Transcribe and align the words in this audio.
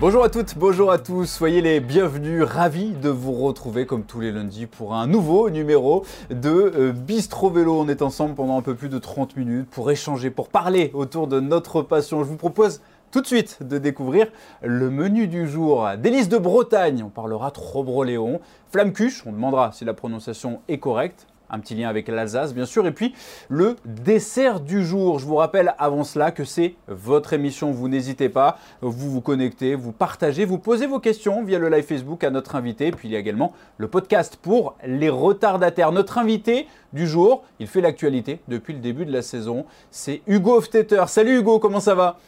Bonjour 0.00 0.24
à 0.24 0.30
toutes, 0.30 0.56
bonjour 0.56 0.90
à 0.90 0.96
tous, 0.96 1.26
soyez 1.26 1.60
les 1.60 1.78
bienvenus, 1.78 2.42
ravis 2.42 2.92
de 2.92 3.10
vous 3.10 3.34
retrouver 3.34 3.84
comme 3.84 4.04
tous 4.04 4.18
les 4.18 4.32
lundis 4.32 4.64
pour 4.64 4.94
un 4.94 5.06
nouveau 5.06 5.50
numéro 5.50 6.06
de 6.30 6.48
euh, 6.48 6.92
Bistro 6.92 7.50
Vélo. 7.50 7.78
On 7.78 7.86
est 7.86 8.00
ensemble 8.00 8.34
pendant 8.34 8.56
un 8.56 8.62
peu 8.62 8.74
plus 8.74 8.88
de 8.88 8.98
30 8.98 9.36
minutes 9.36 9.68
pour 9.68 9.90
échanger, 9.90 10.30
pour 10.30 10.48
parler 10.48 10.90
autour 10.94 11.26
de 11.26 11.38
notre 11.38 11.82
passion. 11.82 12.24
Je 12.24 12.30
vous 12.30 12.38
propose 12.38 12.80
tout 13.10 13.20
de 13.20 13.26
suite 13.26 13.58
de 13.62 13.76
découvrir 13.76 14.28
le 14.62 14.88
menu 14.88 15.28
du 15.28 15.46
jour. 15.46 15.86
Délices 15.98 16.30
de 16.30 16.38
Bretagne, 16.38 17.02
on 17.04 17.10
parlera 17.10 17.50
Trobroléon. 17.50 18.40
Flamme 18.70 18.94
cuche, 18.94 19.24
on 19.26 19.32
demandera 19.32 19.70
si 19.72 19.84
la 19.84 19.92
prononciation 19.92 20.62
est 20.68 20.78
correcte 20.78 21.26
un 21.50 21.58
petit 21.58 21.74
lien 21.74 21.88
avec 21.88 22.08
l'Alsace 22.08 22.54
bien 22.54 22.66
sûr. 22.66 22.86
Et 22.86 22.92
puis 22.92 23.14
le 23.48 23.76
dessert 23.84 24.60
du 24.60 24.84
jour. 24.84 25.18
Je 25.18 25.26
vous 25.26 25.36
rappelle 25.36 25.74
avant 25.78 26.04
cela 26.04 26.30
que 26.30 26.44
c'est 26.44 26.74
votre 26.88 27.32
émission. 27.32 27.70
Vous 27.70 27.88
n'hésitez 27.88 28.28
pas, 28.28 28.58
vous 28.80 29.10
vous 29.10 29.20
connectez, 29.20 29.74
vous 29.74 29.92
partagez, 29.92 30.44
vous 30.44 30.58
posez 30.58 30.86
vos 30.86 31.00
questions 31.00 31.42
via 31.44 31.58
le 31.58 31.68
live 31.68 31.84
Facebook 31.84 32.24
à 32.24 32.30
notre 32.30 32.56
invité. 32.56 32.88
Et 32.88 32.92
puis 32.92 33.08
il 33.08 33.12
y 33.12 33.16
a 33.16 33.18
également 33.18 33.52
le 33.78 33.88
podcast 33.88 34.36
pour 34.40 34.76
les 34.84 35.10
retardataires. 35.10 35.92
Notre 35.92 36.18
invité 36.18 36.66
du 36.92 37.06
jour, 37.06 37.44
il 37.58 37.66
fait 37.66 37.80
l'actualité 37.80 38.40
depuis 38.48 38.72
le 38.72 38.80
début 38.80 39.04
de 39.04 39.12
la 39.12 39.22
saison. 39.22 39.66
C'est 39.90 40.22
Hugo 40.26 40.56
Hoftetter. 40.56 41.04
Salut 41.06 41.38
Hugo, 41.38 41.58
comment 41.58 41.80
ça 41.80 41.94
va? 41.94 42.18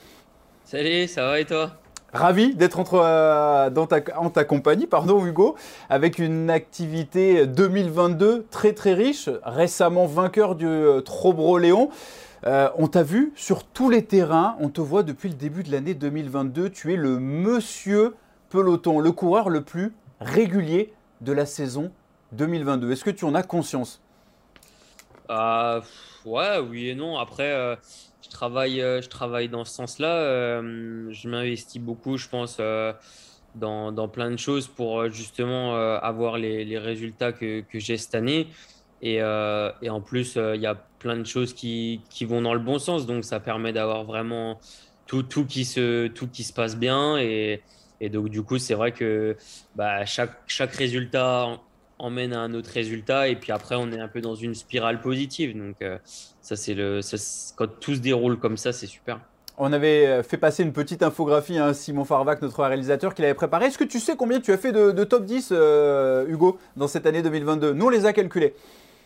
Salut, 0.65 1.09
ça 1.09 1.27
va 1.27 1.41
et 1.41 1.45
toi? 1.45 1.82
Ravi 2.13 2.55
d'être 2.55 2.79
entre, 2.79 3.01
euh, 3.03 3.71
en 4.17 4.31
ta 4.31 4.45
compagnie, 4.45 4.87
pardon 4.87 5.25
Hugo, 5.25 5.57
avec 5.89 6.19
une 6.19 6.51
activité 6.51 7.47
2022 7.47 8.47
très 8.51 8.75
très 8.75 8.93
riche, 8.93 9.31
récemment 9.45 10.05
vainqueur 10.05 10.55
du 10.55 10.67
euh, 10.67 11.01
Trobro-Léon. 11.01 11.89
Euh, 12.45 12.69
on 12.77 12.87
t'a 12.89 13.03
vu 13.03 13.33
sur 13.35 13.65
tous 13.65 13.89
les 13.89 14.05
terrains, 14.05 14.57
on 14.61 14.69
te 14.69 14.83
voit 14.83 15.05
depuis 15.05 15.31
le 15.31 15.37
début 15.37 15.63
de 15.63 15.73
l'année 15.73 15.95
2022, 15.95 16.69
tu 16.69 16.93
es 16.93 16.97
le 16.97 17.19
monsieur 17.19 18.15
peloton, 18.51 19.01
le 19.01 19.13
coureur 19.13 19.49
le 19.49 19.63
plus 19.63 19.95
régulier 20.21 20.93
de 21.23 21.33
la 21.33 21.47
saison 21.47 21.93
2022. 22.33 22.93
Est-ce 22.93 23.05
que 23.05 23.11
tu 23.11 23.25
en 23.25 23.35
as 23.35 23.43
conscience? 23.43 24.03
Ouais, 25.29 26.59
oui 26.59 26.89
et 26.89 26.95
non. 26.95 27.19
Après, 27.19 27.79
je 28.23 28.31
travaille, 28.31 28.81
euh, 28.81 29.03
je 29.03 29.09
travaille 29.09 29.49
dans 29.49 29.65
ce 29.65 29.75
sens-là. 29.75 30.17
Euh, 30.17 31.09
je 31.11 31.29
m'investis 31.29 31.81
beaucoup, 31.81 32.17
je 32.17 32.29
pense, 32.29 32.59
euh, 32.61 32.93
dans, 33.55 33.93
dans, 33.93 34.09
plein 34.09 34.31
de 34.31 34.37
choses 34.37 34.69
pour 34.69 35.09
justement 35.11 35.75
avoir 35.75 36.39
les, 36.39 36.65
les, 36.65 36.79
résultats 36.79 37.33
que, 37.33 37.61
que 37.61 37.79
j'ai 37.79 37.97
cette 37.99 38.15
année. 38.15 38.49
Et, 39.03 39.17
et 39.17 39.91
en 39.91 40.01
plus, 40.01 40.37
il 40.37 40.61
y 40.61 40.67
a 40.67 40.75
plein 40.99 41.17
de 41.17 41.27
choses 41.27 41.53
qui, 41.53 42.01
qui, 42.09 42.25
vont 42.25 42.41
dans 42.41 42.55
le 42.55 42.61
bon 42.61 42.79
sens. 42.79 43.07
Donc, 43.07 43.25
ça 43.25 43.41
permet 43.41 43.73
d'avoir 43.73 44.05
vraiment 44.05 44.59
tout, 45.07 45.23
tout, 45.23 45.45
qui 45.45 45.65
se, 45.65 46.07
tout 46.07 46.29
qui 46.29 46.45
se 46.45 46.53
passe 46.53 46.77
bien. 46.77 47.19
Et, 47.19 47.63
et 48.01 48.09
donc, 48.09 48.31
du 48.31 48.43
coup, 48.43 48.59
c'est 48.59 48.75
vrai 48.75 48.93
que 48.93 49.37
bah, 49.77 50.07
chaque, 50.07 50.41
chaque 50.47 50.75
résultat 50.75 51.61
emmène 52.03 52.33
à 52.33 52.41
un 52.41 52.53
autre 52.53 52.71
résultat 52.71 53.29
et 53.29 53.37
puis 53.37 53.53
après 53.53 53.77
on 53.77 53.91
est 53.93 54.01
un 54.01 54.09
peu 54.09 54.21
dans 54.21 54.35
une 54.35 54.55
spirale 54.55 55.01
positive 55.01 55.57
donc 55.57 55.77
euh, 55.83 55.99
ça 56.41 56.57
c'est 56.57 56.75
le 56.75 57.01
quand 57.57 57.69
tout 57.81 57.95
se 57.95 58.01
déroule 58.01 58.39
comme 58.39 58.57
ça 58.57 58.73
c'est 58.73 58.89
super 58.89 59.21
on 59.59 59.73
avait 59.73 60.07
euh, 60.07 60.23
fait 60.23 60.39
passer 60.39 60.65
une 60.65 60.73
petite 60.73 61.03
infographie 61.03 61.59
à 61.59 61.67
hein, 61.67 61.73
Simon 61.75 62.05
Farvac, 62.05 62.41
notre 62.41 62.65
réalisateur, 62.65 63.15
qui 63.15 63.21
l'avait 63.21 63.35
préparé. 63.35 63.67
Est-ce 63.67 63.77
que 63.77 63.85
tu 63.85 64.01
sais 64.01 64.17
combien 64.17 64.41
tu 64.41 64.51
as 64.51 64.57
fait 64.57 64.73
de, 64.73 65.05
top 65.05 65.27
10, 65.27 65.51
euh, 65.53 66.27
Hugo, 66.27 66.59
dans 66.75 66.89
cette 66.89 67.05
année 67.05 67.21
2022 67.21 67.75
Nous, 67.75 67.87
on 67.87 67.91
les 67.91 68.07
a 68.07 68.15
calculés. 68.15 68.55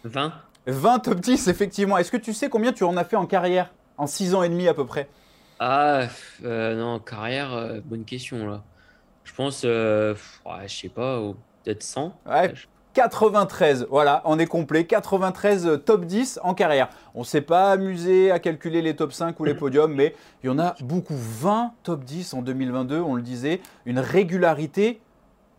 20 0.05 0.33
20 0.69 0.99
top 1.01 1.19
10, 1.19 1.49
effectivement. 1.49 1.99
Est-ce 1.99 2.13
que 2.13 2.17
tu 2.17 2.33
sais 2.33 2.49
combien 2.49 2.73
tu 2.73 2.85
en 2.85 2.97
as 2.97 3.03
fait 3.03 3.17
en 3.17 3.27
carrière? 3.27 3.73
En 3.99 4.07
6 4.07 4.37
ans 4.37 4.45
et 4.45 4.49
demi 4.49 4.69
à 4.69 4.73
peu 4.73 4.87
près 4.87 5.09
Ah, 5.59 6.07
non, 6.45 7.01
carrière, 7.01 7.83
bonne 7.85 8.05
question 8.05 8.47
là. 8.47 8.63
Je 9.25 9.35
pense, 9.35 9.63
je 9.63 10.15
sais 10.69 10.89
pas, 10.89 11.21
peut-être 11.65 11.83
100. 11.83 12.21
Ouais, 12.25 12.55
93. 12.97 13.89
Voilà, 13.91 14.23
on 14.25 14.39
est 14.39 14.47
complet. 14.47 14.87
93 14.87 15.83
top 15.85 16.07
10 16.07 16.41
en 16.43 16.55
carrière. 16.55 16.89
On 17.15 17.21
ne 17.21 17.25
s'est 17.27 17.43
pas 17.43 17.71
amusé 17.71 18.31
à 18.31 18.39
calculer 18.39 18.81
les 18.81 18.97
top 18.97 19.13
5 19.13 19.39
ou 19.39 19.45
les 19.45 19.53
podiums, 19.53 19.95
mais 19.95 20.15
il 20.43 20.47
y 20.47 20.49
en 20.49 20.59
a 20.59 20.75
beaucoup. 20.81 21.15
20 21.15 21.73
top 21.83 22.05
10 22.05 22.33
en 22.33 22.41
2022, 22.41 22.99
on 22.99 23.15
le 23.15 23.21
disait. 23.21 23.61
Une 23.85 23.99
régularité 23.99 24.99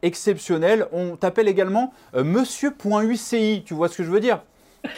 exceptionnelle. 0.02 0.88
On 0.92 1.16
t'appelle 1.16 1.48
également 1.48 1.94
euh, 2.16 2.24
Monsieur.uci. 2.24 3.62
Tu 3.64 3.76
vois 3.76 3.88
ce 3.88 3.98
que 3.98 4.04
je 4.04 4.10
veux 4.10 4.20
dire? 4.20 4.42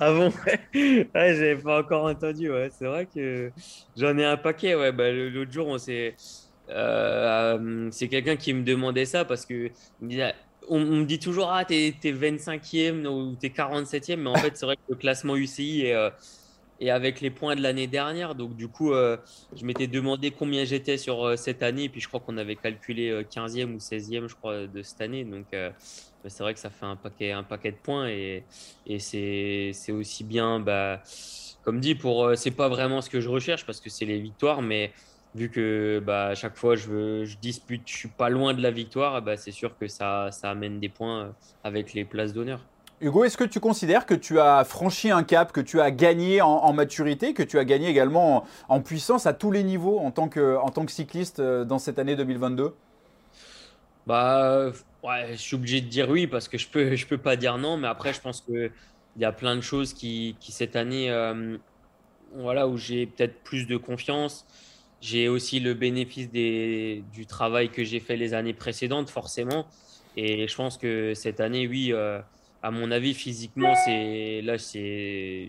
Ah 0.00 0.12
bon? 0.12 0.32
Ouais, 0.74 1.08
j'avais 1.14 1.56
pas 1.56 1.80
encore 1.80 2.04
entendu. 2.06 2.50
Ouais. 2.50 2.68
C'est 2.76 2.86
vrai 2.86 3.06
que 3.06 3.50
j'en 3.96 4.18
ai 4.18 4.24
un 4.24 4.36
paquet. 4.36 4.74
Ouais. 4.74 4.92
Bah, 4.92 5.10
L'autre 5.10 5.52
jour, 5.52 5.68
on. 5.68 5.76
Euh, 5.88 6.10
euh, 6.70 7.88
c'est 7.92 8.08
quelqu'un 8.08 8.36
qui 8.36 8.52
me 8.52 8.62
demandait 8.62 9.04
ça 9.04 9.24
parce 9.24 9.46
que 9.46 9.70
on, 10.68 10.80
me 10.80 11.04
dit 11.04 11.18
toujours, 11.18 11.50
ah, 11.50 11.64
t'es 11.64 11.90
25e 12.02 13.06
ou 13.06 13.34
t'es 13.36 13.48
47e, 13.48 14.16
mais 14.16 14.30
en 14.30 14.34
fait, 14.36 14.56
c'est 14.56 14.66
vrai 14.66 14.76
que 14.76 14.82
le 14.88 14.96
classement 14.96 15.36
UCI 15.36 15.86
est, 15.86 15.94
euh, 15.94 16.10
avec 16.88 17.20
les 17.20 17.30
points 17.30 17.54
de 17.54 17.62
l'année 17.62 17.86
dernière. 17.86 18.34
Donc, 18.34 18.56
du 18.56 18.68
coup, 18.68 18.92
euh, 18.92 19.16
je 19.54 19.64
m'étais 19.64 19.86
demandé 19.86 20.30
combien 20.30 20.64
j'étais 20.64 20.98
sur 20.98 21.24
euh, 21.24 21.36
cette 21.36 21.62
année. 21.62 21.84
Et 21.84 21.88
puis, 21.88 22.00
je 22.00 22.08
crois 22.08 22.20
qu'on 22.20 22.36
avait 22.38 22.56
calculé 22.56 23.24
15e 23.24 23.74
ou 23.74 23.78
16e, 23.78 24.28
je 24.28 24.34
crois, 24.34 24.66
de 24.66 24.82
cette 24.82 25.00
année. 25.00 25.24
Donc, 25.24 25.46
c'est 25.52 26.42
vrai 26.42 26.54
que 26.54 26.60
ça 26.60 26.70
fait 26.70 26.86
un 26.86 26.96
paquet, 26.96 27.32
un 27.32 27.42
paquet 27.42 27.72
de 27.72 27.76
points. 27.76 28.08
Et, 28.08 28.44
et 28.86 28.98
c'est 28.98 29.92
aussi 29.92 30.24
bien, 30.24 30.60
bah, 30.60 31.02
comme 31.64 31.80
dit, 31.80 31.94
pour 31.94 32.32
c'est 32.36 32.50
pas 32.50 32.68
vraiment 32.68 33.00
ce 33.00 33.10
que 33.10 33.20
je 33.20 33.28
recherche 33.28 33.64
parce 33.66 33.80
que 33.80 33.90
c'est 33.90 34.04
les 34.04 34.20
victoires, 34.20 34.62
mais 34.62 34.92
vu 35.34 35.50
que 35.50 36.02
bah, 36.04 36.26
à 36.26 36.34
chaque 36.34 36.56
fois 36.56 36.76
je, 36.76 37.24
je 37.24 37.36
dispute, 37.38 37.82
je 37.86 37.96
suis 37.96 38.08
pas 38.08 38.28
loin 38.28 38.54
de 38.54 38.62
la 38.62 38.70
victoire, 38.70 39.22
bah, 39.22 39.36
c'est 39.36 39.50
sûr 39.50 39.76
que 39.78 39.88
ça, 39.88 40.30
ça 40.30 40.50
amène 40.50 40.80
des 40.80 40.88
points 40.88 41.22
euh, 41.22 41.30
avec 41.64 41.94
les 41.94 42.04
places 42.04 42.32
d'honneur. 42.32 42.60
Hugo, 43.00 43.24
est-ce 43.24 43.36
que 43.36 43.44
tu 43.44 43.58
considères 43.58 44.06
que 44.06 44.14
tu 44.14 44.38
as 44.38 44.62
franchi 44.62 45.10
un 45.10 45.24
cap, 45.24 45.50
que 45.50 45.60
tu 45.60 45.80
as 45.80 45.90
gagné 45.90 46.40
en, 46.40 46.72
maturité, 46.72 47.34
que 47.34 47.42
tu 47.42 47.58
as 47.58 47.64
gagné 47.64 47.88
également 47.88 48.44
en, 48.68 48.80
puissance 48.80 49.26
à 49.26 49.32
tous 49.32 49.50
les 49.50 49.64
niveaux 49.64 49.98
en 49.98 50.12
tant 50.12 50.28
que, 50.28 50.56
en 50.56 50.68
tant 50.68 50.86
que 50.86 50.92
cycliste 50.92 51.40
euh, 51.40 51.64
dans 51.64 51.80
cette 51.80 51.98
année 51.98 52.14
2022 52.14 52.74
Bah, 54.06 54.70
ouais, 55.02 55.32
je 55.32 55.36
suis 55.36 55.56
obligé 55.56 55.80
de 55.80 55.88
dire 55.88 56.08
oui 56.10 56.28
parce 56.28 56.46
que 56.46 56.58
je 56.58 56.68
peux, 56.68 56.94
je 56.94 57.06
peux 57.06 57.18
pas 57.18 57.34
dire 57.34 57.58
non, 57.58 57.76
mais 57.76 57.88
après 57.88 58.12
je 58.12 58.20
pense 58.20 58.40
que 58.42 58.70
il 59.16 59.22
y 59.22 59.24
a 59.24 59.32
plein 59.32 59.56
de 59.56 59.60
choses 59.60 59.92
qui, 59.92 60.36
qui 60.40 60.52
cette 60.52 60.76
année, 60.76 61.10
euh, 61.10 61.58
voilà, 62.34 62.66
où 62.66 62.76
j'ai 62.76 63.06
peut-être 63.06 63.42
plus 63.42 63.66
de 63.66 63.76
confiance. 63.76 64.46
J'ai 65.02 65.28
aussi 65.28 65.58
le 65.58 65.74
bénéfice 65.74 66.30
du 66.30 67.26
travail 67.26 67.70
que 67.70 67.82
j'ai 67.82 67.98
fait 67.98 68.16
les 68.16 68.34
années 68.34 68.54
précédentes, 68.54 69.10
forcément. 69.10 69.66
Et 70.16 70.46
je 70.46 70.54
pense 70.54 70.78
que 70.78 71.12
cette 71.14 71.40
année, 71.40 71.66
oui, 71.66 71.92
euh, 71.92 72.20
à 72.62 72.70
mon 72.70 72.88
avis, 72.92 73.12
physiquement, 73.12 73.74
c'est 73.84 74.42
là, 74.42 74.58
c'est, 74.58 75.48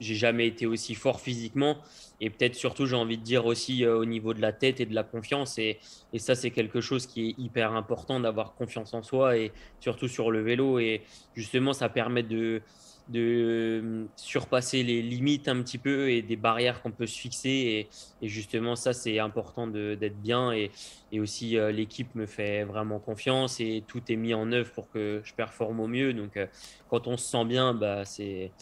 j'ai 0.00 0.14
jamais 0.16 0.48
été 0.48 0.66
aussi 0.66 0.96
fort 0.96 1.20
physiquement. 1.20 1.76
Et 2.20 2.28
peut-être 2.28 2.56
surtout, 2.56 2.86
j'ai 2.86 2.96
envie 2.96 3.18
de 3.18 3.22
dire 3.22 3.46
aussi 3.46 3.84
euh, 3.84 3.96
au 3.96 4.04
niveau 4.04 4.34
de 4.34 4.40
la 4.40 4.52
tête 4.52 4.80
et 4.80 4.86
de 4.86 4.96
la 4.96 5.04
confiance. 5.04 5.58
Et 5.58 5.78
ça, 6.16 6.34
c'est 6.34 6.50
quelque 6.50 6.80
chose 6.80 7.06
qui 7.06 7.28
est 7.28 7.34
hyper 7.38 7.74
important 7.74 8.18
d'avoir 8.18 8.56
confiance 8.56 8.94
en 8.94 9.04
soi 9.04 9.36
et 9.36 9.52
surtout 9.78 10.08
sur 10.08 10.32
le 10.32 10.42
vélo. 10.42 10.80
Et 10.80 11.02
justement, 11.36 11.72
ça 11.72 11.88
permet 11.88 12.24
de, 12.24 12.62
de 13.08 13.20
euh, 13.20 14.04
surpasser 14.16 14.82
les 14.82 15.02
limites 15.02 15.48
un 15.48 15.62
petit 15.62 15.78
peu 15.78 16.10
et 16.10 16.22
des 16.22 16.36
barrières 16.36 16.82
qu'on 16.82 16.92
peut 16.92 17.06
se 17.06 17.18
fixer. 17.18 17.88
Et, 18.20 18.28
justement, 18.28 18.76
ça, 18.76 18.92
c'est 18.92 19.18
important 19.18 19.66
d'être 19.66 20.20
bien. 20.20 20.52
Et, 20.52 20.70
et 21.12 21.20
aussi, 21.20 21.56
euh, 21.56 21.72
l'équipe 21.72 22.14
me 22.14 22.26
fait 22.26 22.64
vraiment 22.64 22.98
confiance 22.98 23.60
et 23.60 23.84
tout 23.86 24.02
est 24.08 24.16
mis 24.16 24.34
en 24.34 24.52
œuvre 24.52 24.70
pour 24.72 24.90
que 24.90 25.20
je 25.24 25.34
performe 25.34 25.80
au 25.80 25.86
mieux. 25.88 26.12
Donc, 26.12 26.36
euh, 26.36 26.46
quand 26.88 27.06
on 27.06 27.16
se 27.16 27.30
sent 27.30 27.44
bien, 27.44 27.74
bah, 27.74 28.04
c'est 28.04 28.52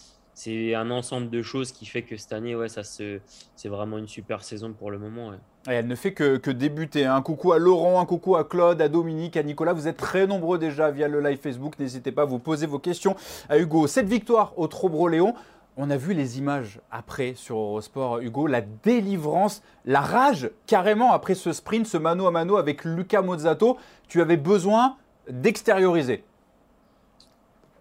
un 0.75 0.91
ensemble 0.91 1.31
de 1.31 1.43
choses 1.43 1.73
qui 1.73 1.87
fait 1.87 2.03
que 2.03 2.17
cette 2.17 2.33
année, 2.33 2.55
ouais, 2.55 2.69
c'est 2.69 3.69
vraiment 3.69 3.99
une 3.99 4.09
super 4.09 4.45
saison 4.45 4.73
pour 4.73 4.91
le 4.91 4.99
moment. 4.99 5.33
Elle 5.69 5.89
ne 5.89 5.97
fait 5.97 6.13
que, 6.13 6.51
débuter. 6.51 7.07
Un 7.07 7.23
coucou 7.23 7.53
à 7.53 7.59
Laurent, 7.59 8.01
un 8.01 8.07
coucou 8.07 8.37
à 8.37 8.45
Claude, 8.45 8.81
à 8.81 8.89
Dominique, 8.89 9.37
à 9.37 9.43
Nicolas. 9.43 9.73
Vous 9.73 9.89
êtes 9.89 9.97
très 9.97 10.27
nombreux 10.27 10.59
déjà 10.59 10.93
via 10.93 11.09
le 11.09 11.21
live 11.21 11.39
Facebook. 11.39 11.79
N'hésitez 11.81 12.13
pas 12.13 12.23
à 12.23 12.25
vous 12.25 12.39
poser 12.39 12.67
vos 12.67 12.79
questions 12.79 13.17
à 13.49 13.59
Hugo. 13.59 13.89
Cette 13.89 14.07
victoire 14.07 14.53
au 14.57 14.69
Trobro-Léon, 14.69 15.35
on 15.77 15.91
a 15.91 15.97
vu 15.97 16.15
les 16.15 16.39
images 16.39 16.81
après 16.93 17.35
sur 17.35 17.59
Eurosport, 17.59 18.21
Hugo, 18.21 18.47
la 18.47 18.61
délivrance, 18.61 19.61
la 19.85 20.01
rage 20.01 20.51
carrément 20.67 21.13
après 21.13 21.35
ce 21.35 21.53
sprint, 21.53 21.87
ce 21.87 21.97
mano 21.97 22.27
à 22.27 22.31
mano 22.31 22.57
avec 22.57 22.85
Luca 22.85 23.21
Mozzato. 23.21 23.77
Tu 24.09 24.21
avais 24.21 24.37
besoin 24.37 24.97
d'extérioriser. 25.29 26.23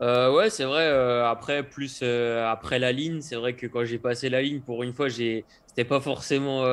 Euh, 0.02 0.32
ouais, 0.34 0.50
c'est 0.50 0.66
vrai. 0.66 0.88
Euh, 0.88 1.26
après, 1.28 1.64
plus 1.64 2.02
euh, 2.04 2.46
après 2.46 2.80
la 2.80 2.92
ligne, 2.92 3.22
c'est 3.22 3.36
vrai 3.36 3.56
que 3.56 3.66
quand 3.68 3.86
j'ai 3.86 3.98
passé 3.98 4.30
la 4.30 4.42
ligne, 4.42 4.60
pour 4.60 4.84
une 4.84 4.94
fois, 4.94 5.08
j'ai, 5.08 5.46
c'était 5.68 5.86
pas 5.86 6.02
forcément 6.02 6.64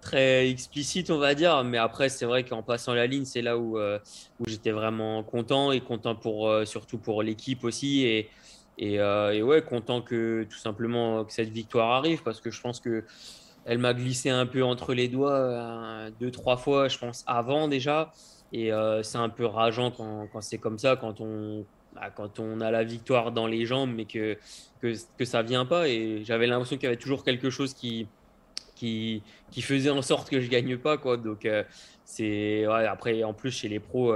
très 0.00 0.48
explicite, 0.48 1.10
on 1.10 1.18
va 1.18 1.34
dire. 1.34 1.62
Mais 1.64 1.78
après, 1.78 2.08
c'est 2.08 2.26
vrai 2.26 2.44
qu'en 2.44 2.62
passant 2.62 2.94
la 2.94 3.06
ligne, 3.06 3.24
c'est 3.24 3.42
là 3.42 3.58
où, 3.58 3.78
où 3.78 4.44
j'étais 4.46 4.72
vraiment 4.72 5.22
content 5.22 5.72
et 5.72 5.80
content 5.80 6.14
pour 6.14 6.50
surtout 6.64 6.98
pour 6.98 7.22
l'équipe 7.22 7.64
aussi 7.64 8.04
et, 8.04 8.30
et, 8.78 9.42
ouais, 9.42 9.62
content 9.62 10.00
que 10.00 10.46
tout 10.48 10.58
simplement 10.58 11.24
que 11.24 11.32
cette 11.32 11.50
victoire 11.50 11.92
arrive 11.92 12.22
parce 12.22 12.40
que 12.40 12.50
je 12.50 12.60
pense 12.60 12.80
que 12.80 13.04
elle 13.66 13.78
m'a 13.78 13.94
glissé 13.94 14.28
un 14.28 14.46
peu 14.46 14.62
entre 14.62 14.94
les 14.94 15.08
doigts 15.08 16.10
deux, 16.20 16.30
trois 16.30 16.56
fois, 16.56 16.88
je 16.88 16.98
pense, 16.98 17.24
avant 17.26 17.68
déjà. 17.68 18.12
Et 18.52 18.70
c'est 19.02 19.18
un 19.18 19.28
peu 19.28 19.44
rageant 19.44 19.90
quand, 19.90 20.28
quand 20.32 20.40
c'est 20.40 20.58
comme 20.58 20.78
ça, 20.78 20.96
quand 20.96 21.20
on, 21.20 21.66
bah, 21.94 22.10
quand 22.14 22.38
on 22.38 22.60
a 22.60 22.70
la 22.70 22.84
victoire 22.84 23.32
dans 23.32 23.46
les 23.46 23.66
jambes, 23.66 23.92
mais 23.94 24.04
que, 24.04 24.36
que, 24.80 24.94
que 25.18 25.24
ça 25.24 25.42
vient 25.42 25.66
pas. 25.66 25.88
Et 25.88 26.22
j'avais 26.24 26.46
l'impression 26.46 26.76
qu'il 26.76 26.84
y 26.84 26.88
avait 26.88 26.96
toujours 26.96 27.24
quelque 27.24 27.50
chose 27.50 27.74
qui, 27.74 28.06
qui, 28.74 29.22
qui 29.50 29.62
faisait 29.62 29.90
en 29.90 30.02
sorte 30.02 30.30
que 30.30 30.40
je 30.40 30.48
gagne 30.48 30.76
pas. 30.78 30.98
Quoi. 30.98 31.16
Donc, 31.16 31.46
euh, 31.46 31.64
après, 32.86 33.22
en 33.24 33.34
plus, 33.34 33.50
chez 33.50 33.68
les 33.68 33.80
pros, 33.80 34.14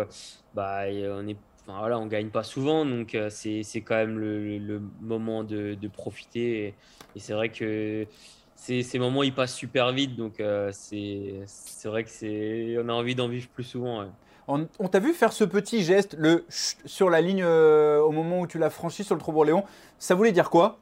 bah, 0.55 0.85
on 0.87 1.27
est 1.29 1.37
Enfin, 1.69 1.81
voilà, 1.81 2.03
gagne 2.07 2.31
pas 2.31 2.45
souvent, 2.45 2.87
donc 2.87 3.15
c'est 3.29 3.83
quand 3.83 3.97
même 3.97 4.19
le, 4.19 4.57
le 4.57 4.81
moment 5.03 5.45
de, 5.45 5.77
profiter. 5.93 6.75
Et, 7.15 7.21
c'est 7.21 7.35
vrai 7.35 7.51
que 7.51 8.07
ces, 8.55 8.99
moments 8.99 9.23
ils 9.23 9.35
passent 9.35 9.55
super 9.55 9.93
vite, 9.93 10.17
donc 10.17 10.41
euh, 10.41 10.71
c'est 10.73 11.45
vrai 11.85 12.05
que 12.05 12.83
on 12.83 12.89
a 12.89 12.93
envie 12.93 13.15
d'en 13.15 13.29
vivre 13.29 13.49
plus 13.49 13.65
souvent. 13.65 14.11
On, 14.49 14.89
t'a 14.89 14.99
vu 14.99 15.13
faire 15.13 15.35
ce 15.35 15.45
petit 15.45 15.83
geste, 15.83 16.17
le 16.19 16.47
sur 16.49 17.11
la 17.11 17.21
ligne 17.21 17.43
euh, 17.45 18.01
au 18.01 18.13
moment 18.13 18.41
où 18.41 18.47
tu 18.47 18.59
l'as 18.59 18.71
franchi 18.71 19.05
sur 19.05 19.15
le 19.15 19.21
Trobourg-Léon. 19.21 19.63
Ça 19.99 20.15
voulait 20.15 20.33
dire 20.33 20.49
quoi? 20.49 20.79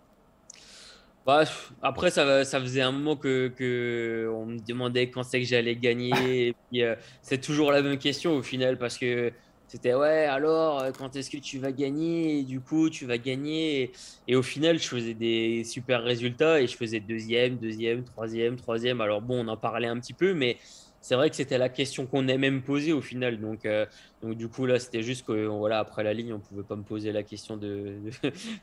Bah, 1.27 1.43
après, 1.83 2.13
ça, 2.13 2.45
ça, 2.45 2.61
faisait 2.61 2.83
un 2.83 2.93
moment 2.93 3.17
que, 3.17 3.49
que 3.49 4.31
on 4.33 4.47
me 4.47 4.59
demandait 4.61 5.11
quand 5.11 5.25
c'est 5.25 5.41
que 5.41 5.47
j'allais 5.47 5.77
gagner. 5.77 6.55
Euh, 6.75 6.95
c'est 7.23 7.41
toujours 7.41 7.73
la 7.73 7.81
même 7.81 7.97
question 7.97 8.35
au 8.37 8.43
final 8.43 8.77
parce 8.77 8.99
que 8.99 9.33
c'était 9.67 9.95
ouais, 9.95 10.27
alors 10.27 10.81
euh, 10.81 10.91
quand 10.97 11.17
est-ce 11.17 11.31
que 11.31 11.39
tu 11.39 11.59
vas 11.59 11.73
gagner? 11.73 12.43
Du 12.43 12.61
coup, 12.61 12.91
tu 12.91 13.07
vas 13.07 13.19
gagner. 13.19 13.93
Et, 14.29 14.37
au 14.37 14.43
final, 14.43 14.79
je 14.79 14.87
faisais 14.87 15.15
des 15.15 15.65
super 15.65 16.03
résultats 16.03 16.61
et 16.61 16.67
je 16.67 16.77
faisais 16.77 17.01
deuxième, 17.01 17.57
deuxième, 17.57 18.05
troisième, 18.05 18.57
troisième. 18.57 19.01
Alors 19.01 19.23
bon, 19.23 19.45
on 19.45 19.49
en 19.49 19.57
parlait 19.57 19.89
un 19.89 19.99
petit 19.99 20.13
peu, 20.13 20.35
mais 20.35 20.59
c'est 21.07 21.15
vrai 21.15 21.31
que 21.31 21.37
c'était 21.37 21.57
la 21.57 21.69
question 21.69 22.05
qu'on 22.05 22.27
aimait 22.27 22.51
me 22.51 22.61
poser 22.61 22.93
au 22.93 23.01
final. 23.01 23.39
Donc, 23.39 23.65
euh, 23.65 23.87
donc 24.25 24.35
du 24.35 24.49
coup, 24.49 24.67
là, 24.67 24.81
c'était 24.81 25.03
juste 25.03 25.25
que 25.25 25.47
voilà, 25.47 25.79
après 25.79 26.03
la 26.03 26.13
ligne, 26.13 26.33
on 26.33 26.41
pouvait 26.41 26.65
pas 26.65 26.75
me 26.75 26.83
poser 26.83 27.13
la 27.13 27.23
question 27.23 27.57
de, 27.57 27.95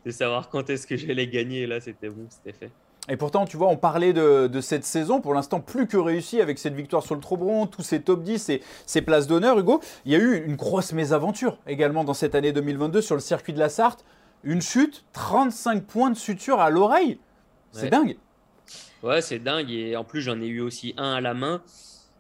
de 0.06 0.12
savoir 0.12 0.50
quand 0.50 0.70
est-ce 0.70 0.86
que 0.86 0.98
j'allais 0.98 1.28
gagner. 1.28 1.62
Et 1.62 1.68
là, 1.68 1.80
c'était 1.80 2.10
bon, 2.10 2.28
c'était 2.28 2.52
fait. 2.52 2.70
Et 3.08 3.16
pourtant, 3.16 3.46
tu 3.46 3.56
vois, 3.56 3.70
on 3.70 3.78
parlait 3.78 4.12
de, 4.12 4.60
cette 4.60 4.84
saison, 4.84 5.22
pour 5.22 5.34
l'instant 5.34 5.62
plus 5.62 5.88
que 5.88 5.96
réussie, 5.96 6.42
avec 6.42 6.60
cette 6.60 6.74
victoire 6.74 7.02
sur 7.02 7.16
le 7.16 7.22
Trobron, 7.22 7.66
tous 7.66 7.82
ces 7.82 8.02
top 8.02 8.24
10 8.24 8.50
et 8.50 8.62
ces 8.86 9.02
places 9.02 9.28
d'honneur, 9.28 9.58
Hugo. 9.58 9.80
Il 10.04 10.12
y 10.12 10.16
a 10.16 10.20
eu 10.20 10.44
une 10.44 10.58
grosse 10.58 10.92
mésaventure 10.92 11.60
également 11.66 12.04
dans 12.04 12.14
cette 12.14 12.36
année 12.36 12.52
2022 12.52 13.00
sur 13.00 13.16
le 13.16 13.22
circuit 13.22 13.54
de 13.54 13.60
la 13.60 13.70
Sarthe. 13.70 14.04
Une 14.44 14.62
chute, 14.62 15.06
35 15.14 15.86
points 15.86 16.10
de 16.10 16.18
suture 16.18 16.60
à 16.60 16.70
l'oreille. 16.70 17.20
C'est 17.72 17.90
dingue. 17.90 18.18
Ouais, 19.02 19.22
c'est 19.22 19.40
dingue. 19.40 19.72
Et 19.72 19.96
en 19.96 20.04
plus, 20.04 20.20
j'en 20.22 20.42
ai 20.42 20.48
eu 20.48 20.60
aussi 20.60 20.94
un 20.98 21.14
à 21.14 21.22
la 21.22 21.34
main. 21.34 21.62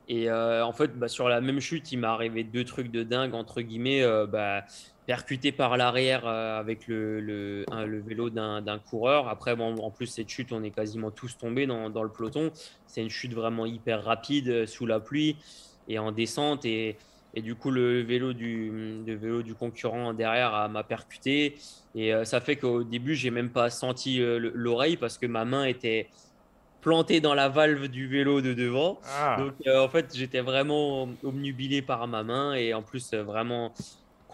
Et 0.08 0.30
euh, 0.30 0.66
en 0.66 0.74
fait, 0.74 0.98
bah, 0.98 1.08
sur 1.08 1.30
la 1.30 1.42
même 1.42 1.60
chute, 1.60 1.92
il 1.92 2.00
m'est 2.00 2.08
arrivé 2.08 2.44
deux 2.44 2.66
trucs 2.66 2.92
de 2.92 3.04
dingue, 3.04 3.34
entre 3.34 3.62
guillemets. 3.62 4.04
Euh, 4.04 4.26
bah, 4.26 4.64
percuté 5.06 5.52
par 5.52 5.76
l'arrière 5.76 6.26
euh, 6.26 6.58
avec 6.58 6.88
le, 6.88 7.66
vélo 8.06 8.30
d'un 8.30 8.80
coureur. 8.90 9.28
Après, 9.28 9.54
en 9.60 9.92
plus, 9.92 10.08
cette 10.08 10.30
chute, 10.30 10.54
on 10.54 10.64
est 10.64 10.72
quasiment 10.72 11.12
tous 11.12 11.38
tombés 11.38 11.68
dans, 11.68 12.04
le 12.04 12.10
peloton. 12.10 12.52
C'est 12.88 13.02
une 13.02 13.10
chute 13.10 13.34
vraiment 13.34 13.66
hyper 13.66 14.04
rapide 14.04 14.66
sous 14.66 14.86
la 14.86 15.00
pluie 15.00 15.36
et 15.90 16.00
en 16.00 16.12
descente. 16.14 16.64
Et, 16.66 16.98
du 17.36 17.56
coup, 17.56 17.72
le 17.72 18.02
vélo 18.02 18.32
du, 18.32 19.04
le 19.06 19.16
vélo 19.16 19.42
du 19.42 19.56
concurrent 19.56 20.14
derrière 20.14 20.70
m'a 20.70 20.84
percuté. 20.84 21.58
Et 21.96 22.14
ça 22.24 22.40
fait 22.40 22.56
qu'au 22.56 22.84
début, 22.84 23.16
j'ai 23.16 23.32
même 23.32 23.50
pas 23.50 23.70
senti 23.70 24.20
l'oreille 24.20 24.96
parce 24.96 25.18
que 25.18 25.26
ma 25.26 25.44
main 25.44 25.66
était 25.66 26.08
plantée 26.84 27.22
dans 27.22 27.34
la 27.34 27.50
valve 27.50 27.88
du 27.88 28.08
vélo 28.08 28.42
de 28.42 28.54
devant. 28.54 29.00
Ah. 29.06 29.38
Donc, 29.40 29.54
en 29.68 29.90
fait, 29.90 30.16
j'étais 30.16 30.42
vraiment 30.42 31.10
obnubilé 31.24 31.82
par 31.82 32.08
ma 32.08 32.24
main 32.24 32.54
et 32.54 32.74
en 32.74 32.84
plus, 32.84 33.14
vraiment 33.14 33.74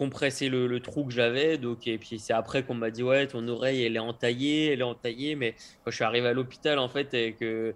compresser 0.00 0.48
le, 0.48 0.80
trou 0.80 1.04
que 1.04 1.12
j'avais. 1.12 1.58
Donc, 1.58 1.86
et 1.86 1.98
puis 1.98 2.18
c'est 2.18 2.32
après 2.32 2.62
qu'on 2.62 2.74
m'a 2.74 2.90
dit 2.90 3.02
ouais, 3.02 3.26
ton 3.26 3.46
oreille 3.48 3.84
elle 3.84 3.96
est 3.96 4.06
entaillée, 4.12 4.72
elle 4.72 4.80
est 4.80 4.82
entaillée. 4.82 5.34
Mais 5.34 5.52
quand 5.84 5.90
je 5.90 5.96
suis 5.96 6.04
arrivé 6.04 6.26
à 6.26 6.32
l'hôpital 6.32 6.78
en 6.78 6.88
fait 6.88 7.12
et 7.12 7.34
que 7.34 7.74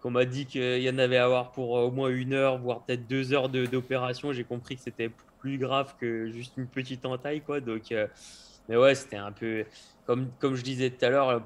qu'on 0.00 0.12
m'a 0.12 0.24
dit 0.24 0.46
qu'il 0.46 0.82
y 0.82 0.88
en 0.88 0.98
avait 0.98 1.16
à 1.16 1.24
avoir 1.24 1.50
pour 1.50 1.70
au 1.70 1.90
moins 1.90 2.10
une 2.10 2.32
heure, 2.32 2.58
voire 2.58 2.84
peut-être 2.84 3.08
deux 3.08 3.32
heures 3.32 3.48
d'opération, 3.48 4.32
j'ai 4.32 4.44
compris 4.44 4.76
que 4.76 4.82
c'était 4.82 5.10
plus 5.40 5.58
grave 5.58 5.96
que 6.00 6.30
juste 6.30 6.52
une 6.58 6.68
petite 6.68 7.04
entaille 7.06 7.40
quoi. 7.40 7.58
Donc, 7.58 7.90
euh, 7.90 8.06
mais 8.68 8.76
ouais, 8.76 8.94
c'était 8.94 9.16
un 9.16 9.32
peu 9.32 9.64
comme 10.06 10.30
comme 10.38 10.54
je 10.54 10.62
disais 10.62 10.90
tout 10.90 11.04
à 11.04 11.10
l'heure, 11.10 11.44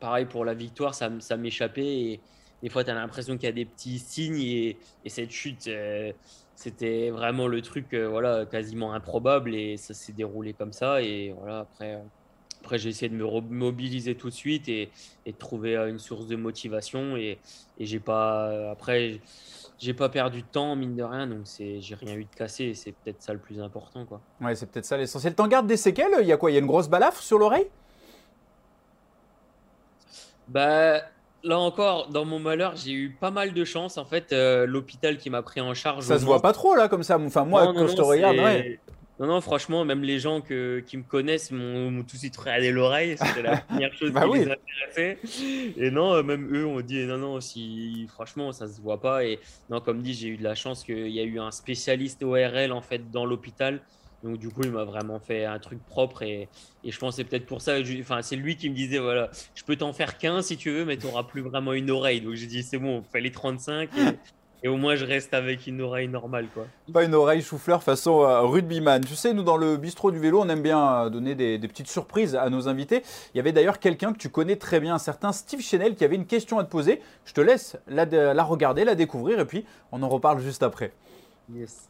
pareil 0.00 0.26
pour 0.26 0.44
la 0.44 0.54
victoire, 0.54 0.94
ça, 0.94 1.10
ça 1.20 1.36
m'échappait 1.36 1.86
et 1.86 2.20
des 2.62 2.68
fois 2.68 2.84
tu 2.84 2.90
as 2.90 2.94
l'impression 2.94 3.36
qu'il 3.36 3.46
y 3.46 3.48
a 3.48 3.52
des 3.52 3.64
petits 3.64 3.98
signes 3.98 4.40
et, 4.40 4.78
et 5.04 5.08
cette 5.08 5.30
chute. 5.30 5.66
Euh, 5.68 6.12
c'était 6.54 7.10
vraiment 7.10 7.46
le 7.46 7.62
truc 7.62 7.94
euh, 7.94 8.08
voilà, 8.08 8.44
quasiment 8.44 8.92
improbable 8.92 9.54
et 9.54 9.76
ça 9.76 9.94
s'est 9.94 10.12
déroulé 10.12 10.54
comme 10.54 10.72
ça. 10.72 11.00
Et 11.00 11.32
voilà, 11.38 11.60
après, 11.60 11.94
euh, 11.94 12.00
après 12.64 12.78
j'ai 12.78 12.88
essayé 12.88 13.08
de 13.08 13.14
me 13.14 13.24
mobiliser 13.24 14.16
tout 14.16 14.28
de 14.28 14.34
suite 14.34 14.68
et, 14.68 14.90
et 15.24 15.30
de 15.30 15.36
trouver 15.36 15.76
euh, 15.76 15.88
une 15.88 16.00
source 16.00 16.26
de 16.26 16.34
motivation. 16.34 17.16
Et, 17.16 17.38
et 17.78 17.86
j'ai 17.86 18.00
pas, 18.00 18.72
après, 18.72 19.20
j'ai 19.78 19.94
pas 19.94 20.08
perdu 20.08 20.42
de 20.42 20.48
temps, 20.48 20.74
mine 20.74 20.96
de 20.96 21.04
rien, 21.04 21.28
donc 21.28 21.46
j'ai 21.58 21.94
rien 21.94 22.16
eu 22.16 22.24
de 22.24 22.34
cassé. 22.34 22.74
C'est 22.74 22.90
peut-être 22.90 23.22
ça 23.22 23.32
le 23.32 23.38
plus 23.38 23.60
important. 23.60 24.04
Quoi. 24.04 24.20
Ouais, 24.40 24.56
c'est 24.56 24.66
peut-être 24.68 24.84
ça 24.84 24.96
l'essentiel. 24.96 25.36
T'en 25.36 25.46
gardes 25.46 25.68
des 25.68 25.76
séquelles? 25.76 26.16
Il 26.22 26.26
y 26.26 26.32
a 26.32 26.36
quoi? 26.36 26.50
Il 26.50 26.54
y 26.54 26.56
a 26.56 26.60
une 26.60 26.66
grosse 26.66 26.88
balafre 26.88 27.22
sur 27.22 27.38
l'oreille? 27.38 27.68
Bah 30.48 31.02
là 31.44 31.58
encore, 31.58 32.08
dans 32.08 32.24
mon 32.24 32.38
malheur, 32.38 32.74
j'ai 32.76 32.92
eu 32.92 33.10
pas 33.10 33.30
mal 33.30 33.52
de 33.52 33.64
chance. 33.64 33.98
En 33.98 34.04
fait, 34.04 34.32
euh, 34.32 34.66
l'hôpital 34.66 35.18
qui 35.18 35.30
m'a 35.30 35.42
pris 35.42 35.60
en 35.60 35.74
charge. 35.74 36.04
Ça 36.04 36.18
se 36.18 36.24
voit 36.24 36.42
pas 36.42 36.52
trop 36.52 36.74
là, 36.74 36.88
comme 36.88 37.02
ça. 37.02 37.18
Enfin, 37.18 37.44
moi, 37.44 37.72
quand 37.74 37.86
je 37.86 37.94
te 37.94 38.02
regarde, 38.02 38.36
Non, 39.20 39.26
non, 39.26 39.40
franchement, 39.40 39.84
même 39.84 40.02
les 40.02 40.20
gens 40.20 40.40
que, 40.40 40.78
qui 40.86 40.96
me 40.96 41.02
connaissent 41.02 41.50
m'ont 41.50 42.04
tout 42.04 42.14
de 42.14 42.20
suite 42.20 42.36
regardé 42.36 42.70
l'oreille. 42.70 43.16
C'était 43.18 43.42
la 43.42 43.56
première 43.68 43.92
chose 43.94 44.12
bah 44.12 44.24
qui 44.30 44.38
les 44.38 44.50
intéressait. 44.50 45.18
Et 45.76 45.90
non, 45.90 46.14
euh, 46.14 46.22
même 46.22 46.54
eux 46.54 46.66
ont 46.66 46.80
dit 46.80 47.04
non, 47.04 47.18
non, 47.18 47.40
si, 47.40 48.06
franchement, 48.12 48.52
ça 48.52 48.68
se 48.68 48.80
voit 48.80 49.00
pas. 49.00 49.24
Et 49.24 49.40
non, 49.70 49.80
comme 49.80 50.02
dit, 50.02 50.14
j'ai 50.14 50.28
eu 50.28 50.36
de 50.36 50.44
la 50.44 50.54
chance 50.54 50.84
qu'il 50.84 51.08
y 51.08 51.20
a 51.20 51.24
eu 51.24 51.40
un 51.40 51.50
spécialiste 51.50 52.22
ORL 52.22 52.72
en 52.72 52.80
fait 52.82 53.10
dans 53.10 53.26
l'hôpital 53.26 53.80
donc 54.24 54.38
du 54.38 54.48
coup, 54.48 54.62
il 54.64 54.72
m'a 54.72 54.84
vraiment 54.84 55.20
fait 55.20 55.44
un 55.44 55.58
truc 55.58 55.78
propre 55.86 56.22
et, 56.22 56.48
et 56.82 56.90
je 56.90 56.98
pense 56.98 57.16
c'est 57.16 57.24
peut-être 57.24 57.46
pour 57.46 57.62
ça. 57.62 57.76
Enfin, 58.00 58.20
c'est 58.22 58.36
lui 58.36 58.56
qui 58.56 58.68
me 58.68 58.74
disait 58.74 58.98
voilà, 58.98 59.30
je 59.54 59.62
peux 59.62 59.76
t'en 59.76 59.92
faire 59.92 60.18
qu'un 60.18 60.42
si 60.42 60.56
tu 60.56 60.70
veux, 60.70 60.84
mais 60.84 60.96
tu 60.96 61.06
n'auras 61.06 61.22
plus 61.22 61.40
vraiment 61.40 61.72
une 61.72 61.90
oreille. 61.90 62.20
Donc 62.20 62.34
j'ai 62.34 62.46
dit 62.46 62.62
c'est 62.62 62.78
bon, 62.78 62.98
on 62.98 63.02
fait 63.02 63.20
les 63.20 63.30
35 63.30 63.90
et, 63.96 64.00
et, 64.64 64.68
au 64.68 64.76
moins 64.76 64.96
je 64.96 65.04
reste 65.04 65.34
avec 65.34 65.68
une 65.68 65.80
oreille 65.80 66.08
normale 66.08 66.48
quoi. 66.52 66.66
Pas 66.92 67.04
une 67.04 67.14
oreille 67.14 67.42
chou-fleur 67.42 67.84
façon 67.84 68.22
euh, 68.22 68.40
rugbyman. 68.40 69.04
Tu 69.04 69.14
sais, 69.14 69.32
nous 69.32 69.44
dans 69.44 69.56
le 69.56 69.76
bistrot 69.76 70.10
du 70.10 70.18
vélo, 70.18 70.40
on 70.40 70.48
aime 70.48 70.62
bien 70.62 71.04
euh, 71.04 71.10
donner 71.10 71.36
des, 71.36 71.56
des, 71.58 71.68
petites 71.68 71.88
surprises 71.88 72.34
à 72.34 72.50
nos 72.50 72.66
invités. 72.66 73.04
Il 73.34 73.36
y 73.36 73.40
avait 73.40 73.52
d'ailleurs 73.52 73.78
quelqu'un 73.78 74.12
que 74.12 74.18
tu 74.18 74.30
connais 74.30 74.56
très 74.56 74.80
bien, 74.80 74.96
un 74.96 74.98
certain 74.98 75.30
Steve 75.30 75.60
Chanel, 75.60 75.94
qui 75.94 76.04
avait 76.04 76.16
une 76.16 76.26
question 76.26 76.58
à 76.58 76.64
te 76.64 76.70
poser. 76.70 77.00
Je 77.24 77.34
te 77.34 77.40
laisse 77.40 77.76
la, 77.86 78.04
la 78.04 78.42
regarder, 78.42 78.84
la 78.84 78.96
découvrir 78.96 79.38
et 79.38 79.46
puis 79.46 79.64
on 79.92 80.02
en 80.02 80.08
reparle 80.08 80.40
juste 80.40 80.64
après. 80.64 80.92
Yes. 81.54 81.88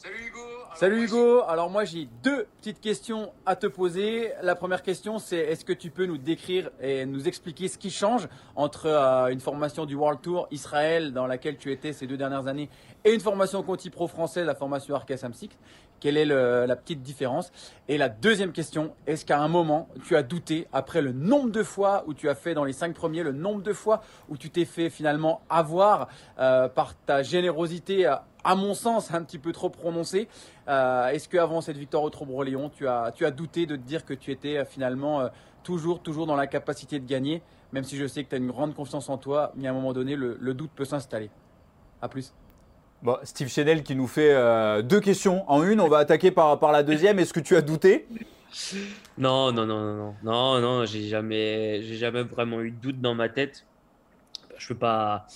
Salut 0.00 0.28
Hugo 0.28 0.47
Salut 0.78 1.06
Hugo, 1.06 1.42
alors 1.48 1.70
moi 1.70 1.84
j'ai 1.84 2.06
deux 2.22 2.46
petites 2.58 2.80
questions 2.80 3.32
à 3.44 3.56
te 3.56 3.66
poser. 3.66 4.30
La 4.42 4.54
première 4.54 4.84
question 4.84 5.18
c'est 5.18 5.38
est-ce 5.38 5.64
que 5.64 5.72
tu 5.72 5.90
peux 5.90 6.06
nous 6.06 6.18
décrire 6.18 6.70
et 6.80 7.04
nous 7.04 7.26
expliquer 7.26 7.66
ce 7.66 7.78
qui 7.78 7.90
change 7.90 8.28
entre 8.54 8.86
euh, 8.86 9.26
une 9.26 9.40
formation 9.40 9.86
du 9.86 9.96
World 9.96 10.20
Tour 10.20 10.46
Israël 10.52 11.12
dans 11.12 11.26
laquelle 11.26 11.56
tu 11.56 11.72
étais 11.72 11.92
ces 11.92 12.06
deux 12.06 12.16
dernières 12.16 12.46
années 12.46 12.68
et 13.04 13.12
une 13.12 13.18
formation 13.18 13.64
Conti 13.64 13.90
Pro 13.90 14.06
française, 14.06 14.46
la 14.46 14.54
formation 14.54 14.94
Arca 14.94 15.16
Samsic 15.16 15.58
Quelle 16.00 16.16
est 16.16 16.24
la 16.24 16.76
petite 16.76 17.02
différence? 17.02 17.52
Et 17.88 17.98
la 17.98 18.08
deuxième 18.08 18.52
question, 18.52 18.94
est-ce 19.06 19.24
qu'à 19.24 19.40
un 19.40 19.48
moment 19.48 19.88
tu 20.04 20.16
as 20.16 20.22
douté 20.22 20.66
après 20.72 21.02
le 21.02 21.12
nombre 21.12 21.50
de 21.50 21.62
fois 21.62 22.04
où 22.06 22.14
tu 22.14 22.28
as 22.28 22.34
fait 22.34 22.54
dans 22.54 22.64
les 22.64 22.72
cinq 22.72 22.94
premiers, 22.94 23.22
le 23.22 23.32
nombre 23.32 23.62
de 23.62 23.72
fois 23.72 24.02
où 24.28 24.36
tu 24.36 24.50
t'es 24.50 24.64
fait 24.64 24.90
finalement 24.90 25.40
avoir 25.48 26.08
euh, 26.38 26.68
par 26.68 26.94
ta 26.94 27.22
générosité 27.22 28.06
à 28.06 28.54
mon 28.54 28.74
sens, 28.74 29.12
un 29.12 29.22
petit 29.22 29.38
peu 29.38 29.52
trop 29.52 29.68
prononcé. 29.70 30.28
Euh, 30.68 31.08
est-ce 31.08 31.28
qu'avant 31.28 31.60
cette 31.60 31.76
victoire 31.76 32.02
au 32.02 32.10
Trobro-Léon, 32.10 32.70
tu 32.70 32.86
as, 32.86 33.12
tu 33.14 33.26
as 33.26 33.30
douté 33.30 33.66
de 33.66 33.76
te 33.76 33.82
dire 33.82 34.04
que 34.04 34.14
tu 34.14 34.30
étais 34.30 34.58
euh, 34.58 34.64
finalement 34.64 35.28
toujours, 35.62 36.00
toujours 36.00 36.26
dans 36.26 36.36
la 36.36 36.46
capacité 36.46 36.98
de 36.98 37.06
gagner, 37.06 37.42
même 37.72 37.84
si 37.84 37.96
je 37.96 38.06
sais 38.06 38.24
que 38.24 38.30
tu 38.30 38.34
as 38.34 38.38
une 38.38 38.50
grande 38.50 38.74
confiance 38.74 39.08
en 39.08 39.18
toi, 39.18 39.52
mais 39.56 39.68
à 39.68 39.70
un 39.70 39.74
moment 39.74 39.92
donné, 39.92 40.16
le, 40.16 40.54
doute 40.54 40.70
peut 40.74 40.84
s'installer. 40.84 41.30
À 42.00 42.08
plus. 42.08 42.32
Bon, 43.02 43.16
Steve 43.22 43.48
Chanel 43.48 43.84
qui 43.84 43.94
nous 43.94 44.08
fait 44.08 44.34
deux 44.82 45.00
questions 45.00 45.48
en 45.50 45.62
une. 45.62 45.80
On 45.80 45.88
va 45.88 45.98
attaquer 45.98 46.30
par, 46.30 46.72
la 46.72 46.82
deuxième. 46.82 47.18
Est-ce 47.18 47.32
que 47.32 47.40
tu 47.40 47.56
as 47.56 47.62
douté? 47.62 48.06
Non, 49.16 49.52
non, 49.52 49.66
non, 49.66 49.80
non, 49.80 49.96
non, 49.96 50.14
non, 50.22 50.60
non. 50.60 50.84
J'ai 50.84 51.08
jamais, 51.08 51.82
jamais 51.82 52.22
vraiment 52.22 52.60
eu 52.60 52.70
de 52.70 52.76
doute 52.76 53.00
dans 53.00 53.14
ma 53.14 53.28
tête. 53.28 53.64
Je 54.56 54.68
peux 54.68 54.74
pas 54.74 55.26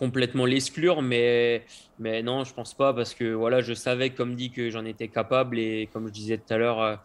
complètement 0.00 0.46
l'exclure, 0.46 1.02
mais, 1.02 1.66
mais 1.98 2.22
non, 2.22 2.44
je 2.44 2.54
pense 2.54 2.72
pas 2.72 2.94
parce 2.94 3.12
que 3.12 3.34
voilà, 3.34 3.60
je 3.60 3.74
savais, 3.74 4.08
comme 4.08 4.34
dit, 4.34 4.50
que 4.50 4.70
j'en 4.70 4.86
étais 4.86 5.08
capable 5.08 5.58
et 5.58 5.90
comme 5.92 6.06
je 6.06 6.12
disais 6.12 6.38
tout 6.38 6.54
à 6.54 6.56
l'heure, 6.56 6.80
euh, 6.80 6.96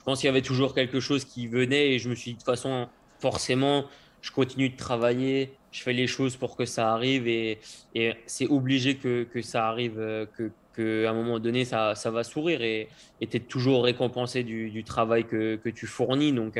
je 0.00 0.04
pense 0.04 0.18
qu'il 0.18 0.26
y 0.26 0.30
avait 0.30 0.42
toujours 0.42 0.74
quelque 0.74 0.98
chose 0.98 1.24
qui 1.24 1.46
venait 1.46 1.92
et 1.92 2.00
je 2.00 2.08
me 2.08 2.16
suis 2.16 2.32
dit 2.32 2.34
de 2.34 2.38
toute 2.40 2.46
façon, 2.46 2.88
forcément, 3.20 3.84
je 4.22 4.30
continue 4.30 4.68
de 4.68 4.76
travailler, 4.76 5.52
je 5.72 5.82
fais 5.82 5.92
les 5.92 6.06
choses 6.06 6.36
pour 6.36 6.56
que 6.56 6.64
ça 6.64 6.92
arrive 6.92 7.26
et, 7.28 7.58
c'est 8.26 8.46
obligé 8.46 8.96
que, 8.96 9.24
que, 9.24 9.42
ça 9.42 9.68
arrive, 9.68 9.96
que, 10.36 10.50
que, 10.72 11.06
un 11.06 11.14
moment 11.14 11.38
donné, 11.38 11.64
ça, 11.64 11.94
va 12.06 12.24
sourire 12.24 12.62
et 12.62 12.88
tu 13.20 13.36
es 13.36 13.40
toujours 13.40 13.84
récompensé 13.84 14.42
du, 14.42 14.84
travail 14.84 15.24
que, 15.24 15.68
tu 15.70 15.86
fournis. 15.86 16.32
Donc 16.32 16.58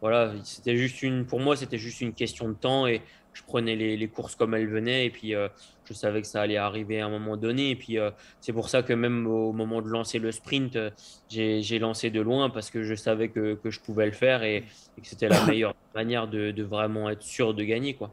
voilà, 0.00 0.34
c'était 0.44 0.76
juste 0.76 1.02
une, 1.02 1.24
pour 1.24 1.40
moi, 1.40 1.56
c'était 1.56 1.78
juste 1.78 2.00
une 2.00 2.12
question 2.12 2.48
de 2.48 2.54
temps 2.54 2.86
et 2.86 3.00
je 3.34 3.42
prenais 3.42 3.76
les, 3.76 3.96
les 3.96 4.08
courses 4.08 4.34
comme 4.34 4.54
elles 4.54 4.68
venaient 4.68 5.06
et 5.06 5.10
puis 5.10 5.34
je 5.86 5.92
savais 5.92 6.20
que 6.20 6.26
ça 6.26 6.42
allait 6.42 6.56
arriver 6.56 7.00
à 7.00 7.06
un 7.06 7.10
moment 7.10 7.36
donné. 7.36 7.70
Et 7.70 7.76
puis, 7.76 7.98
euh, 7.98 8.10
c'est 8.40 8.52
pour 8.52 8.68
ça 8.68 8.82
que 8.82 8.92
même 8.92 9.26
au 9.26 9.52
moment 9.52 9.82
de 9.82 9.88
lancer 9.88 10.18
le 10.18 10.32
sprint, 10.32 10.76
euh, 10.76 10.90
j'ai 11.28 11.78
lancé 11.78 12.10
de 12.10 12.20
loin 12.20 12.50
parce 12.50 12.70
que 12.70 12.82
je 12.82 12.94
savais 12.94 13.28
que, 13.28 13.54
que 13.54 13.70
je 13.70 13.80
pouvais 13.80 14.06
le 14.06 14.12
faire 14.12 14.42
et, 14.42 14.64
que 14.96 15.06
c'était 15.06 15.28
la 15.28 15.44
meilleure 15.46 15.74
manière 15.94 16.28
de, 16.28 16.50
de, 16.50 16.62
vraiment 16.62 17.10
être 17.10 17.22
sûr 17.22 17.54
de 17.54 17.64
gagner. 17.64 17.94
Quoi. 17.94 18.12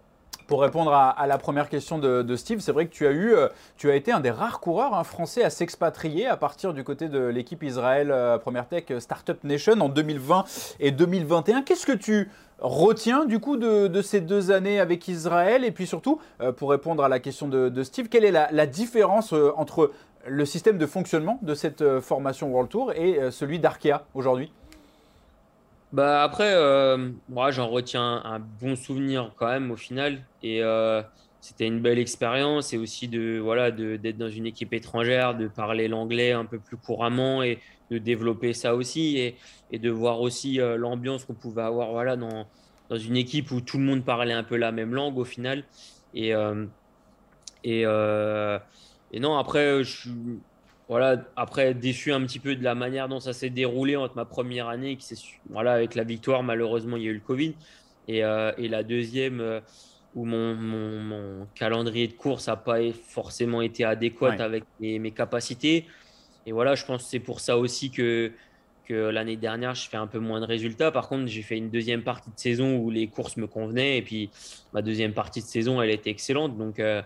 Pour 0.52 0.64
répondre 0.64 0.94
à, 0.94 1.28
la 1.28 1.38
première 1.38 1.70
question 1.70 1.98
de, 1.98 2.36
Steve, 2.36 2.60
c'est 2.60 2.74
vrai 2.74 2.86
que 2.86 2.92
tu 2.92 3.08
as, 3.08 3.12
eu, 3.12 3.34
euh, 3.34 3.48
tu 3.78 3.90
as 3.90 3.96
été 3.96 4.12
un 4.12 4.20
des 4.20 4.32
rares 4.32 4.60
coureurs 4.60 4.94
hein, 4.94 5.06
français 5.06 5.46
à 5.46 5.50
s'expatrier 5.50 6.28
à 6.28 6.36
partir 6.36 6.74
du 6.74 6.84
côté 6.84 7.08
de 7.08 7.20
l'équipe 7.20 7.64
Israël 7.64 8.14
Première 8.42 8.68
Tech 8.68 8.84
Startup 9.00 9.42
Nation 9.46 9.80
en 9.80 9.88
2020 9.88 10.44
et 10.82 10.92
2021. 10.92 11.62
Qu'est-ce 11.62 11.86
que 11.86 11.94
tu 11.94 12.30
retient 12.60 13.24
du 13.24 13.40
coup 13.40 13.56
de, 13.56 14.02
ces 14.02 14.20
deux 14.20 14.52
années 14.52 14.82
avec 14.82 15.08
Israël? 15.08 15.64
Et 15.64 15.72
puis 15.72 15.88
surtout, 15.88 16.20
euh, 16.42 16.52
pour 16.52 16.72
répondre 16.72 17.02
à 17.02 17.08
la 17.08 17.22
question 17.22 17.48
de, 17.48 17.84
Steve, 17.84 18.10
quelle 18.10 18.26
est 18.26 18.32
la, 18.32 18.66
différence 18.66 19.32
euh, 19.32 19.54
entre 19.56 19.94
le 20.28 20.44
système 20.44 20.78
de 20.78 20.86
fonctionnement 20.86 21.40
de 21.44 21.56
cette 21.56 21.82
euh, 21.82 22.02
formation 22.02 22.50
World 22.52 22.70
Tour 22.70 22.92
et 22.92 23.32
celui 23.32 23.60
d'Arkea 23.60 24.04
aujourd'hui? 24.14 24.52
Bah 25.94 26.24
après, 26.24 26.56
moi 27.30 27.52
j'en 27.52 27.70
retiens 27.70 28.22
un 28.24 28.40
bon 28.40 28.76
souvenir 28.76 29.34
quand 29.38 29.48
même 29.48 29.72
au 29.72 29.78
final. 29.78 30.24
Et 30.44 30.62
c'était 31.42 31.66
une 31.66 31.82
belle 31.82 32.00
expérience 32.00 32.72
et 32.74 32.78
aussi 32.78 33.08
de 33.08 33.40
voilà 33.40 33.72
d'être 33.72 34.18
dans 34.18 34.30
une 34.30 34.46
équipe 34.46 34.74
étrangère, 34.74 35.36
de 35.36 35.48
parler 35.48 35.88
l'anglais 35.88 36.32
un 36.32 36.46
peu 36.46 36.60
plus 36.60 36.78
couramment 36.78 37.42
et 37.44 37.60
de 37.90 37.98
développer 37.98 38.54
ça 38.54 38.76
aussi 38.76 39.18
et, 39.18 39.36
et 39.72 39.80
de 39.80 39.90
voir 39.90 40.22
aussi 40.22 40.62
euh, 40.62 40.78
l'ambiance 40.78 41.26
qu'on 41.26 41.34
pouvait 41.34 41.64
avoir 41.64 41.92
voilà, 41.92 42.16
dans, 42.16 42.48
dans 42.90 42.98
une 42.98 43.18
équipe 43.18 43.52
où 43.52 43.60
tout 43.60 43.78
le 43.78 43.84
monde 43.84 44.06
parlait 44.06 44.34
un 44.34 44.44
peu 44.44 44.56
la 44.56 44.72
même 44.72 44.94
langue 44.94 45.18
au 45.18 45.26
final. 45.26 45.66
Et, 46.14 46.34
euh, 46.34 46.66
et, 47.64 47.84
euh, 47.86 48.60
et, 49.12 49.20
non, 49.20 49.38
après, 49.38 49.84
je 49.84 50.10
voilà, 50.92 51.24
après, 51.36 51.74
déçu 51.74 52.14
un 52.14 52.22
petit 52.22 52.40
peu 52.40 52.56
de 52.56 52.64
la 52.64 52.76
manière 52.76 53.08
dont 53.08 53.20
ça 53.20 53.34
s'est 53.34 53.50
déroulé 53.50 53.96
entre 53.96 54.16
ma 54.16 54.26
première 54.26 54.68
année, 54.68 54.98
qui 54.98 55.40
voilà, 55.50 55.74
avec 55.74 55.96
la 55.96 56.04
victoire, 56.04 56.44
malheureusement, 56.44 56.98
il 56.98 57.04
y 57.04 57.08
a 57.08 57.12
eu 57.12 57.16
le 57.16 57.20
Covid, 57.20 57.56
et, 58.08 58.20
et 58.20 58.68
la 58.68 58.84
deuxième 58.84 59.62
où 60.16 60.26
mon, 60.26 60.56
mon, 60.56 61.48
calendrier 61.56 62.08
de 62.08 62.14
course 62.14 62.48
n'a 62.48 62.56
pas 62.56 62.80
forcément 63.08 63.62
été 63.62 63.84
adéquat 63.84 64.34
avec 64.40 64.64
mes, 64.80 65.00
mes, 65.00 65.12
capacités. 65.12 65.86
Et 66.46 66.52
voilà, 66.52 66.76
je 66.76 66.86
pense 66.86 67.04
que 67.04 67.10
c'est 67.10 67.20
pour 67.20 67.40
ça 67.40 67.58
aussi 67.58 67.92
que, 67.92 68.32
que 68.86 68.94
l'année 68.94 69.38
dernière, 69.38 69.76
je 69.76 69.88
fais 69.88 69.98
un 69.98 70.08
peu 70.08 70.20
moins 70.20 70.42
de 70.42 70.46
résultats. 70.46 70.92
Par 70.92 71.08
contre, 71.08 71.28
j'ai 71.28 71.42
fait 71.42 71.58
une 71.58 71.70
deuxième 71.70 72.04
partie 72.04 72.30
de 72.30 72.40
saison 72.40 72.78
où 72.78 72.90
les 72.90 73.08
courses 73.08 73.38
me 73.38 73.48
convenaient. 73.48 73.98
Et 73.98 74.02
puis, 74.02 74.30
ma 74.74 74.82
deuxième 74.82 75.14
partie 75.14 75.42
de 75.42 75.46
saison, 75.46 75.82
elle 75.82 75.92
était 75.92 76.10
excellente. 76.10 76.58
Donc, 76.58 76.80
euh, 76.80 77.02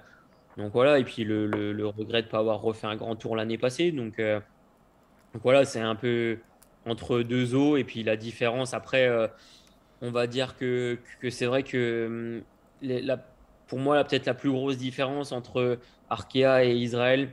donc 0.58 0.72
voilà. 0.74 1.00
Et 1.00 1.04
puis, 1.04 1.24
le, 1.24 1.48
le, 1.48 1.88
regret 1.88 2.22
de 2.22 2.28
ne 2.28 2.32
pas 2.32 2.40
avoir 2.40 2.62
refait 2.62 2.88
un 2.88 2.96
grand 2.96 3.16
tour 3.16 3.36
l'année 3.36 3.58
passée. 3.58 3.92
Donc, 3.92 4.20
euh, 4.20 4.40
donc 5.34 5.44
voilà, 5.44 5.66
c'est 5.66 5.82
un 5.82 5.96
peu 5.96 6.40
entre 6.86 7.22
deux 7.22 7.56
eaux. 7.56 7.78
Et 7.78 7.84
puis, 7.84 8.04
la 8.04 8.16
différence, 8.16 8.74
après, 8.74 9.08
euh, 9.08 9.28
on 10.02 10.12
va 10.12 10.28
dire 10.28 10.58
que, 10.58 10.98
que 11.22 11.30
c'est 11.30 11.46
vrai 11.46 11.64
que 11.64 12.44
hum, 12.82 13.18
pour 13.68 13.80
moi, 13.80 14.04
peut-être 14.04 14.26
la 14.26 14.34
plus 14.34 14.52
grosse 14.52 14.78
différence 14.78 15.32
entre 15.32 15.80
Arkea 16.10 16.64
et 16.64 16.76
Israël, 16.76 17.30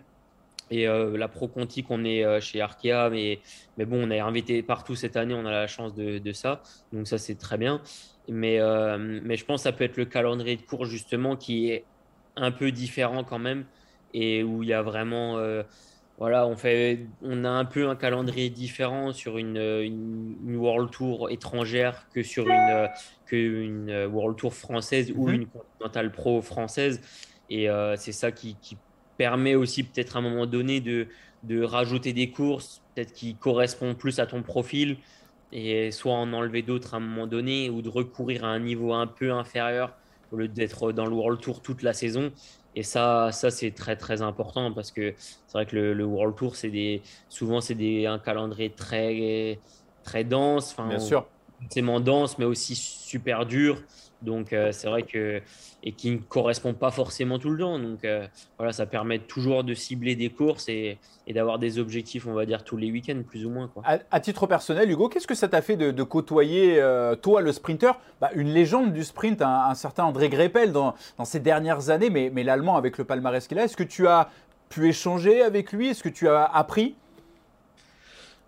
et 0.71 0.88
euh, 0.88 1.19
la 1.19 1.29
Pro 1.29 1.49
Conti 1.49 1.83
qu'on 1.83 2.05
est 2.05 2.41
chez 2.41 2.62
Arkea, 2.62 3.11
mais, 3.11 3.41
mais 3.76 3.85
bon, 3.85 4.09
on 4.09 4.11
est 4.11 4.21
invité 4.21 4.62
partout 4.62 4.95
cette 4.95 5.17
année, 5.17 5.35
on 5.35 5.45
a 5.45 5.50
la 5.50 5.67
chance 5.67 5.95
de, 5.95 6.19
de 6.19 6.33
ça, 6.33 6.62
donc 6.93 7.07
ça 7.07 7.19
c'est 7.19 7.35
très 7.35 7.59
bien. 7.59 7.83
Mais, 8.29 8.61
mais 8.99 9.37
je 9.37 9.45
pense 9.45 9.61
que 9.61 9.64
ça 9.64 9.73
peut 9.73 9.85
être 9.85 9.99
le 9.99 10.07
calendrier 10.07 10.57
de 10.57 10.62
cours 10.62 10.87
justement 10.87 11.37
qui 11.37 11.71
est 11.71 11.85
un 12.37 12.51
peu 12.51 12.71
différent 12.73 13.25
quand 13.25 13.39
même 13.39 13.65
et 14.15 14.43
où 14.43 14.62
il 14.62 14.69
y 14.69 14.73
a 14.73 14.83
vraiment, 14.83 15.39
voilà, 16.19 16.47
on, 16.47 16.57
fait, 16.57 17.07
on 17.23 17.45
a 17.45 17.49
un 17.49 17.65
peu 17.65 17.89
un 17.89 17.97
calendrier 17.97 18.51
différent 18.51 19.12
sur 19.12 19.39
une, 19.39 19.57
une, 19.57 20.57
World 20.57 20.91
Tour 20.91 21.31
étrangère 21.31 22.07
que 22.15 22.23
sur 22.23 22.47
une, 22.49 22.89
que 23.27 23.37
une 23.37 24.07
World 24.07 24.37
Tour 24.37 24.55
française 24.55 25.12
ou 25.17 25.29
mhm. 25.29 25.35
une 25.35 25.47
Continental 25.47 26.12
Pro 26.12 26.43
française. 26.43 27.01
Et 27.49 27.69
c'est 27.97 28.12
ça 28.12 28.33
qui, 28.33 28.57
qui 28.61 28.77
permet 29.17 29.55
aussi 29.55 29.83
peut-être 29.83 30.17
à 30.17 30.19
un 30.19 30.23
moment 30.23 30.47
donné 30.47 30.81
de, 30.81 31.09
de 31.43 31.62
rajouter 31.62 32.12
des 32.12 32.31
courses, 32.31 32.83
peut-être 32.95 33.12
qui 33.12 33.35
correspondent 33.35 33.99
plus 33.99 34.19
à 34.19 34.27
ton 34.27 34.43
profil, 34.43 34.99
et 35.53 35.91
soit 35.91 36.15
en 36.15 36.33
enlever 36.33 36.62
d'autres 36.62 36.95
à 36.95 36.97
un 36.97 37.01
moment 37.01 37.27
donné, 37.27 37.69
ou 37.71 37.83
de 37.83 37.89
recourir 37.89 38.45
à 38.45 38.49
un 38.49 38.61
niveau 38.61 38.93
un 38.93 39.07
peu 39.07 39.33
inférieur 39.33 39.95
au 40.33 40.37
lieu 40.37 40.49
d'être 40.49 40.93
dans 40.93 41.07
le 41.07 41.15
World 41.15 41.41
Tour 41.41 41.62
toute 41.62 41.83
la 41.83 41.93
saison. 41.93 42.33
Et 42.75 42.83
ça, 42.83 43.31
ça 43.33 43.51
c'est 43.51 43.71
très 43.73 43.97
très 43.97 44.23
important 44.23 44.73
parce 44.73 44.91
que 44.91 45.15
c'est 45.19 45.53
vrai 45.53 45.67
que 45.67 45.77
le, 45.77 46.05
World 46.05 46.35
Tour, 46.35 46.57
c'est 46.57 46.71
des, 46.71 47.03
souvent 47.29 47.61
c'est 47.61 47.75
des, 47.75 48.07
un 48.07 48.19
calendrier 48.19 48.71
très, 48.71 49.61
très 50.03 50.25
dense, 50.25 50.73
enfin, 50.73 50.89
Bien 50.89 50.99
sûr. 50.99 51.27
dense, 52.01 52.39
mais 52.39 52.47
aussi 52.47 52.75
super 52.75 53.45
dur. 53.47 53.83
Donc 54.23 54.52
euh, 54.52 54.73
c'est 54.73 54.88
vrai 54.88 55.02
que 55.02 55.41
et 55.85 55.93
qui 55.93 56.11
ne 56.11 56.19
correspond 56.19 56.75
pas 56.75 56.91
forcément 56.91 57.38
tout 57.38 57.50
le 57.50 57.59
temps. 57.59 57.79
Donc 57.79 58.05
euh, 58.05 58.26
voilà, 58.57 58.73
ça 58.73 58.87
permet 58.87 59.19
toujours 59.19 59.64
de 59.64 59.75
cibler 59.75 60.14
des 60.14 60.31
courses 60.31 60.69
et, 60.69 60.99
d'avoir 61.29 61.59
des 61.59 61.79
objectifs, 61.79 62.26
on 62.26 62.35
va 62.35 62.45
dire 62.47 62.62
tous 62.62 62.76
les 62.76 62.91
week-ends 62.91 63.23
plus 63.26 63.47
ou 63.47 63.50
moins. 63.50 63.71
À, 63.85 64.21
titre 64.21 64.47
personnel, 64.47 64.91
Hugo, 64.91 65.09
qu'est-ce 65.09 65.26
que 65.26 65.35
ça 65.35 65.49
t'a 65.49 65.62
fait 65.62 65.76
de, 65.76 66.02
côtoyer 66.02 66.81
euh, 66.81 67.17
toi, 67.17 67.41
le 67.41 67.52
sprinter, 67.52 67.99
bah, 68.21 68.31
une 68.35 68.49
légende 68.49 68.93
du 68.93 69.02
sprint, 69.02 69.41
un, 69.41 69.75
certain 69.75 70.05
André 70.05 70.29
Greppel 70.29 70.73
dans, 70.73 70.95
dans, 71.17 71.25
ces 71.25 71.41
dernières 71.41 71.88
années, 71.91 72.11
mais, 72.11 72.31
mais 72.33 72.45
l'allemand 72.45 72.76
avec 72.76 72.99
le 72.99 73.05
palmarès 73.05 73.47
qu'il 73.47 73.59
a. 73.59 73.64
Est-ce 73.64 73.76
que 73.76 73.83
tu 73.83 74.07
as 74.09 74.29
pu 74.69 74.88
échanger 74.88 75.43
avec 75.43 75.73
lui? 75.73 75.88
Est-ce 75.88 76.02
que 76.02 76.09
tu 76.11 76.29
as 76.29 76.45
appris 76.45 76.97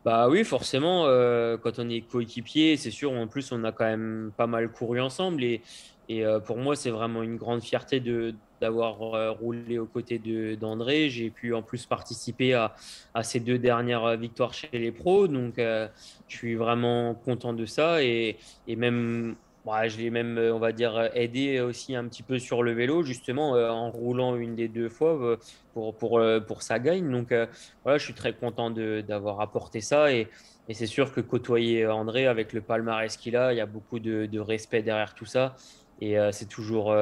bah 0.05 0.29
oui, 0.29 0.45
forcément, 0.45 1.07
euh, 1.07 1.57
quand 1.57 1.79
on 1.79 1.89
est 1.89 2.03
coéquipier, 2.03 2.77
c'est 2.77 2.91
sûr, 2.91 3.13
en 3.13 3.27
plus, 3.27 3.53
on 3.53 3.65
a 3.65 3.73
quand 3.73 3.87
même 3.87 4.33
pas 4.37 4.47
mal 4.47 4.71
couru 4.71 5.01
ensemble. 5.01 5.43
Et, 5.43 5.63
euh, 6.11 6.41
pour 6.41 6.59
moi, 6.59 6.77
c'est 6.77 6.91
vraiment 6.91 7.23
une 7.23 7.37
grande 7.37 7.63
fierté 7.63 8.01
de, 8.01 8.35
d'avoir 8.61 9.15
euh, 9.15 9.31
roulé 9.31 9.79
aux 9.79 9.87
côtés 9.87 10.19
de, 10.19 10.57
d'André. 10.57 11.09
J'ai 11.09 11.31
pu 11.31 11.55
en 11.55 11.63
plus 11.63 11.87
participer 11.87 12.53
à, 12.53 12.75
à, 13.15 13.23
ces 13.23 13.41
deux 13.41 13.59
dernières 13.59 14.19
victoires 14.19 14.53
chez 14.53 14.69
les 14.73 14.93
pros. 14.93 15.27
Donc, 15.27 15.55
je 15.57 15.89
suis 16.29 16.55
vraiment 16.55 17.15
content 17.15 17.55
de 17.55 17.65
ça. 17.65 18.03
Et, 18.03 18.37
et 18.69 18.77
même 18.77 19.37
je 19.87 19.99
l'ai 19.99 20.11
même, 20.11 20.39
euh, 20.39 20.55
on 20.55 20.59
va 20.59 20.73
dire, 20.73 21.11
aidé 21.15 21.61
aussi 21.61 21.95
un 21.97 22.07
petit 22.07 22.23
peu 22.23 22.39
sur 22.39 22.63
le 22.63 22.73
vélo, 22.73 23.03
justement, 23.03 23.57
euh, 23.57 23.71
en 23.71 23.91
roulant 23.91 24.37
une 24.37 24.55
des 24.55 24.69
deux 24.69 24.89
fois 24.89 25.15
euh, 25.15 25.37
pour, 25.73 25.95
pour, 25.97 26.23
pour 26.47 26.63
sa 26.63 26.79
gagne. 26.79 27.11
Donc, 27.11 27.35
voilà, 27.83 27.99
je 27.99 28.05
suis 28.05 28.15
très 28.15 28.35
content 28.35 28.71
d'avoir 28.71 29.41
apporté 29.41 29.81
ça. 29.81 30.13
Et, 30.13 30.29
et 30.69 30.75
c'est 30.75 30.87
sûr 30.87 31.13
que 31.13 31.21
côtoyer 31.21 31.87
André 31.87 32.27
avec 32.27 32.53
le 32.53 32.61
palmarès 32.61 33.17
qu'il 33.17 33.37
a, 33.37 33.53
il 33.53 33.57
y 33.57 33.61
a 33.61 33.67
beaucoup 33.67 33.99
de, 33.99 34.39
respect 34.39 34.83
derrière 34.83 35.15
tout 35.15 35.27
ça. 35.27 35.57
Et 36.01 36.17
c'est 36.33 36.49
toujours 36.49 36.95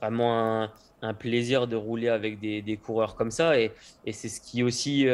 vraiment 0.00 0.68
un, 1.02 1.14
plaisir 1.14 1.66
de 1.66 1.76
rouler 1.76 2.08
avec 2.08 2.38
des, 2.38 2.62
des 2.62 2.76
coureurs 2.76 3.14
comme 3.16 3.30
ça. 3.30 3.58
Et, 3.58 3.72
et 4.04 4.12
c'est 4.12 4.28
ce 4.28 4.40
qui 4.40 4.62
aussi 4.62 5.06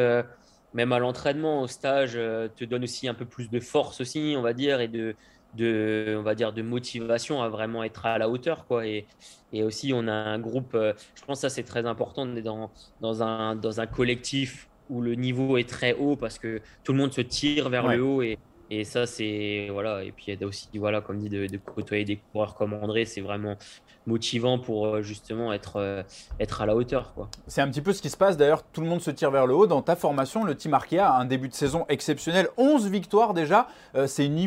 même 0.75 0.93
à 0.93 0.99
l'entraînement, 0.99 1.63
au 1.63 1.67
stage, 1.69 2.15
te 2.15 2.65
donne 2.65 2.83
aussi 2.83 3.09
un 3.09 3.15
peu 3.15 3.25
plus 3.25 3.49
de 3.49 3.61
force 3.61 4.01
aussi, 4.01 4.35
on 4.37 4.43
va 4.43 4.53
dire, 4.53 4.81
et 4.81 4.89
de, 4.89 5.15
de, 5.55 6.17
on 6.19 6.23
va 6.23 6.35
dire, 6.35 6.53
de 6.53 6.63
motivation 6.63 7.43
à 7.43 7.49
vraiment 7.49 7.85
être 7.85 8.07
à 8.07 8.19
la 8.19 8.29
hauteur. 8.29 8.67
Quoi. 8.67 8.87
Et, 8.87 9.07
et 9.53 9.63
aussi, 9.63 9.93
on 9.95 10.07
a 10.09 10.13
un 10.13 10.39
groupe, 10.39 10.75
euh, 10.75 10.93
je 11.15 11.25
pense 11.25 11.39
que 11.39 11.49
ça 11.49 11.51
c'est 11.51 11.63
très 11.63 11.87
important, 11.87 12.23
on 12.23 12.37
est 12.37 12.43
dans, 12.43 12.71
dans, 13.01 13.23
un, 13.23 13.57
dans 13.57 13.81
un 13.81 13.87
collectif 13.87 14.69
où 14.91 15.01
le 15.01 15.15
niveau 15.15 15.59
est 15.59 15.69
très 15.69 15.93
haut 15.93 16.17
parce 16.17 16.39
que 16.39 16.61
tout 16.83 16.93
le 16.93 16.99
monde 16.99 17.13
se 17.13 17.21
tire 17.21 17.69
vers 17.69 17.87
le 17.89 18.03
haut 18.03 18.23
et, 18.23 18.39
et 18.71 18.85
ça 18.85 19.05
c'est 19.07 19.69
voilà 19.71 20.03
et 20.03 20.13
puis 20.13 20.25
il 20.29 20.41
y 20.41 20.43
a 20.43 20.47
aussi 20.47 20.67
voilà 20.77 21.03
comme 21.03 21.19
dit 21.19 21.29
de, 21.29 21.47
de 21.47 21.59
côtoyer 21.59 22.07
des 22.07 22.17
coureurs 22.17 22.55
comme 22.55 22.73
André 22.73 23.05
c'est 23.05 23.21
vraiment 23.21 23.59
motivant 24.07 24.59
pour 24.59 24.87
euh, 24.87 25.03
justement 25.03 25.53
être, 25.53 25.77
euh, 25.77 26.03
être 26.41 26.63
à 26.63 26.67
la 26.67 26.75
hauteur. 26.75 27.13
C'est 27.47 27.61
un 27.61 27.69
petit 27.69 27.83
peu 27.83 27.93
ce 27.93 28.01
qui 28.01 28.09
se 28.09 28.17
passe 28.17 28.39
d'ailleurs, 28.39 28.63
tout 28.65 28.81
le 28.81 28.87
monde 28.87 29.03
se 29.03 29.11
tire 29.11 29.31
vers 29.31 29.47
le 29.47 29.55
haut. 29.55 29.67
Dans 29.67 29.83
ta 29.83 29.97
formation, 29.97 30.45
le 30.45 30.57
Team 30.57 30.73
Arkea 30.73 31.01
a 31.01 31.21
un 31.21 31.27
début 31.27 31.49
de 31.49 31.55
saison 31.55 31.85
exceptionnel, 31.91 32.49
11 32.57 32.89
victoires 32.89 33.35
déjà. 33.35 33.69
c'est 34.07 34.25
une 34.25 34.39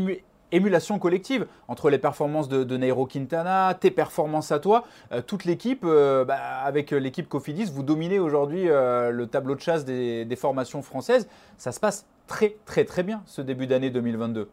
émulation 0.52 1.00
collective 1.00 1.48
entre 1.68 1.90
les 1.90 1.98
performances 1.98 2.50
de, 2.50 2.78
Nairo 2.78 3.06
Quintana, 3.06 3.76
tes 3.80 3.92
performances 3.92 4.52
à 4.52 4.60
toi, 4.60 4.86
euh, 5.12 5.22
toute 5.22 5.46
l'équipe, 5.46 5.84
euh, 5.84 6.26
bah, 6.26 6.38
avec 6.64 6.92
l'équipe 6.92 7.28
Cofidis, 7.28 7.72
vous 7.72 7.84
dominez 7.84 8.20
aujourd'hui 8.20 8.70
euh, 8.70 9.12
le 9.12 9.28
tableau 9.28 9.56
de 9.56 9.62
chasse 9.62 9.86
des, 9.86 10.36
formations 10.36 10.82
françaises. 10.82 11.28
Ça 11.58 11.72
se 11.72 11.80
passe 11.80 12.08
très 12.26 12.56
très 12.66 12.86
très 12.86 13.04
bien 13.04 13.22
ce 13.26 13.42
début 13.42 13.68
d'année 13.68 13.90
2022. 13.90 14.50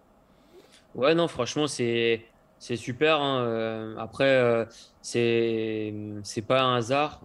Ouais, 0.95 1.14
non, 1.14 1.28
franchement, 1.28 1.67
c'est 1.67 2.25
c'est 2.59 2.76
super. 2.76 3.21
Hein. 3.21 3.95
Après, 3.99 4.67
c'est 5.00 5.95
c'est 6.25 6.43
pas 6.43 6.62
un 6.62 6.76
hasard. 6.76 7.23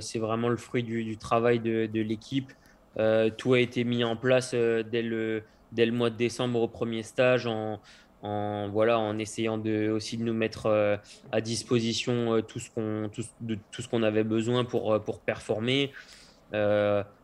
c'est 0.00 0.18
vraiment 0.18 0.48
le 0.48 0.56
fruit 0.56 0.82
du, 0.82 1.16
travail 1.18 1.60
de, 1.60 1.86
de 1.86 2.00
l'équipe. 2.00 2.52
tout 3.36 3.52
a 3.52 3.60
été 3.60 3.84
mis 3.84 4.02
en 4.02 4.16
place 4.16 4.54
dès 4.54 5.02
le 5.02 5.44
dès 5.72 5.86
le 5.86 5.92
mois 5.92 6.10
de 6.10 6.16
décembre 6.16 6.60
au 6.60 6.68
premier 6.68 7.02
stage 7.02 7.46
en, 7.46 7.80
en, 8.22 8.68
voilà, 8.68 8.98
en 8.98 9.18
essayant 9.18 9.58
de, 9.58 9.90
aussi 9.90 10.16
de 10.16 10.24
nous 10.24 10.34
mettre 10.34 10.66
euh, 10.66 10.96
à 11.32 11.40
disposition 11.40 12.34
euh, 12.34 12.42
tout 12.42 12.58
ce 12.58 12.70
qu'on 12.70 13.08
tout, 13.12 13.22
tout, 13.70 13.82
ce 13.82 13.88
qu'on 13.88 14.02
avait 14.02 14.24
besoin 14.24 14.64
pour, 14.64 14.92
euh, 14.92 14.98
pour 14.98 15.20
performer. 15.20 15.92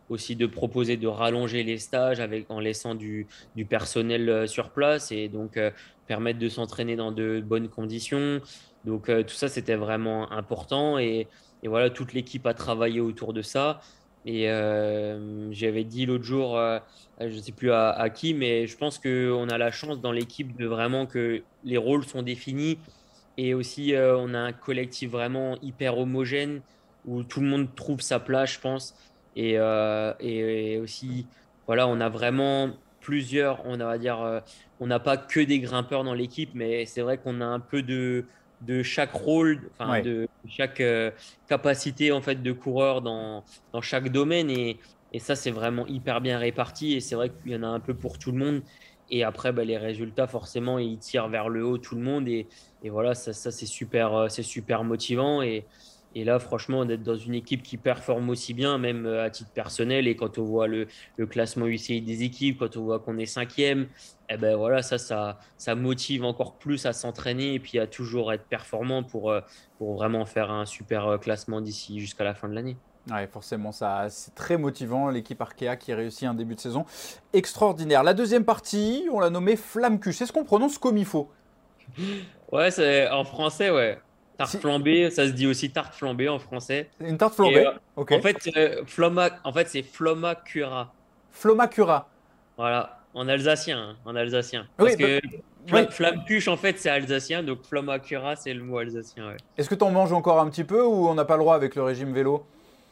aussi 0.09 0.37
de 0.37 0.47
proposer 0.47 0.97
de 0.97 1.09
rallonger 1.09 1.65
les 1.65 1.79
stages 1.79 2.21
avec, 2.21 2.49
en 2.49 2.61
laissant 2.61 2.95
du, 2.95 3.27
du 3.57 3.65
personnel 3.65 4.47
sur 4.47 4.71
place 4.71 5.11
et 5.11 5.29
donc 5.29 5.59
permettre 6.07 6.39
de 6.39 6.49
s'entraîner 6.49 6.95
dans 6.95 7.11
de 7.11 7.43
bonnes 7.45 7.69
conditions. 7.69 8.41
Donc 8.85 9.07
tout 9.07 9.35
ça, 9.35 9.49
c'était 9.49 9.75
vraiment 9.75 10.31
important 10.31 10.97
et, 10.97 11.27
et 11.65 11.69
voilà, 11.69 11.91
toute 11.91 12.13
l'équipe 12.13 12.47
a 12.47 12.55
travaillé 12.55 13.01
autour 13.01 13.33
de 13.33 13.43
ça. 13.43 13.81
Et 14.27 14.51
euh, 14.51 15.53
j'avais 15.53 15.85
dit 15.85 16.05
l'autre 16.05 16.25
jour, 16.25 16.59
euh, 16.59 16.81
je 17.21 17.27
ne 17.27 17.41
sais 17.41 17.53
plus 17.53 17.71
à, 17.71 18.11
qui, 18.11 18.35
mais 18.35 18.67
je 18.67 18.77
pense 18.77 18.99
qu'on 18.99 19.49
a 19.49 19.57
la 19.57 19.71
chance 19.71 20.01
dans 20.01 20.11
l'équipe 20.11 20.57
de 20.57 20.67
vraiment 20.67 21.07
que 21.07 21.43
les 21.63 21.77
rôles 21.77 22.05
sont 22.05 22.23
définis 22.23 22.79
et 23.39 23.55
aussi 23.55 23.95
euh, 23.95 24.19
on 24.19 24.35
a 24.35 24.39
un 24.39 24.53
collectif 24.53 25.11
vraiment 25.11 25.57
hyper 25.63 25.97
homogène 25.97 26.61
où 27.05 27.23
tout 27.23 27.41
le 27.41 27.47
monde 27.47 27.73
trouve 27.77 28.01
sa 28.01 28.19
place, 28.19 28.55
je 28.55 28.61
pense. 28.61 28.95
Et, 29.37 29.59
et, 30.21 30.79
aussi, 30.79 31.27
voilà, 31.67 31.87
on 31.87 32.01
a 32.01 32.09
vraiment 32.09 32.71
plusieurs, 33.01 33.65
on 33.67 33.77
va 33.77 33.99
dire, 33.99 34.43
on 34.81 34.87
n'a 34.87 34.99
pas 34.99 35.17
que 35.19 35.41
des 35.41 35.61
grimpeurs 35.61 36.05
dans 36.05 36.15
l'équipe, 36.15 36.51
mais 36.55 36.87
c'est 36.87 37.03
vrai 37.03 37.19
qu'on 37.19 37.41
a 37.43 37.45
un 37.45 37.61
peu 37.61 37.83
de, 37.83 38.25
de 38.61 38.83
chaque 38.83 39.13
rôle, 39.13 39.71
enfin 39.79 40.01
de 40.01 40.29
chaque 40.49 40.81
euh, 40.81 41.11
capacité 41.49 42.13
en 42.13 42.21
fait 42.21 42.43
de 42.43 42.53
coureur 42.53 43.03
dans, 43.03 43.45
dans 43.73 43.81
chaque 43.81 44.11
domaine. 44.11 44.51
Et, 44.51 44.79
et 45.13 45.19
ça 45.19 45.37
c'est 45.37 45.51
vraiment 45.51 45.87
hyper 45.87 46.21
bien 46.21 46.39
réparti. 46.39 46.95
Et 46.95 47.01
c'est 47.01 47.15
vrai 47.15 47.31
qu'il 47.31 47.53
y 47.53 47.57
en 47.57 47.63
a 47.63 47.69
un 47.69 47.81
peu 47.81 47.95
pour 47.95 48.19
tout 48.19 48.33
le 48.33 48.39
monde. 48.39 48.63
Et 49.11 49.25
après 49.25 49.53
bah, 49.53 49.65
les 49.65 49.79
résultats 49.79 50.27
forcément 50.27 50.79
ils 50.79 50.99
tirent 50.99 51.29
vers 51.29 51.49
le 51.49 51.65
haut 51.65 51.79
tout 51.79 51.95
le 51.95 52.03
monde. 52.03 52.29
Et, 52.29 52.47
et 52.83 52.91
voilà 52.91 53.15
ça, 53.15 53.33
ça 53.33 53.51
c'est 53.51 53.67
super 53.67 54.15
euh, 54.15 54.29
c'est 54.29 54.43
super 54.43 54.85
motivant. 54.85 55.43
Et, 55.43 55.65
et 56.17 56.25
là, 56.25 56.39
franchement, 56.39 56.87
d'être 56.87 57.03
dans 57.03 57.15
une 57.15 57.35
équipe 57.35 57.63
qui 57.63 57.77
performe 57.77 58.31
aussi 58.31 58.55
bien, 58.55 58.79
même 58.79 59.05
euh, 59.05 59.23
à 59.23 59.29
titre 59.29 59.51
personnel, 59.51 60.09
et 60.09 60.17
quand 60.17 60.39
on 60.39 60.45
voit 60.45 60.67
le, 60.67 60.89
le 61.19 61.27
classement 61.27 61.67
UCI 61.67 62.01
des 62.01 62.23
équipes, 62.23 62.59
quand 62.59 62.75
on 62.79 62.85
voit 62.85 63.01
qu'on 63.01 63.19
est 63.19 63.27
cinquième, 63.27 63.87
eh 64.31 64.39
ben 64.39 64.57
voilà, 64.57 64.81
ça, 64.81 64.97
ça, 64.97 65.39
ça 65.59 65.75
motive 65.75 66.25
encore 66.25 66.55
plus 66.55 66.87
à 66.87 66.95
s'entraîner 66.95 67.53
et 67.53 67.61
puis 67.61 67.79
à 67.79 67.87
toujours 67.87 68.33
être 68.33 68.45
performant 68.45 69.03
pour, 69.03 69.31
euh, 69.31 69.43
pour 69.77 69.93
vraiment 69.93 70.25
faire 70.25 70.51
un 70.51 70.65
super 70.65 71.07
euh, 71.07 71.19
classement 71.19 71.61
d'ici 71.61 72.01
jusqu'à 72.01 72.25
la 72.25 72.33
fin 72.33 72.49
de 72.49 72.55
l'année. 72.55 72.79
Oui, 73.11 73.27
forcément, 73.31 73.71
ça, 73.71 74.07
c'est 74.09 74.35
très 74.35 74.57
motivant, 74.57 75.11
l'équipe 75.11 75.41
Arkea 75.43 75.77
qui 75.79 75.93
réussit 75.93 76.25
un 76.25 76.35
début 76.35 76.55
de 76.55 76.61
saison 76.61 76.87
extraordinaire. 77.35 78.03
La 78.03 78.15
deuxième 78.15 78.47
partie, 78.47 79.07
on 79.13 79.21
l'a 79.21 79.29
nommée 79.29 79.57
Flamme 79.57 80.01
Cuche. 80.01 80.23
Est-ce 80.23 80.33
qu'on 80.33 80.45
prononce 80.45 80.79
comme 80.79 80.97
il 80.97 81.05
faut? 81.05 81.31
Ouais, 82.51 82.71
c'est 82.71 83.07
en 83.11 83.25
français, 83.25 83.71
ouais. 83.71 83.99
Tarte 84.37 84.59
flambée, 84.59 85.11
ça 85.11 85.27
se 85.27 85.33
dit 85.33 85.47
aussi 85.47 85.71
tarte 85.71 85.95
flambée 85.95 86.29
en 86.29 86.39
français. 86.39 86.91
Une 87.01 87.17
tarte 87.17 87.35
flambée, 87.35 87.67
euh, 87.67 87.73
ok. 87.97 88.13
En 88.13 88.21
fait, 88.21 88.37
euh, 88.57 88.83
floma, 88.87 89.31
en 89.45 89.53
fait 89.53 89.69
c'est 89.69 89.83
flomacura. 89.83 90.93
Flomacura. 91.33 92.09
Voilà, 92.57 93.01
en 93.15 93.29
alsacien, 93.29 93.79
hein, 93.79 93.97
en 94.05 94.15
alsacien. 94.15 94.67
Parce 94.77 94.97
que 94.97 95.21
bah, 95.71 95.83
en 96.49 96.57
fait, 96.57 96.79
c'est 96.79 96.91
alsacien, 96.91 97.43
donc 97.43 97.65
flomacura, 97.65 98.37
c'est 98.37 98.55
le 98.55 98.63
mot 98.63 98.79
alsacien. 98.79 99.29
Ouais. 99.29 99.37
Est-ce 99.57 99.69
que 99.69 99.75
tu 99.75 99.85
en 99.85 99.91
manges 99.91 100.13
encore 100.13 100.41
un 100.41 100.49
petit 100.49 100.65
peu 100.65 100.85
ou 100.85 101.09
on 101.09 101.15
n'a 101.15 101.25
pas 101.25 101.37
le 101.37 101.43
droit 101.43 101.55
avec 101.55 101.75
le 101.75 101.83
régime 101.83 102.13
vélo? 102.13 102.47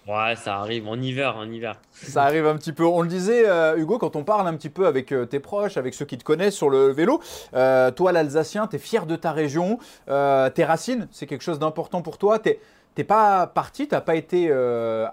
Ouais, 0.06 0.36
ça 0.36 0.56
arrive 0.56 0.86
en 0.86 1.00
hiver, 1.00 1.36
en 1.36 1.50
hiver. 1.50 1.80
Ça 1.92 2.24
arrive 2.24 2.46
un 2.46 2.56
petit 2.56 2.72
peu. 2.72 2.84
On 2.84 3.00
le 3.00 3.08
disait, 3.08 3.48
euh, 3.48 3.76
Hugo, 3.78 3.96
quand 3.96 4.16
on 4.16 4.24
parle 4.24 4.46
un 4.46 4.54
petit 4.54 4.68
peu 4.68 4.86
avec 4.86 5.12
euh, 5.12 5.24
tes 5.24 5.40
proches, 5.40 5.78
avec 5.78 5.94
ceux 5.94 6.04
qui 6.04 6.18
te 6.18 6.24
connaissent 6.24 6.56
sur 6.56 6.68
le 6.68 6.88
vélo, 6.88 7.22
euh, 7.54 7.90
toi, 7.90 8.12
l'Alsacien, 8.12 8.66
tu 8.66 8.76
es 8.76 8.78
fier 8.78 9.06
de 9.06 9.16
ta 9.16 9.32
région, 9.32 9.78
tes 10.06 10.64
racines, 10.64 11.08
c'est 11.10 11.26
quelque 11.26 11.42
chose 11.42 11.58
d'important 11.58 12.02
pour 12.02 12.18
toi. 12.18 12.38
Tu 12.38 12.54
n'es 12.98 13.04
pas 13.04 13.46
parti, 13.46 13.88
tu 13.88 13.94
n'as 13.94 14.02
pas 14.02 14.14
été 14.14 14.52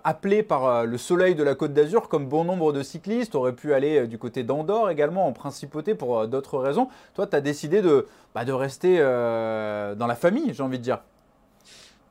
appelé 0.03 0.43
par 0.43 0.85
le 0.85 0.97
soleil 0.97 1.35
de 1.35 1.43
la 1.43 1.55
Côte 1.55 1.73
d'Azur 1.73 2.09
comme 2.09 2.27
bon 2.27 2.43
nombre 2.43 2.73
de 2.73 2.83
cyclistes. 2.83 3.31
Tu 3.31 3.37
aurais 3.37 3.53
pu 3.53 3.73
aller 3.73 4.07
du 4.07 4.17
côté 4.17 4.43
d'Andorre 4.43 4.89
également, 4.89 5.25
en 5.25 5.31
principauté, 5.31 5.95
pour 5.95 6.27
d'autres 6.27 6.57
raisons. 6.57 6.89
Toi, 7.15 7.27
tu 7.27 7.35
as 7.37 7.41
décidé 7.41 7.81
de, 7.81 8.07
bah, 8.35 8.43
de 8.43 8.51
rester 8.51 8.97
dans 8.99 10.07
la 10.07 10.15
famille, 10.15 10.53
j'ai 10.53 10.63
envie 10.63 10.79
de 10.79 10.83
dire. 10.83 10.99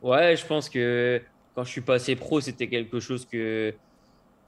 Ouais, 0.03 0.35
je 0.35 0.47
pense 0.47 0.71
que 0.71 1.21
quand 1.61 1.65
je 1.65 1.73
suis 1.73 1.83
passé 1.83 2.17
pro, 2.17 2.41
c'était 2.41 2.69
quelque 2.69 3.01
chose 3.01 3.27
que, 3.27 3.75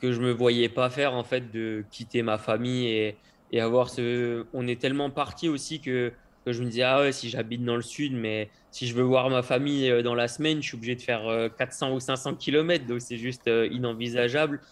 que 0.01 0.13
je 0.13 0.21
me 0.23 0.31
voyais 0.31 0.71
pas 0.71 0.89
faire, 0.89 1.13
en 1.13 1.25
fait, 1.25 1.53
de 1.53 1.85
quitter 1.91 2.23
ma 2.23 2.39
famille 2.39 2.87
et, 2.87 3.17
et 3.53 3.61
avoir 3.61 3.91
ce. 3.91 4.47
On 4.55 4.67
est 4.67 4.81
tellement 4.81 5.11
parti 5.11 5.51
aussi 5.51 5.81
que, 5.83 6.11
que 6.47 6.53
je 6.55 6.63
me 6.63 6.71
disais, 6.71 6.85
ah 6.85 7.01
ouais, 7.01 7.13
si 7.13 7.29
j'habite 7.29 7.63
dans 7.67 7.77
le 7.77 7.83
sud, 7.83 8.15
mais 8.15 8.49
si 8.71 8.87
je 8.87 8.95
veux 8.95 9.03
voir 9.03 9.29
ma 9.29 9.43
famille 9.43 9.91
euh, 9.91 10.03
dans 10.03 10.15
la 10.15 10.27
semaine, 10.27 10.63
je 10.63 10.69
suis 10.69 10.77
obligé 10.79 10.95
de 10.95 11.03
faire 11.03 11.51
400 11.59 11.91
euh, 11.91 11.95
ou 11.97 12.01
500 12.01 12.37
km, 12.37 12.87
donc 12.87 13.03
c'est 13.03 13.19
juste 13.19 13.47
euh, 13.47 13.69
inenvisageable. 13.71 14.63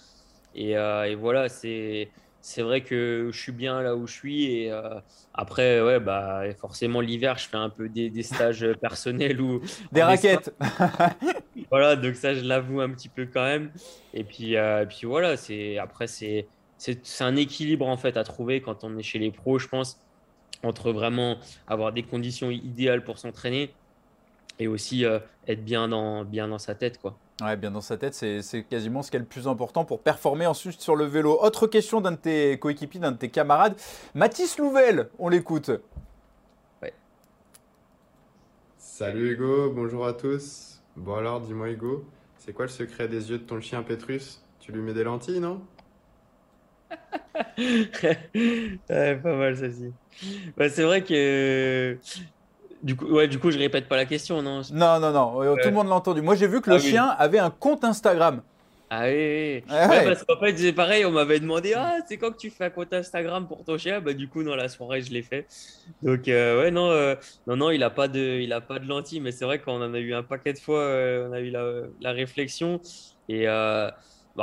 Et, 0.54 0.70
et 0.70 1.14
voilà, 1.16 1.50
c'est 1.50 2.08
c'est 2.40 2.62
vrai 2.62 2.82
que 2.82 3.30
je 3.32 3.38
suis 3.38 3.52
bien 3.52 3.82
là 3.82 3.94
où 3.96 4.06
je 4.06 4.12
suis 4.12 4.44
et 4.44 4.72
euh, 4.72 4.98
après 5.34 5.82
ouais 5.82 6.00
bah 6.00 6.42
forcément 6.58 7.00
l'hiver 7.00 7.36
je 7.38 7.48
fais 7.48 7.56
un 7.56 7.68
peu 7.68 7.88
des, 7.88 8.22
stages 8.22 8.66
personnels 8.80 9.40
ou 9.40 9.60
des 9.92 10.02
raquettes. 10.02 10.54
Voilà 11.70 11.94
donc 11.94 12.16
ça 12.16 12.34
je 12.34 12.40
l'avoue 12.40 12.80
un 12.80 12.90
petit 12.90 13.08
peu 13.08 13.26
quand 13.26 13.44
même. 13.44 13.70
Et 14.14 14.24
puis 14.24 14.56
euh, 14.56 14.86
puis 14.86 15.02
voilà 15.04 15.36
c'est 15.36 15.78
après 15.78 16.06
c'est 16.06 16.46
c'est 16.78 17.22
un 17.22 17.36
équilibre 17.36 17.86
en 17.86 17.98
fait 17.98 18.16
à 18.16 18.24
trouver 18.24 18.62
quand 18.62 18.84
on 18.84 18.96
est 18.96 19.02
chez 19.02 19.18
les 19.18 19.30
pros 19.30 19.58
je 19.58 19.68
pense 19.68 20.00
entre 20.62 20.92
vraiment 20.92 21.38
avoir 21.66 21.92
des 21.92 22.02
conditions 22.02 22.50
idéales 22.50 23.04
pour 23.04 23.18
s'entraîner 23.18 23.74
et 24.58 24.66
aussi 24.66 25.04
euh, 25.04 25.18
être 25.46 25.64
bien 25.64 25.88
dans 25.88 26.24
bien 26.24 26.48
dans 26.48 26.58
sa 26.58 26.74
tête 26.74 26.98
quoi 26.98 27.18
Ouais, 27.40 27.56
bien 27.56 27.70
dans 27.70 27.80
sa 27.80 27.96
tête, 27.96 28.14
c'est 28.14 28.64
quasiment 28.68 29.02
ce 29.02 29.10
qui 29.10 29.16
est 29.16 29.20
le 29.20 29.24
plus 29.24 29.48
important 29.48 29.84
pour 29.86 30.00
performer 30.02 30.46
ensuite 30.46 30.80
sur 30.80 30.94
le 30.94 31.06
vélo. 31.06 31.38
Autre 31.40 31.66
question 31.66 32.02
d'un 32.02 32.12
de 32.12 32.16
tes 32.16 32.58
coéquipiers, 32.58 33.00
d'un 33.00 33.12
de 33.12 33.16
tes 33.16 33.30
camarades. 33.30 33.76
Mathis 34.14 34.58
Louvel, 34.58 35.08
on 35.18 35.30
l'écoute. 35.30 35.70
Ouais. 36.82 36.92
Salut 38.76 39.32
Hugo, 39.32 39.70
bonjour 39.74 40.06
à 40.06 40.12
tous. 40.12 40.82
Bon 40.96 41.14
alors, 41.14 41.40
dis-moi 41.40 41.70
Hugo, 41.70 42.04
c'est 42.36 42.52
quoi 42.52 42.66
le 42.66 42.70
secret 42.70 43.08
des 43.08 43.30
yeux 43.30 43.38
de 43.38 43.44
ton 43.44 43.58
chien 43.60 43.82
Petrus? 43.82 44.42
Tu 44.58 44.72
lui 44.72 44.82
mets 44.82 44.92
des 44.92 45.04
lentilles, 45.04 45.40
non? 45.40 45.62
Ouais, 47.58 49.16
Pas 49.16 49.36
mal 49.36 49.56
celle-ci. 49.56 49.92
Bah, 50.56 50.68
c'est 50.68 50.82
vrai 50.82 51.02
que 51.02 51.98
du 52.82 52.96
coup, 52.96 53.06
ouais, 53.06 53.28
du 53.28 53.38
coup, 53.38 53.50
je 53.50 53.58
répète 53.58 53.88
pas 53.88 53.96
la 53.96 54.06
question, 54.06 54.42
non 54.42 54.62
Non, 54.72 54.98
non, 55.00 55.12
non. 55.12 55.56
Tout 55.56 55.68
le 55.68 55.74
monde 55.74 55.88
l'a 55.88 55.94
entendu. 55.94 56.22
Moi, 56.22 56.34
j'ai 56.34 56.46
vu 56.46 56.60
que 56.60 56.70
le 56.70 56.76
ah 56.76 56.80
chien 56.80 57.06
avait 57.18 57.38
un 57.38 57.50
compte 57.50 57.84
Instagram. 57.84 58.42
Ah 58.92 59.04
oui, 59.06 59.62
parce 59.68 60.24
qu'en 60.24 60.36
fait, 60.40 60.58
c'est 60.58 60.72
pareil, 60.72 61.04
on 61.04 61.12
m'avait 61.12 61.38
demandé 61.38 61.74
Ah, 61.76 61.98
c'est 62.08 62.16
quand 62.16 62.32
que 62.32 62.38
tu 62.38 62.50
fais 62.50 62.64
un 62.64 62.70
compte 62.70 62.92
Instagram 62.92 63.46
pour 63.46 63.64
ton 63.64 63.78
chien? 63.78 64.00
Bah, 64.00 64.14
du 64.14 64.26
coup, 64.26 64.42
dans 64.42 64.56
la 64.56 64.68
soirée, 64.68 65.00
je 65.00 65.12
l'ai 65.12 65.22
fait. 65.22 65.46
Donc, 66.02 66.26
euh, 66.26 66.60
ouais, 66.60 66.72
non, 66.72 66.90
euh, 66.90 67.14
non, 67.46 67.56
non, 67.56 67.70
il 67.70 67.84
a 67.84 67.90
pas 67.90 68.08
de, 68.08 68.40
il 68.40 68.52
a 68.52 68.60
pas 68.60 68.80
de 68.80 68.88
lentilles, 68.88 69.20
mais 69.20 69.30
c'est 69.30 69.44
vrai 69.44 69.60
qu'on 69.60 69.80
en 69.80 69.94
a 69.94 69.98
eu 70.00 70.12
un 70.12 70.24
paquet 70.24 70.54
de 70.54 70.58
fois, 70.58 70.80
euh, 70.80 71.28
on 71.28 71.32
a 71.32 71.38
eu 71.38 71.50
la, 71.50 71.82
la 72.00 72.10
réflexion. 72.10 72.80
Et 73.28 73.46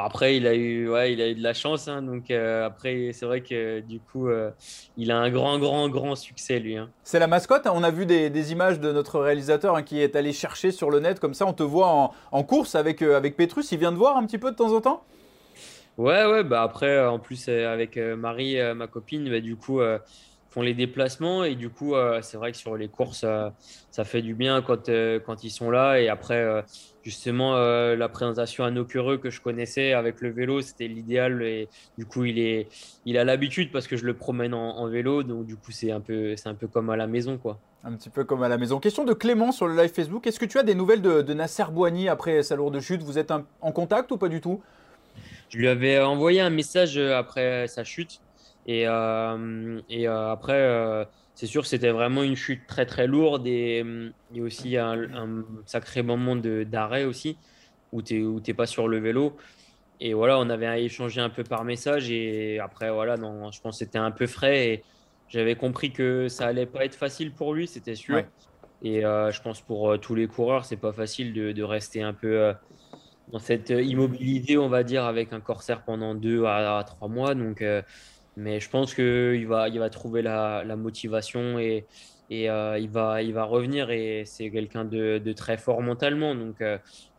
après, 0.05 0.37
il 0.37 0.47
a 0.47 0.53
eu, 0.53 0.89
ouais, 0.89 1.13
il 1.13 1.21
a 1.21 1.29
eu 1.29 1.35
de 1.35 1.43
la 1.43 1.53
chance. 1.53 1.87
Hein, 1.87 2.01
donc 2.01 2.29
euh, 2.29 2.65
après, 2.65 3.11
c'est 3.13 3.25
vrai 3.25 3.41
que 3.41 3.79
du 3.79 3.99
coup, 3.99 4.27
euh, 4.27 4.51
il 4.97 5.11
a 5.11 5.17
un 5.17 5.29
grand, 5.29 5.59
grand, 5.59 5.89
grand 5.89 6.15
succès 6.15 6.59
lui. 6.59 6.77
Hein. 6.77 6.89
C'est 7.03 7.19
la 7.19 7.27
mascotte. 7.27 7.67
Hein. 7.67 7.73
On 7.73 7.83
a 7.83 7.91
vu 7.91 8.05
des, 8.05 8.51
images 8.51 8.79
de 8.79 8.91
notre 8.91 9.19
réalisateur 9.19 9.83
qui 9.83 10.01
est 10.01 10.15
allé 10.15 10.33
chercher 10.33 10.71
sur 10.71 10.89
le 10.89 10.99
net 10.99 11.19
comme 11.19 11.33
ça. 11.33 11.45
On 11.45 11.53
te 11.53 11.63
voit 11.63 12.13
en, 12.31 12.43
course 12.43 12.75
avec 12.75 13.01
euh, 13.01 13.15
avec 13.17 13.35
Petrus. 13.37 13.71
Il 13.71 13.79
vient 13.79 13.91
de 13.91 13.97
voir 13.97 14.17
un 14.17 14.25
petit 14.25 14.37
peu 14.37 14.51
de 14.51 14.55
temps 14.55 14.73
en 14.73 14.81
temps? 14.81 15.03
Ouais, 15.97 16.25
ouais. 16.25 16.43
Bah 16.43 16.61
après, 16.61 17.05
en 17.05 17.19
plus 17.19 17.49
avec 17.49 17.97
Marie, 17.97 18.57
ma 18.75 18.87
copine, 18.87 19.29
bah, 19.29 19.39
du 19.39 19.55
coup 19.55 19.81
font 20.57 20.63
les 20.63 20.73
déplacements 20.73 21.43
et 21.43 21.53
du 21.53 21.69
coup 21.69 21.93
c'est 22.21 22.37
vrai 22.37 22.51
que 22.51 22.57
sur 22.57 22.75
les 22.75 22.87
courses 22.87 23.25
ça 23.91 24.03
fait 24.03 24.23
du 24.23 24.33
bien 24.33 24.63
quand, 24.63 24.89
quand 25.23 25.43
ils 25.43 25.51
sont 25.51 25.69
là 25.69 25.99
et 25.99 26.09
après 26.09 26.63
justement 27.07 27.55
euh, 27.55 27.95
la 27.95 28.09
présentation 28.09 28.65
à 28.65 28.69
Nocureux 28.69 29.17
que 29.17 29.29
je 29.29 29.39
connaissais 29.39 29.93
avec 29.93 30.19
le 30.19 30.29
vélo, 30.29 30.59
c'était 30.59 30.89
l'idéal 30.89 31.41
et 31.41 31.69
du 31.97 32.05
coup 32.05 32.25
il 32.25 32.37
est 32.37 32.67
il 33.05 33.17
a 33.17 33.23
l'habitude 33.23 33.71
parce 33.71 33.87
que 33.87 33.95
je 33.95 34.05
le 34.05 34.13
promène 34.13 34.53
en, 34.53 34.85
vélo 34.87 35.23
donc 35.23 35.45
du 35.45 35.55
coup 35.55 35.71
c'est 35.71 35.91
un 35.91 36.01
peu 36.01 36.35
c'est 36.35 36.49
un 36.49 36.53
peu 36.53 36.67
comme 36.67 36.89
à 36.89 36.97
la 36.97 37.07
maison 37.07 37.37
quoi. 37.37 37.59
Un 37.85 37.93
petit 37.93 38.09
peu 38.09 38.25
comme 38.25 38.43
à 38.43 38.49
la 38.49 38.57
maison. 38.57 38.81
Question 38.81 39.05
de 39.05 39.13
Clément 39.13 39.53
sur 39.53 39.67
le 39.67 39.81
live 39.81 39.93
Facebook. 39.93 40.27
Est-ce 40.27 40.39
que 40.41 40.45
tu 40.45 40.57
as 40.57 40.63
des 40.63 40.75
nouvelles 40.75 41.01
de, 41.01 41.33
Nasser 41.33 41.63
Boigny 41.71 42.09
après 42.09 42.43
sa 42.43 42.57
lourde 42.57 42.77
chute? 42.81 43.01
Vous 43.01 43.17
êtes 43.17 43.31
en 43.31 43.71
contact 43.71 44.11
ou 44.11 44.17
pas 44.17 44.27
du 44.27 44.41
tout? 44.41 44.61
Je 45.47 45.57
lui 45.57 45.69
avais 45.69 46.01
envoyé 46.01 46.41
un 46.41 46.49
message 46.49 46.97
après 46.97 47.67
sa 47.67 47.85
chute 47.85 48.19
Et, 48.67 48.81
et 49.89 50.07
après, 50.07 51.07
c'est 51.35 51.45
sûr 51.45 51.61
que 51.61 51.67
c'était 51.67 51.91
vraiment 51.91 52.21
une 52.23 52.35
chute 52.35 52.67
très 52.67 52.85
très 52.85 53.07
lourde 53.07 53.47
et, 53.47 53.83
et 54.33 54.41
aussi 54.41 54.75
un, 54.75 55.03
un 55.15 55.45
sacré 55.65 56.03
moment 56.03 56.35
d'arrêt 56.35 57.05
aussi 57.05 57.37
où 57.91 58.01
tu 58.01 58.21
n'es 58.45 58.53
pas 58.53 58.65
sur 58.65 58.87
le 58.87 58.99
vélo. 58.99 59.37
Et 59.99 60.13
voilà, 60.13 60.37
on 60.39 60.49
avait 60.49 60.83
échangé 60.83 61.21
un 61.21 61.29
peu 61.29 61.43
par 61.43 61.63
message 61.63 62.11
et 62.11 62.59
après, 62.59 62.91
voilà, 62.91 63.17
non, 63.17 63.51
je 63.51 63.59
pense 63.61 63.79
que 63.79 63.85
c'était 63.85 63.97
un 63.97 64.11
peu 64.11 64.27
frais 64.27 64.67
et 64.67 64.83
j'avais 65.27 65.55
compris 65.55 65.91
que 65.91 66.27
ça 66.27 66.45
allait 66.45 66.67
pas 66.67 66.85
être 66.85 66.95
facile 66.95 67.31
pour 67.33 67.53
lui, 67.53 67.67
c'était 67.67 67.95
sûr. 67.95 68.23
Et 68.83 69.03
euh, 69.03 69.31
je 69.31 69.41
pense 69.41 69.61
pour 69.61 69.91
euh, 69.91 69.97
tous 69.97 70.13
les 70.13 70.27
coureurs, 70.27 70.65
c'est 70.65 70.77
pas 70.77 70.93
facile 70.93 71.33
de, 71.33 71.51
de, 71.51 71.63
rester 71.63 72.03
un 72.03 72.13
peu 72.13 72.39
euh, 72.39 72.53
dans 73.31 73.39
cette 73.39 73.71
immobilité, 73.71 74.57
on 74.59 74.69
va 74.69 74.83
dire, 74.83 75.03
avec 75.03 75.33
un 75.33 75.39
corsaire 75.39 75.83
pendant 75.83 76.13
deux 76.13 76.45
à, 76.45 76.83
trois 76.85 77.07
mois. 77.07 77.33
Donc, 77.33 77.63
mais 78.37 78.59
je 78.59 78.69
pense 78.69 78.93
qu'il 78.93 79.47
va, 79.47 79.67
il 79.67 79.79
va 79.79 79.89
trouver 79.89 80.21
la, 80.21 80.63
motivation 80.77 81.59
et, 81.59 81.85
et 82.29 82.45
il, 82.45 82.89
va, 82.89 83.21
il 83.21 83.33
va 83.33 83.43
revenir 83.43 83.89
et 83.91 84.23
c'est 84.25 84.49
quelqu'un 84.51 84.85
de, 84.85 85.33
très 85.33 85.57
fort 85.57 85.81
mentalement. 85.81 86.35
Donc, 86.35 86.63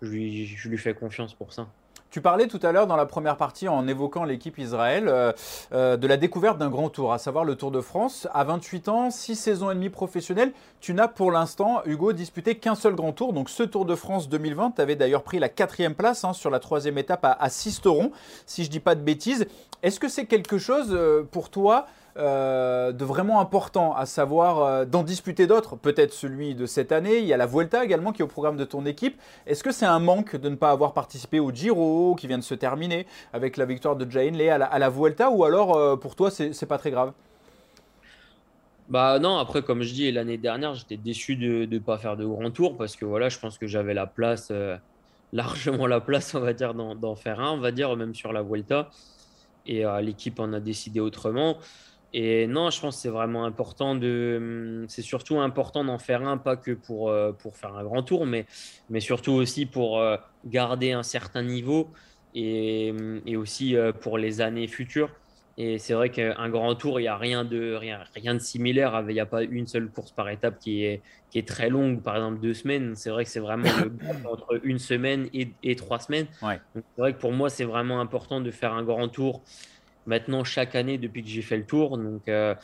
lui, 0.00 0.46
je 0.46 0.68
lui 0.68 0.78
fais 0.78 0.94
confiance 0.94 1.34
pour 1.34 1.52
ça. 1.52 1.68
Tu 2.10 2.22
parlais 2.22 2.46
tout 2.46 2.60
à 2.62 2.72
l'heure 2.72 2.86
dans 2.86 2.96
la 2.96 3.04
première 3.04 3.36
partie 3.36 3.68
en 3.68 3.86
évoquant 3.86 4.24
l'équipe 4.24 4.56
Israël 4.56 5.08
euh, 5.08 5.32
euh, 5.72 5.98
de 5.98 6.06
la 6.06 6.16
découverte 6.16 6.56
d'un 6.56 6.70
grand 6.70 6.88
tour, 6.88 7.12
à 7.12 7.18
savoir 7.18 7.44
le 7.44 7.54
Tour 7.54 7.70
de 7.70 7.82
France. 7.82 8.26
À 8.32 8.44
28 8.44 8.88
ans, 8.88 9.10
6 9.10 9.36
saisons 9.36 9.70
et 9.70 9.74
demie 9.74 9.90
professionnelles, 9.90 10.52
tu 10.80 10.94
n'as 10.94 11.08
pour 11.08 11.30
l'instant, 11.30 11.82
Hugo, 11.84 12.14
disputé 12.14 12.54
qu'un 12.54 12.74
seul 12.74 12.94
grand 12.94 13.12
tour. 13.12 13.34
Donc 13.34 13.50
ce 13.50 13.62
Tour 13.62 13.84
de 13.84 13.94
France 13.94 14.30
2020, 14.30 14.76
tu 14.76 14.80
avais 14.80 14.96
d'ailleurs 14.96 15.22
pris 15.22 15.38
la 15.38 15.50
quatrième 15.50 15.94
place 15.94 16.24
hein, 16.24 16.32
sur 16.32 16.48
la 16.48 16.60
troisième 16.60 16.96
étape 16.96 17.26
à, 17.26 17.32
à 17.32 17.50
Sisteron, 17.50 18.10
si 18.46 18.64
je 18.64 18.68
ne 18.68 18.72
dis 18.72 18.80
pas 18.80 18.94
de 18.94 19.02
bêtises. 19.02 19.46
Est-ce 19.82 20.00
que 20.00 20.08
c'est 20.08 20.24
quelque 20.24 20.56
chose 20.56 20.88
euh, 20.92 21.24
pour 21.30 21.50
toi 21.50 21.86
euh, 22.18 22.90
de 22.90 23.04
vraiment 23.04 23.38
important, 23.40 23.94
à 23.94 24.04
savoir 24.04 24.58
euh, 24.58 24.84
d'en 24.84 25.04
disputer 25.04 25.46
d'autres, 25.46 25.76
peut-être 25.76 26.12
celui 26.12 26.56
de 26.56 26.66
cette 26.66 26.90
année. 26.90 27.18
Il 27.18 27.26
y 27.26 27.32
a 27.32 27.36
la 27.36 27.46
Vuelta 27.46 27.84
également 27.84 28.10
qui 28.10 28.22
est 28.22 28.24
au 28.24 28.28
programme 28.28 28.56
de 28.56 28.64
ton 28.64 28.84
équipe. 28.86 29.20
Est-ce 29.46 29.62
que 29.62 29.70
c'est 29.70 29.86
un 29.86 30.00
manque 30.00 30.34
de 30.34 30.48
ne 30.48 30.56
pas 30.56 30.72
avoir 30.72 30.94
participé 30.94 31.38
au 31.38 31.52
Giro 31.52 32.16
qui 32.18 32.26
vient 32.26 32.38
de 32.38 32.42
se 32.42 32.54
terminer 32.54 33.06
avec 33.32 33.56
la 33.56 33.66
victoire 33.66 33.94
de 33.94 34.04
Lee 34.04 34.48
à 34.48 34.58
la, 34.58 34.88
Vuelta 34.88 35.30
ou 35.30 35.44
alors 35.44 35.76
euh, 35.76 35.94
pour 35.94 36.16
toi 36.16 36.28
c'est 36.32 36.66
pas 36.66 36.78
très 36.78 36.90
grave? 36.90 37.12
Bah 38.88 39.20
non, 39.20 39.38
après, 39.38 39.62
comme 39.62 39.82
je 39.82 39.94
dis, 39.94 40.10
l'année 40.10 40.38
dernière, 40.38 40.74
j'étais 40.74 40.96
déçu 40.96 41.36
de 41.36 41.66
ne 41.66 41.78
pas 41.78 41.98
faire 41.98 42.16
de 42.16 42.26
grand 42.26 42.50
tour 42.50 42.76
parce 42.76 42.96
que 42.96 43.04
voilà, 43.04 43.28
je 43.28 43.38
pense 43.38 43.58
que 43.58 43.68
j'avais 43.68 43.94
la 43.94 44.06
place, 44.06 44.50
largement 45.32 45.86
la 45.86 46.00
place, 46.00 46.34
on 46.34 46.40
va 46.40 46.52
dire, 46.52 46.74
d'en 46.74 47.14
faire 47.14 47.38
un, 47.38 47.52
on 47.52 47.60
va 47.60 47.70
dire, 47.70 47.94
même 47.94 48.16
sur 48.16 48.32
la 48.32 48.42
Vuelta. 48.42 48.90
Et 49.66 49.84
l'équipe 50.00 50.40
en 50.40 50.54
a 50.54 50.60
décidé 50.60 50.98
autrement. 50.98 51.58
Et 52.14 52.46
non, 52.46 52.70
je 52.70 52.80
pense 52.80 52.96
que 52.96 53.02
c'est 53.02 53.08
vraiment 53.10 53.44
important 53.44 53.94
de. 53.94 54.86
C'est 54.88 55.02
surtout 55.02 55.40
important 55.40 55.84
d'en 55.84 55.98
faire 55.98 56.26
un, 56.26 56.38
pas 56.38 56.56
que 56.56 56.72
pour, 56.72 57.10
euh, 57.10 57.32
pour 57.32 57.56
faire 57.56 57.74
un 57.74 57.84
grand 57.84 58.02
tour, 58.02 58.24
mais, 58.24 58.46
mais 58.88 59.00
surtout 59.00 59.32
aussi 59.32 59.66
pour 59.66 59.98
euh, 59.98 60.16
garder 60.46 60.92
un 60.92 61.02
certain 61.02 61.42
niveau 61.42 61.90
et, 62.34 62.94
et 63.26 63.36
aussi 63.36 63.76
euh, 63.76 63.92
pour 63.92 64.16
les 64.16 64.40
années 64.40 64.68
futures. 64.68 65.10
Et 65.60 65.78
c'est 65.78 65.92
vrai 65.92 66.10
qu'un 66.10 66.48
grand 66.50 66.76
tour, 66.76 67.00
il 67.00 67.02
n'y 67.02 67.08
a 67.08 67.16
rien 67.16 67.44
de, 67.44 67.74
rien, 67.74 67.98
rien 68.14 68.32
de 68.32 68.38
similaire. 68.38 69.04
Il 69.08 69.12
n'y 69.12 69.18
a 69.18 69.26
pas 69.26 69.42
une 69.42 69.66
seule 69.66 69.90
course 69.90 70.12
par 70.12 70.30
étape 70.30 70.60
qui 70.60 70.84
est, 70.84 71.02
qui 71.30 71.40
est 71.40 71.48
très 71.48 71.68
longue, 71.68 72.00
par 72.00 72.14
exemple 72.14 72.38
deux 72.40 72.54
semaines. 72.54 72.94
C'est 72.94 73.10
vrai 73.10 73.24
que 73.24 73.30
c'est 73.30 73.40
vraiment 73.40 73.68
le 73.82 73.92
entre 74.30 74.60
une 74.62 74.78
semaine 74.78 75.28
et, 75.34 75.48
et 75.64 75.74
trois 75.74 75.98
semaines. 75.98 76.28
C'est 76.40 76.82
vrai 76.96 77.12
que 77.12 77.18
pour 77.18 77.32
moi, 77.32 77.50
c'est 77.50 77.64
vraiment 77.64 78.00
important 78.00 78.40
de 78.40 78.52
faire 78.52 78.72
un 78.72 78.84
grand 78.84 79.08
tour 79.08 79.42
maintenant 80.08 80.42
chaque 80.42 80.74
année 80.74 80.98
depuis 80.98 81.22
que 81.22 81.28
j'ai 81.28 81.42
fait 81.42 81.56
le 81.56 81.64
tour. 81.64 81.98
Donc, 81.98 82.28
euh, 82.28 82.54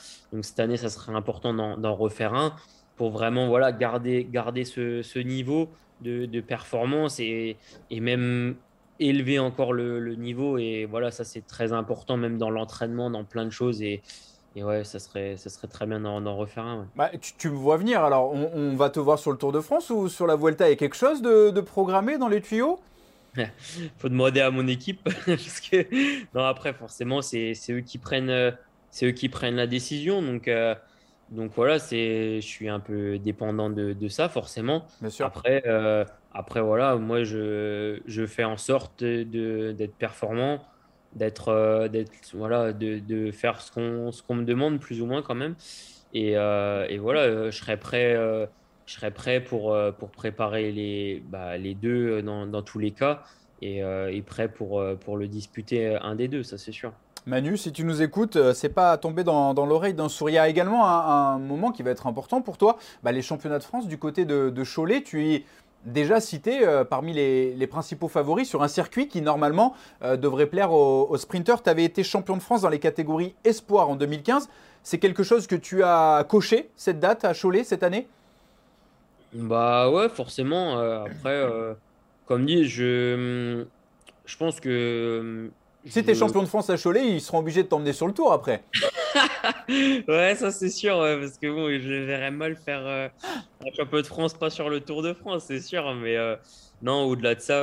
cette 0.40 0.59
année, 0.59 0.76
ça 0.76 0.88
serait 0.88 1.14
important 1.14 1.54
d'en 1.54 1.94
refaire 1.94 2.35
un 2.35 2.57
pour 2.96 3.11
vraiment 3.11 3.48
voilà, 3.48 3.72
garder, 3.72 4.26
garder 4.30 4.64
ce, 4.64 5.18
niveau 5.18 5.68
de, 6.00 6.40
performance 6.40 7.20
et, 7.20 7.57
même 7.90 8.57
élever 8.98 9.38
encore 9.38 9.72
le, 9.72 10.14
niveau. 10.14 10.59
Et 10.59 10.87
voilà, 10.87 11.11
ça 11.11 11.24
c'est 11.24 11.46
très 11.46 11.72
important, 11.72 12.16
même 12.16 12.38
dans 12.38 12.50
l'entraînement, 12.50 13.11
dans 13.11 13.24
plein 13.24 13.44
de 13.44 13.50
choses. 13.50 13.83
Et, 13.83 14.02
et 14.57 14.64
ouais, 14.64 14.85
ça 14.85 14.98
serait, 14.98 15.37
ça 15.37 15.50
serait 15.50 15.68
très 15.68 15.87
bien 15.87 16.00
d'en 16.00 16.37
refaire 16.37 16.64
un. 16.64 16.87
Bah, 16.96 17.11
tu, 17.38 17.50
me 17.50 17.57
vois 17.57 17.76
venir. 17.76 18.02
Alors, 18.04 18.33
on, 18.33 18.74
va 18.74 18.90
te 18.90 19.00
voir 19.00 19.18
sur 19.18 19.33
le 19.33 19.38
Tour 19.38 19.52
de 19.52 19.61
France 19.61 19.90
ou 19.90 20.09
sur 20.09 20.26
la 20.26 20.37
Vuelta. 20.37 20.66
Il 20.66 20.70
y 20.70 20.74
a 20.74 20.76
quelque 20.76 20.96
chose 20.96 21.20
de 21.20 21.61
programmé 21.61 22.16
dans 22.16 22.28
les 22.28 22.40
tuyaux? 22.40 22.80
faut 23.99 24.09
demander 24.09 24.40
à 24.40 24.51
mon 24.51 24.66
équipe 24.66 25.03
parce 25.27 25.61
que 25.61 25.87
non 26.35 26.44
après 26.44 26.73
forcément 26.73 27.23
c'est 27.23 27.55
eux 27.70 27.81
qui 27.81 27.99
prennent 27.99 28.31
euh, 28.31 28.51
c'est 28.90 29.07
eux 29.07 29.12
qui 29.12 29.29
prennent 29.29 29.57
la 29.57 29.66
décision 29.66 30.23
donc 30.23 30.49
euh, 30.49 30.75
donc 31.31 31.53
voilà 31.55 31.79
c'est 31.79 32.40
je 32.40 32.47
suis 32.47 32.68
un 32.68 32.81
peu 32.81 33.18
dépendant 33.18 33.70
de, 33.70 33.92
de 33.92 34.09
ça 34.09 34.29
forcément 34.29 34.87
Bien 35.01 35.11
sûr. 35.11 35.27
après 35.27 35.62
euh, 35.66 36.05
après 36.33 36.61
voilà 36.61 36.97
moi 36.97 37.25
je, 37.25 38.01
je 38.07 38.27
fais 38.27 38.44
en 38.44 38.57
sorte 38.57 39.03
de 39.03 39.73
d'être 39.73 39.94
performant 39.94 40.64
d'être 41.14 41.88
d'être 41.88 42.11
voilà 42.35 42.73
de, 42.73 42.99
de, 42.99 43.31
faire 43.31 43.61
ce 43.61 43.70
qu'on 43.70 44.12
ce 44.12 44.23
qu'on 44.23 44.35
me 44.35 44.44
demande 44.44 44.81
plus 44.81 45.01
ou 45.01 45.07
moins 45.07 45.23
quand 45.23 45.37
même 45.37 45.55
et, 46.12 46.33
et 46.33 46.99
voilà 46.99 47.51
je 47.51 47.57
serais 47.57 47.77
prêt 47.77 48.16
je 48.87 48.94
serais 48.94 49.11
prêt 49.11 49.40
pour, 49.40 49.73
euh, 49.73 49.92
pour 49.92 50.11
préparer 50.11 50.70
les, 50.70 51.23
bah, 51.29 51.57
les 51.57 51.75
deux 51.75 52.23
dans, 52.23 52.47
dans, 52.47 52.62
tous 52.62 52.79
les 52.79 52.90
cas 52.90 53.23
et, 53.62 53.83
euh, 53.83 54.12
et 54.12 54.23
prêt 54.23 54.49
pour, 54.49 54.81
euh, 54.81 54.94
pour 54.94 55.16
le 55.16 55.27
disputer 55.27 55.97
un 55.97 56.14
des 56.14 56.29
deux, 56.29 56.42
ça 56.42 56.59
c'est 56.59 56.73
sûr. 56.73 56.92
Manu, 57.27 57.57
si 57.57 57.73
tu 57.73 57.85
nous 57.85 58.03
écoutes, 58.03 58.53
c'est 58.53 58.68
pas 58.68 58.99
tombé 58.99 59.25
dans, 59.25 59.55
dans 59.55 59.64
l'oreille 59.64 59.94
d'un 59.94 60.11
sourire. 60.11 60.35
Il 60.35 60.37
y 60.37 60.38
a 60.38 60.49
également 60.49 60.87
un, 60.87 61.38
moment 61.38 61.73
qui 61.73 61.83
va 61.83 61.90
être 61.90 62.07
important 62.07 62.42
pour 62.42 62.59
toi, 62.59 62.77
bah, 63.03 63.12
les 63.12 63.23
championnats 63.23 63.59
de 63.59 63.64
France 63.64 63.88
du 63.88 63.97
côté 63.97 64.27
de, 64.27 64.51
de 64.51 64.64
Cholet. 64.64 65.03
Tu 65.03 65.27
es 65.31 65.44
déjà 65.87 66.20
cité 66.20 66.61
parmi 66.90 67.14
les, 67.14 67.55
les, 67.55 67.66
principaux 67.66 68.09
favoris 68.09 68.47
sur 68.47 68.62
un 68.62 68.68
circuit 68.68 69.09
qui 69.09 69.23
normalement 69.23 69.75
devrait 70.03 70.44
plaire 70.44 70.73
aux, 70.73 71.09
aux 71.09 71.16
sprinteurs. 71.16 71.62
Tu 71.62 71.70
avais 71.70 71.85
été 71.85 72.03
champion 72.03 72.37
de 72.37 72.42
France 72.42 72.61
dans 72.61 72.68
les 72.68 72.79
catégories 72.79 73.35
espoir 73.44 73.88
en 73.88 73.97
2015. 73.97 74.51
C'est 74.83 74.99
quelque 74.99 75.23
chose 75.23 75.47
que 75.47 75.57
tu 75.57 75.83
as 75.83 76.27
coché 76.29 76.68
cette 76.77 77.01
date 77.01 77.25
à 77.25 77.33
Cholet 77.33 77.64
cette 77.64 77.83
année? 77.83 78.07
Bah 79.35 79.90
ouais, 79.90 80.09
forcément. 80.09 80.79
Euh, 80.79 81.05
après, 81.05 81.35
euh, 81.35 81.75
comme 82.27 82.47
dit, 82.47 82.68
je, 82.68 83.64
je 84.25 84.37
pense 84.37 84.61
que. 84.61 85.51
Si 85.87 86.03
t'es 86.03 86.14
champion 86.14 86.42
de 86.42 86.49
France 86.49 86.70
à 86.70 86.79
Cholet, 86.79 87.07
ils 87.07 87.20
seront 87.20 87.40
obligés 87.40 87.62
de 87.62 87.68
t'emmener 87.68 87.92
sur 87.92 88.07
le 88.07 88.14
tour 88.14 88.33
après. 88.33 88.64
ouais, 90.09 90.35
ça 90.35 90.51
c'est 90.51 90.70
sûr, 90.70 90.97
parce 90.99 91.37
que 91.37 91.47
bon, 91.51 91.68
je 91.79 92.07
verrais 92.07 92.31
mal 92.31 92.57
faire 92.57 92.87
euh, 92.87 93.09
un 93.61 93.70
champion 93.77 93.99
de 93.99 94.07
France 94.07 94.33
pas 94.33 94.49
sur 94.49 94.70
le 94.70 94.81
Tour 94.81 95.03
de 95.03 95.12
France, 95.12 95.44
c'est 95.47 95.61
sûr. 95.61 95.94
Mais 95.94 96.16
non, 96.81 97.03
au-delà 97.05 97.35
de 97.35 97.40
ça, 97.40 97.61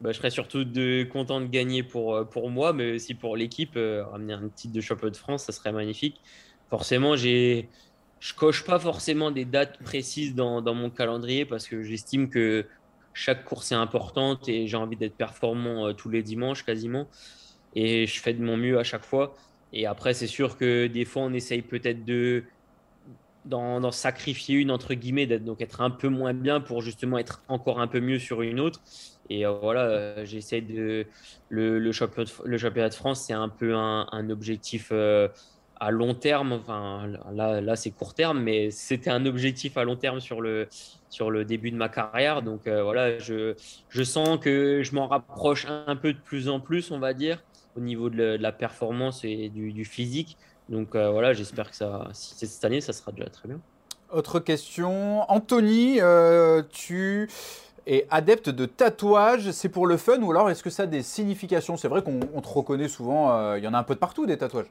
bah, 0.00 0.12
je 0.12 0.16
serais 0.16 0.30
surtout 0.30 0.64
de, 0.64 1.04
content 1.04 1.42
de 1.42 1.46
gagner 1.46 1.82
pour, 1.82 2.26
pour 2.28 2.48
moi, 2.48 2.72
mais 2.72 2.92
aussi 2.92 3.12
pour 3.12 3.36
l'équipe. 3.36 3.76
ramener 3.76 4.32
un 4.32 4.48
titre 4.48 4.72
de 4.72 4.80
champion 4.80 5.10
de 5.10 5.16
France, 5.16 5.44
ça 5.44 5.52
serait 5.52 5.72
magnifique. 5.72 6.22
Forcément, 6.70 7.16
j'ai 7.16 7.68
je 8.26 8.34
coche 8.34 8.64
pas 8.64 8.80
forcément 8.80 9.30
des 9.30 9.44
dates 9.44 9.78
précises 9.78 10.34
dans, 10.34 10.60
mon 10.74 10.90
calendrier 10.90 11.44
parce 11.44 11.68
que 11.68 11.84
j'estime 11.84 12.28
que 12.28 12.66
chaque 13.14 13.44
course 13.44 13.70
est 13.70 13.76
importante 13.76 14.48
et 14.48 14.66
j'ai 14.66 14.76
envie 14.76 14.96
d'être 14.96 15.14
performant 15.14 15.86
euh, 15.86 15.92
tous 15.92 16.08
les 16.08 16.24
dimanches 16.24 16.64
quasiment. 16.64 17.06
Et 17.76 18.08
je 18.08 18.20
fais 18.20 18.32
de 18.34 18.42
mon 18.42 18.56
mieux 18.56 18.80
à 18.80 18.82
chaque 18.82 19.04
fois. 19.04 19.36
Et 19.72 19.86
après, 19.86 20.12
c'est 20.12 20.26
sûr 20.26 20.58
que 20.58 20.88
des 20.88 21.04
fois, 21.04 21.22
on 21.22 21.32
essaye 21.32 21.62
peut-être 21.62 22.04
de 22.04 22.42
d'en 23.44 23.92
sacrifier 23.92 24.56
une 24.56 24.72
entre 24.72 24.94
guillemets, 24.94 25.26
d'être 25.26 25.44
donc 25.44 25.60
être 25.62 25.80
un 25.80 25.90
peu 25.90 26.08
moins 26.08 26.34
bien 26.34 26.60
pour 26.60 26.82
justement 26.82 27.18
être 27.18 27.44
encore 27.46 27.78
un 27.78 27.86
peu 27.86 28.00
mieux 28.00 28.18
sur 28.18 28.42
une 28.42 28.58
autre. 28.58 28.80
Et 29.30 29.46
euh, 29.46 29.52
voilà, 29.52 29.82
euh, 29.82 30.24
j'essaie 30.24 30.62
de 30.62 31.06
le, 31.48 31.92
championnat 31.92 32.88
de, 32.88 32.94
France, 32.94 33.24
c'est 33.24 33.34
un 33.34 33.48
peu 33.48 33.76
un 33.76 34.30
objectif 34.30 34.90
à 35.78 35.90
long 35.90 36.14
terme, 36.14 36.52
enfin 36.52 37.06
là, 37.32 37.60
là 37.60 37.76
c'est 37.76 37.90
court 37.90 38.14
terme, 38.14 38.40
mais 38.40 38.70
c'était 38.70 39.10
un 39.10 39.26
objectif 39.26 39.76
à 39.76 39.84
long 39.84 39.96
terme 39.96 40.20
sur 40.20 40.40
le, 40.40 40.68
sur 41.10 41.30
le 41.30 41.44
début 41.44 41.70
de 41.70 41.76
ma 41.76 41.88
carrière. 41.88 42.42
Donc 42.42 42.66
euh, 42.66 42.82
voilà, 42.82 43.18
je, 43.18 43.54
je 43.88 44.02
sens 44.02 44.38
que 44.38 44.82
je 44.82 44.94
m'en 44.94 45.06
rapproche 45.06 45.66
un 45.68 45.96
peu 45.96 46.12
de 46.12 46.18
plus 46.18 46.48
en 46.48 46.60
plus, 46.60 46.90
on 46.90 46.98
va 46.98 47.12
dire, 47.12 47.42
au 47.76 47.80
niveau 47.80 48.10
de, 48.10 48.36
la 48.40 48.52
performance 48.52 49.24
et 49.24 49.48
du, 49.48 49.84
physique. 49.84 50.36
Donc 50.68 50.94
euh, 50.94 51.10
voilà, 51.10 51.32
j'espère 51.32 51.70
que 51.70 51.76
si 52.12 52.46
cette 52.46 52.64
année, 52.64 52.80
ça 52.80 52.92
sera 52.92 53.12
déjà 53.12 53.28
très 53.28 53.48
bien. 53.48 53.60
Autre 54.10 54.40
question, 54.40 55.30
Anthony, 55.30 56.00
euh, 56.00 56.62
tu 56.70 57.28
es 57.86 58.06
adepte 58.10 58.50
de 58.50 58.66
tatouage, 58.66 59.50
c'est 59.50 59.68
pour 59.68 59.86
le 59.86 59.96
fun 59.96 60.20
ou 60.22 60.30
alors 60.30 60.50
est-ce 60.50 60.62
que 60.62 60.70
ça 60.70 60.84
a 60.84 60.86
des 60.86 61.02
significations? 61.02 61.76
C'est 61.76 61.88
vrai 61.88 62.02
qu'on 62.02 62.20
te 62.20 62.48
reconnaît 62.48 62.88
souvent, 62.88 63.54
il 63.54 63.62
y 63.62 63.68
en 63.68 63.74
a 63.74 63.78
un 63.78 63.84
peu 63.84 63.94
de 63.94 64.00
partout 64.00 64.26
des 64.26 64.38
tatouages. 64.38 64.70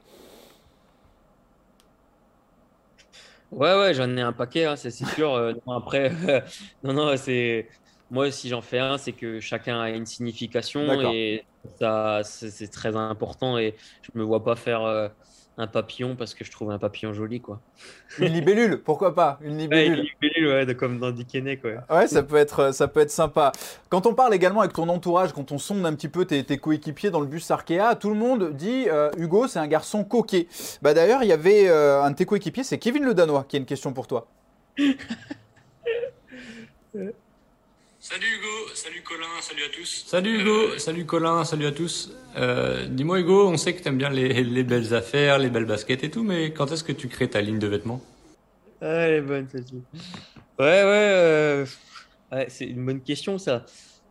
Ouais, 3.50 3.78
ouais, 3.78 3.94
j'en 3.94 4.16
ai 4.16 4.20
un 4.20 4.32
paquet, 4.32 4.64
hein, 4.64 4.76
c'est 4.76 4.90
sûr. 4.90 5.32
Euh, 5.34 5.52
après, 5.68 6.10
non, 6.82 6.92
non, 6.92 7.16
c'est 7.16 7.68
moi 8.10 8.30
si 8.30 8.48
j'en 8.48 8.60
fais 8.62 8.78
un, 8.78 8.98
c'est 8.98 9.14
que 9.14 9.40
chacun 9.40 9.80
a 9.80 9.90
une 9.90 10.04
signification 10.06 11.00
et 11.00 11.46
ça, 11.78 12.22
c'est 12.24 12.68
très 12.70 12.96
important 12.96 13.56
et 13.58 13.76
je 14.02 14.10
me 14.18 14.24
vois 14.24 14.42
pas 14.44 14.56
faire 14.56 14.82
euh, 14.82 15.08
un 15.58 15.66
papillon 15.66 16.16
parce 16.16 16.34
que 16.34 16.44
je 16.44 16.50
trouve 16.50 16.70
un 16.70 16.78
papillon 16.78 17.12
joli, 17.14 17.40
quoi. 17.40 17.60
Une 18.18 18.32
libellule, 18.32 18.82
pourquoi 18.82 19.14
pas 19.14 19.38
Une 19.40 19.56
libellule. 19.56 19.92
Ouais, 19.92 19.98
une 19.98 20.28
libellule, 20.28 20.68
ouais, 20.68 20.74
comme 20.74 20.98
dans 20.98 21.10
Dick 21.10 21.32
quoi. 21.62 21.70
Ouais, 21.96 22.06
ça 22.06 22.22
peut, 22.22 22.36
être, 22.36 22.74
ça 22.74 22.88
peut 22.88 23.00
être 23.00 23.10
sympa. 23.10 23.52
Quand 23.88 24.06
on 24.06 24.14
parle 24.14 24.34
également 24.34 24.60
avec 24.60 24.74
ton 24.74 24.88
entourage, 24.88 25.32
quand 25.32 25.52
on 25.52 25.58
sonde 25.58 25.86
un 25.86 25.94
petit 25.94 26.08
peu 26.08 26.24
tes, 26.26 26.44
tes 26.44 26.58
coéquipiers 26.58 27.10
dans 27.10 27.20
le 27.20 27.26
bus 27.26 27.50
Arkea, 27.50 27.94
tout 27.98 28.10
le 28.10 28.16
monde 28.16 28.52
dit 28.52 28.86
euh, 28.88 29.10
Hugo, 29.16 29.48
c'est 29.48 29.58
un 29.58 29.66
garçon 29.66 30.04
coquet. 30.04 30.46
Bah 30.82 30.92
d'ailleurs, 30.92 31.22
il 31.22 31.28
y 31.28 31.32
avait 31.32 31.68
euh, 31.68 32.02
un 32.02 32.10
de 32.10 32.16
tes 32.16 32.26
coéquipiers, 32.26 32.64
c'est 32.64 32.78
Kevin 32.78 33.04
Le 33.04 33.14
Danois, 33.14 33.46
qui 33.48 33.56
a 33.56 33.58
une 33.58 33.66
question 33.66 33.92
pour 33.92 34.06
toi. 34.06 34.26
Salut 38.08 38.36
Hugo, 38.36 38.72
salut 38.74 39.02
Colin, 39.02 39.40
salut 39.40 39.64
à 39.64 39.68
tous. 39.68 40.04
Salut 40.06 40.40
Hugo, 40.40 40.50
euh, 40.50 40.78
salut 40.78 41.06
Colin, 41.06 41.42
salut 41.42 41.66
à 41.66 41.72
tous. 41.72 42.12
Euh, 42.36 42.86
dis-moi 42.86 43.18
Hugo, 43.18 43.48
on 43.48 43.56
sait 43.56 43.74
que 43.74 43.82
t'aimes 43.82 43.98
bien 43.98 44.10
les, 44.10 44.62
belles 44.62 44.94
affaires, 44.94 45.40
les 45.40 45.50
belles 45.50 45.64
baskets 45.64 46.04
et 46.04 46.08
tout, 46.08 46.22
mais 46.22 46.52
quand 46.52 46.70
est-ce 46.70 46.84
que 46.84 46.92
tu 46.92 47.08
crées 47.08 47.28
ta 47.28 47.40
ligne 47.40 47.58
de 47.58 47.66
vêtements? 47.66 48.00
Ah, 48.80 48.86
elle 48.86 49.14
est 49.14 49.20
bonne 49.22 49.48
celle-ci. 49.50 49.82
Ouais, 50.56 50.84
ouais, 50.84 51.64
ouais 52.30 52.46
c'est 52.48 52.66
une 52.66 52.86
bonne 52.86 53.00
question 53.00 53.38
ça 53.38 53.66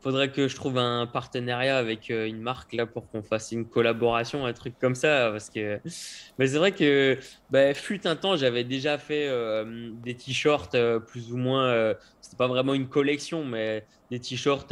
faudrait 0.06 0.30
que 0.30 0.48
je 0.48 0.56
trouve 0.56 0.78
un 0.78 1.08
partenariat 1.08 1.80
avec 1.80 2.12
euh, 2.12 2.28
une 2.28 2.40
marque 2.40 2.74
là 2.74 2.86
pour 2.86 3.10
qu'on 3.10 3.24
fasse 3.24 3.52
une 3.52 3.68
collaboration, 3.68 4.46
un 4.46 4.54
truc 4.54 4.76
comme 4.80 4.94
ça. 4.94 5.32
Parce 5.32 5.50
que, 5.50 5.80
mais 6.38 6.46
c'est 6.46 6.60
vrai 6.60 6.74
que, 6.74 7.18
bah, 7.50 7.74
fut 7.74 8.06
un 8.06 8.16
temps, 8.16 8.36
j'avais 8.36 8.64
déjà 8.64 9.00
fait 9.00 9.28
euh, 9.28 9.90
des 10.04 10.14
t-shirts 10.14 10.76
euh, 10.76 11.00
plus 11.00 11.34
ou 11.34 11.38
moins. 11.38 11.96
c'était 12.22 12.38
pas 12.38 12.48
vraiment 12.48 12.76
une 12.76 12.88
collection, 12.88 13.44
mais 13.46 13.84
des 14.12 14.20
t-shirts 14.20 14.72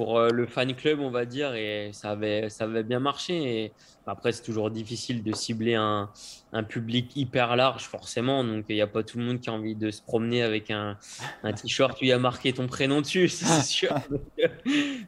pour 0.00 0.18
le 0.18 0.46
fan 0.46 0.74
club, 0.74 0.98
on 1.00 1.10
va 1.10 1.26
dire, 1.26 1.54
et 1.54 1.90
ça 1.92 2.12
avait, 2.12 2.48
ça 2.48 2.64
avait 2.64 2.84
bien 2.84 3.00
marché. 3.00 3.34
Et 3.64 3.72
après, 4.06 4.32
c'est 4.32 4.42
toujours 4.42 4.70
difficile 4.70 5.22
de 5.22 5.34
cibler 5.34 5.74
un, 5.74 6.08
un, 6.54 6.62
public 6.62 7.14
hyper 7.16 7.54
large, 7.54 7.82
forcément. 7.84 8.42
Donc, 8.42 8.64
il 8.70 8.76
n'y 8.76 8.80
a 8.80 8.86
pas 8.86 9.02
tout 9.02 9.18
le 9.18 9.24
monde 9.24 9.40
qui 9.40 9.50
a 9.50 9.52
envie 9.52 9.74
de 9.74 9.90
se 9.90 10.00
promener 10.00 10.42
avec 10.42 10.70
un, 10.70 10.96
un 11.42 11.52
t-shirt 11.52 12.00
où 12.00 12.04
il 12.04 12.08
y 12.08 12.12
a 12.12 12.18
marqué 12.18 12.54
ton 12.54 12.66
prénom 12.66 13.02
dessus, 13.02 13.28
c'est 13.28 13.62
sûr. 13.62 13.94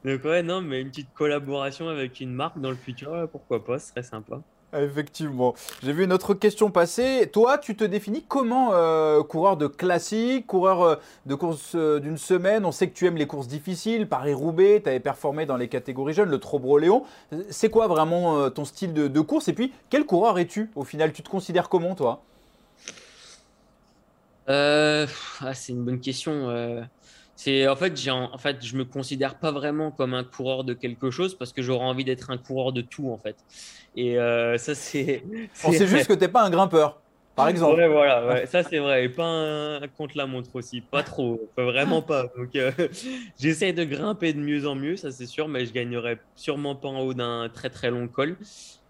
Donc, 0.05 0.25
ouais, 0.25 0.43
non, 0.43 0.61
mais 0.61 0.83
une 0.83 0.91
petite 0.91 1.15
collaboration 1.15 1.89
avec 1.89 2.21
une 2.21 2.35
marque 2.35 2.61
dans 2.61 2.69
le 2.69 2.77
futur, 2.77 3.31
pourquoi 3.33 3.65
pas, 3.65 3.79
serait 3.79 4.03
sympa. 4.03 4.43
Effectivement. 4.79 5.55
J'ai 5.83 5.93
vu 5.93 6.05
une 6.05 6.13
autre 6.13 6.35
question 6.35 6.71
passer. 6.71 7.29
Toi, 7.33 7.59
tu 7.59 7.77
te 7.77 7.85
définis 7.85 8.25
comment 8.27 8.71
euh, 8.73 9.23
coureur 9.23 9.57
de 9.57 9.67
classique, 9.67 10.47
coureur 10.47 10.83
euh, 10.83 10.97
de 11.27 11.35
course 11.35 11.73
euh, 11.75 12.01
d'une 12.01 12.17
semaine? 12.17 12.65
On 12.65 12.73
sait 12.73 12.89
que 12.89 12.95
tu 12.95 13.07
aimes 13.07 13.17
les 13.17 13.27
courses 13.27 13.49
difficiles, 13.49 14.09
Paris-Roubaix, 14.09 14.81
tu 14.83 14.89
avais 14.89 15.01
performé 15.01 15.45
dans 15.45 15.57
les 15.57 15.69
catégories 15.69 16.15
jeunes, 16.15 16.31
le 16.31 16.39
Trobro-Léon. 16.39 17.05
C'est 17.51 17.69
quoi 17.69 17.87
vraiment 17.87 18.51
ton 18.51 18.65
style 18.65 18.95
de, 18.95 19.21
course? 19.21 19.49
Et 19.49 19.53
puis, 19.53 19.73
quel 19.91 20.07
coureur 20.07 20.39
es-tu 20.39 20.71
au 20.75 20.85
final? 20.85 21.13
Tu 21.13 21.23
te 21.23 21.29
considères 21.29 21.69
comment, 21.69 21.95
toi? 21.95 22.23
Ah, 24.47 25.07
C'est 25.55 25.73
une 25.73 25.85
bonne 25.85 26.01
question. 26.01 26.87
C'est 27.45 27.67
en 27.67 27.75
fait, 27.75 27.97
j'ai 27.97 28.13
en 28.13 28.39
fait, 28.39 28.65
je 28.65 28.77
me 28.77 28.85
considère 28.85 29.37
pas 29.37 29.51
vraiment 29.51 29.91
comme 29.91 30.15
un 30.15 30.23
coureur 30.23 30.63
de 30.63 30.75
quelque 30.75 31.11
chose 31.11 31.37
parce 31.37 31.53
que 31.53 31.61
j'aurais 31.61 31.87
envie 31.87 32.05
d'être 32.05 32.31
un 32.31 32.39
coureur 32.39 32.73
de 32.73 32.83
tout 32.83 33.11
en 33.11 33.19
fait. 33.19 33.35
Et 33.97 34.17
euh, 34.17 34.59
ça 34.59 34.77
c'est. 34.77 35.25
On 35.65 35.73
sait 35.73 35.89
juste 35.89 36.07
que 36.07 36.13
t'es 36.13 36.29
pas 36.29 36.45
un 36.45 36.51
grimpeur. 36.51 37.01
Par 37.35 37.49
exemple. 37.49 37.81
Ouais, 37.81 37.89
voilà, 37.89 38.47
ça 38.47 38.63
c'est 38.63 38.79
vrai. 38.79 39.07
Et 39.07 39.09
pas 39.09 39.25
un 39.25 39.89
contre 39.89 40.17
la 40.19 40.27
montre 40.27 40.55
aussi, 40.55 40.83
pas 40.83 41.03
trop, 41.03 41.51
vraiment 41.57 42.01
pas. 42.01 42.29
Donc 42.37 42.55
euh, 42.55 42.71
j'essaie 43.41 43.73
de 43.73 43.83
grimper 43.83 44.35
de 44.35 44.39
mieux 44.39 44.69
en 44.69 44.77
mieux, 44.77 44.97
ça 44.97 45.11
c'est 45.11 45.27
sûr, 45.27 45.49
mais 45.49 45.67
je 45.67 45.73
gagnerai 45.73 46.21
sûrement 46.37 46.77
pas 46.77 46.91
en 46.91 47.01
haut 47.01 47.15
d'un 47.15 47.49
très 47.53 47.71
très 47.71 47.91
long 47.91 48.07
col. 48.07 48.37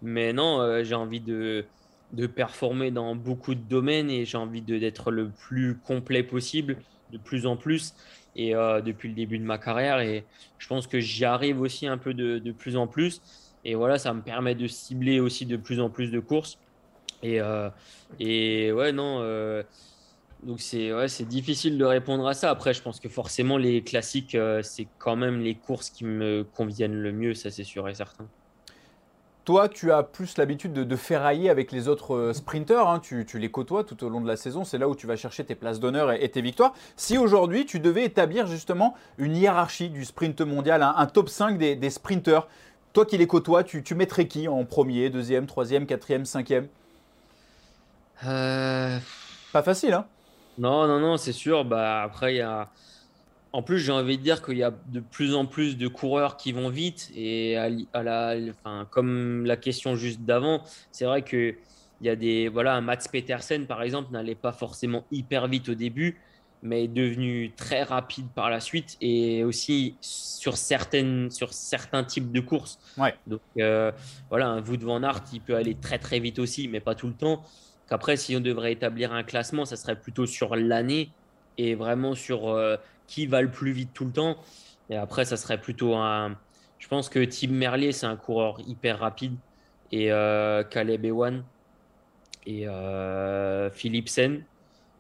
Mais 0.03 0.35
non, 0.35 0.61
euh, 0.61 0.85
j'ai 0.85 0.95
envie 0.95 1.21
de, 1.21 1.65
de 2.13 2.27
performer 2.27 2.91
dans 2.91 3.17
beaucoup 3.17 3.55
de 3.55 3.63
domaines 3.63 4.11
et 4.11 4.27
j'ai 4.27 4.37
envie 4.37 4.61
d'être 4.61 5.11
le 5.11 5.31
plus 5.31 5.79
complet 5.79 6.23
possible, 6.23 6.77
de 7.13 7.17
plus 7.17 7.47
en 7.47 7.57
plus 7.57 7.95
et 8.37 8.55
euh, 8.55 8.81
depuis 8.81 9.09
le 9.09 9.15
début 9.15 9.39
de 9.39 9.45
ma 9.45 9.59
carrière. 9.59 10.01
Et 10.01 10.25
je 10.59 10.67
pense 10.67 10.87
que 10.87 11.01
j'y 11.01 11.25
arrive 11.25 11.61
aussi 11.61 11.87
un 11.87 11.99
peu 11.99 12.15
de, 12.15 12.53
plus 12.53 12.77
en 12.77 12.87
plus. 12.87 13.21
Et 13.65 13.75
voilà, 13.75 13.99
ça 13.99 14.13
me 14.13 14.23
permet 14.23 14.55
de 14.55 14.67
cibler 14.67 15.21
aussi 15.21 15.47
de 15.47 15.57
plus 15.57 15.81
en 15.81 15.91
plus 15.91 16.11
de 16.11 16.21
courses. 16.21 16.59
Et, 17.23 17.41
euh, 17.41 17.71
ouais, 18.21 18.93
non. 18.93 19.19
Euh, 19.21 19.63
donc 20.43 20.61
c'est 20.61 20.93
ouais, 20.93 21.07
difficile 21.21 21.79
de 21.79 21.85
répondre 21.85 22.27
à 22.27 22.35
ça. 22.35 22.51
Après, 22.51 22.75
je 22.75 22.83
pense 22.83 22.99
que 22.99 23.09
forcément 23.09 23.59
les 23.59 23.83
classiques, 23.83 24.37
c'est 24.63 24.89
quand 24.99 25.15
même 25.15 25.41
les 25.41 25.55
courses 25.55 25.91
qui 25.91 26.05
me 26.05 26.43
conviennent 26.43 27.01
le 27.01 27.13
mieux, 27.13 27.35
ça 27.35 27.53
c'est 27.53 27.63
sûr 27.63 27.89
et 27.89 27.95
certain. 27.95 28.27
Toi, 29.45 29.69
tu 29.69 29.91
as 29.91 30.05
plus 30.05 30.37
l'habitude 30.39 30.73
de, 30.73 30.97
ferrailler 30.97 31.51
avec 31.51 31.73
les 31.73 31.89
autres 31.89 32.15
euh, 32.15 32.33
sprinteurs. 32.33 32.89
Hein. 32.89 33.01
Tu, 33.01 33.27
les 33.35 33.51
côtoies 33.51 33.83
tout 33.83 34.05
au 34.05 34.09
long 34.09 34.21
de 34.21 34.29
la 34.29 34.37
saison. 34.37 34.65
C'est 34.65 34.79
là 34.79 34.89
où 34.89 34.95
tu 34.95 35.09
vas 35.09 35.17
chercher 35.17 35.45
tes 35.45 35.57
places 35.57 35.81
d'honneur 35.81 36.13
et, 36.13 36.29
tes 36.31 36.43
victoires. 36.43 36.73
Si 36.97 37.19
aujourd'hui, 37.19 37.67
tu 37.67 37.81
devais 37.81 38.05
établir 38.05 38.47
justement 38.47 38.95
une 39.19 39.35
hiérarchie 39.35 39.91
du 39.91 40.05
sprint 40.05 40.41
mondial, 40.43 40.83
un, 40.83 41.07
top 41.07 41.29
5 41.29 41.59
des, 41.59 41.91
sprinteurs, 41.91 42.47
toi 42.93 43.05
qui 43.05 43.19
les 43.19 43.27
côtoies, 43.27 43.65
tu, 43.65 43.83
mettrais 43.97 44.29
qui 44.29 44.47
en 44.47 44.65
premier, 44.65 45.11
deuxième, 45.11 45.47
troisième, 45.47 45.87
quatrième, 45.87 46.25
cinquième? 46.25 46.69
Euh... 48.25 48.97
Pas 49.53 49.63
facile, 49.65 49.95
hein 49.95 50.07
Non, 50.57 50.87
non, 50.87 51.01
non, 51.01 51.17
c'est 51.17 51.33
sûr. 51.33 51.65
Bah, 51.65 52.03
après, 52.03 52.35
il 52.35 52.37
y 52.39 52.43
a 52.43 52.69
en 53.53 53.63
plus, 53.63 53.79
j'ai 53.79 53.93
envie 53.93 54.17
de 54.17 54.23
dire 54.23 54.43
qu'il 54.43 54.57
y 54.57 54.63
a 54.63 54.73
de 54.89 55.01
plus 55.01 55.35
en 55.35 55.47
plus 55.47 55.77
de 55.77 55.89
coureurs 55.89 56.37
qui 56.37 56.53
vont 56.53 56.71
vite. 56.71 57.11
Et 57.15 57.57
à, 57.57 58.03
la, 58.03 58.37
enfin, 58.51 58.87
comme 58.91 59.45
la 59.45 59.57
question 59.57 59.95
juste 59.95 60.23
d'avant, 60.23 60.63
c'est 60.91 61.05
vrai 61.05 61.23
que 61.23 61.55
il 62.03 62.07
y 62.07 62.11
a 62.11 62.17
des 62.17 62.49
voilà 62.49 62.75
un 62.75 62.81
Mats 62.81 63.09
Petersen 63.11 63.67
par 63.67 63.83
exemple 63.83 64.13
n'allait 64.13 64.35
pas 64.35 64.53
forcément 64.53 65.05
hyper 65.13 65.47
vite 65.47 65.69
au 65.69 65.75
début 65.75 66.19
mais 66.65 66.85
est 66.85 66.89
devenu 66.89 67.53
très 67.57 67.83
rapide 67.85 68.27
par 68.35 68.51
la 68.51 68.61
suite 68.61 68.97
et 69.01 69.45
aussi 69.45 69.97
sur 70.01 70.57
certaines 70.57 71.31
sur 71.31 71.53
certains 71.53 72.03
types 72.05 72.33
de 72.33 72.41
courses 72.41 72.79
ouais. 72.99 73.15
donc 73.27 73.41
euh, 73.59 73.93
voilà 74.31 74.49
un 74.49 74.63
Wout 74.63 74.81
van 74.81 75.03
Aert 75.03 75.23
il 75.33 75.41
peut 75.41 75.55
aller 75.55 75.77
très 75.77 75.99
très 75.99 76.19
vite 76.19 76.41
aussi 76.41 76.67
mais 76.67 76.81
pas 76.81 76.97
tout 76.97 77.07
le 77.07 77.15
temps 77.15 77.45
qu'après 77.89 78.17
si 78.17 78.37
on 78.37 78.41
devrait 78.41 78.73
établir 78.73 79.13
un 79.13 79.23
classement 79.23 79.65
ça 79.65 79.77
serait 79.77 79.99
plutôt 79.99 80.27
sur 80.27 80.57
l'année 80.57 81.11
et 81.59 81.75
vraiment 81.75 82.15
sur 82.15 82.49
euh, 82.49 82.77
qui 83.07 83.27
va 83.27 83.43
le 83.43 83.51
plus 83.51 83.73
vite 83.73 83.91
tout 83.93 84.05
le 84.05 84.13
temps. 84.13 84.37
Et 84.91 84.97
après, 84.97 85.25
ça 85.25 85.37
serait 85.37 85.61
plutôt 85.61 85.95
un. 85.95 86.37
Je 86.79 86.89
pense 86.89 87.09
que 87.09 87.25
Tim 87.25 87.53
Merlier, 87.53 87.93
c'est 87.93 88.07
un 88.07 88.17
coureur 88.17 88.59
hyper 88.67 88.99
rapide. 88.99 89.37
Et 89.93 90.11
euh, 90.11 90.65
Caleb 90.65 91.05
Ewan 91.05 91.45
et 92.47 92.67
euh, 92.67 93.71
Philipsen. 93.71 94.45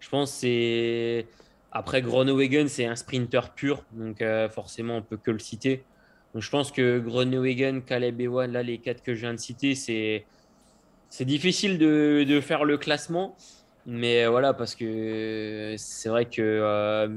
Je 0.00 0.08
pense 0.08 0.32
c'est. 0.32 1.26
Après, 1.70 2.02
Groenewegen, 2.02 2.68
c'est 2.68 2.84
un 2.84 2.96
sprinter 2.96 3.54
pur. 3.54 3.84
Donc, 3.92 4.20
euh, 4.20 4.48
forcément, 4.48 4.96
on 4.96 5.02
peut 5.02 5.16
que 5.16 5.30
le 5.30 5.38
citer. 5.38 5.84
Donc, 6.34 6.42
je 6.42 6.50
pense 6.50 6.70
que 6.70 6.98
Groenewegen, 6.98 7.82
Caleb 7.82 8.20
Ewan, 8.20 8.52
là, 8.52 8.62
les 8.62 8.78
quatre 8.78 9.02
que 9.02 9.14
je 9.14 9.20
viens 9.20 9.34
de 9.34 9.38
citer, 9.38 9.74
c'est. 9.74 10.26
C'est 11.08 11.26
difficile 11.26 11.76
de, 11.76 12.40
faire 12.40 12.64
le 12.64 12.78
classement. 12.78 13.36
Mais 13.84 14.26
voilà, 14.26 14.54
parce 14.54 14.76
que 14.76 15.74
c'est 15.76 16.08
vrai 16.08 16.26
que 16.26 16.40
euh, 16.40 17.08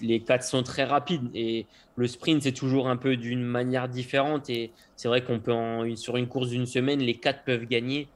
les, 0.00 0.20
quatre 0.20 0.42
sont 0.42 0.62
très 0.62 0.84
rapides 0.84 1.30
et 1.34 1.66
le 1.96 2.06
sprint, 2.06 2.42
c'est 2.42 2.52
toujours 2.52 2.88
un 2.88 2.96
peu 2.96 3.16
d'une 3.16 3.42
manière 3.42 3.88
différente. 3.88 4.48
Et 4.48 4.72
c'est 4.96 5.08
vrai 5.08 5.22
qu'on 5.22 5.38
peut, 5.38 5.52
sur 5.96 6.16
une 6.16 6.28
course 6.28 6.48
d'une 6.48 6.66
semaine, 6.66 7.00
les 7.00 7.16
quatre 7.16 7.44
peuvent 7.44 7.66
gagner. 7.66 8.08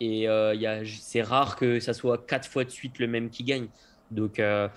Et 0.00 0.28
euh, 0.28 0.84
c'est 0.84 1.22
rare 1.22 1.54
que 1.54 1.78
ça 1.78 1.92
soit 1.94 2.18
quatre 2.26 2.48
fois 2.48 2.64
de 2.64 2.70
suite 2.70 2.98
le 2.98 3.06
même 3.06 3.30
qui 3.30 3.44
gagne. 3.44 3.68
Donc, 4.10 4.40
euh, 4.40 4.68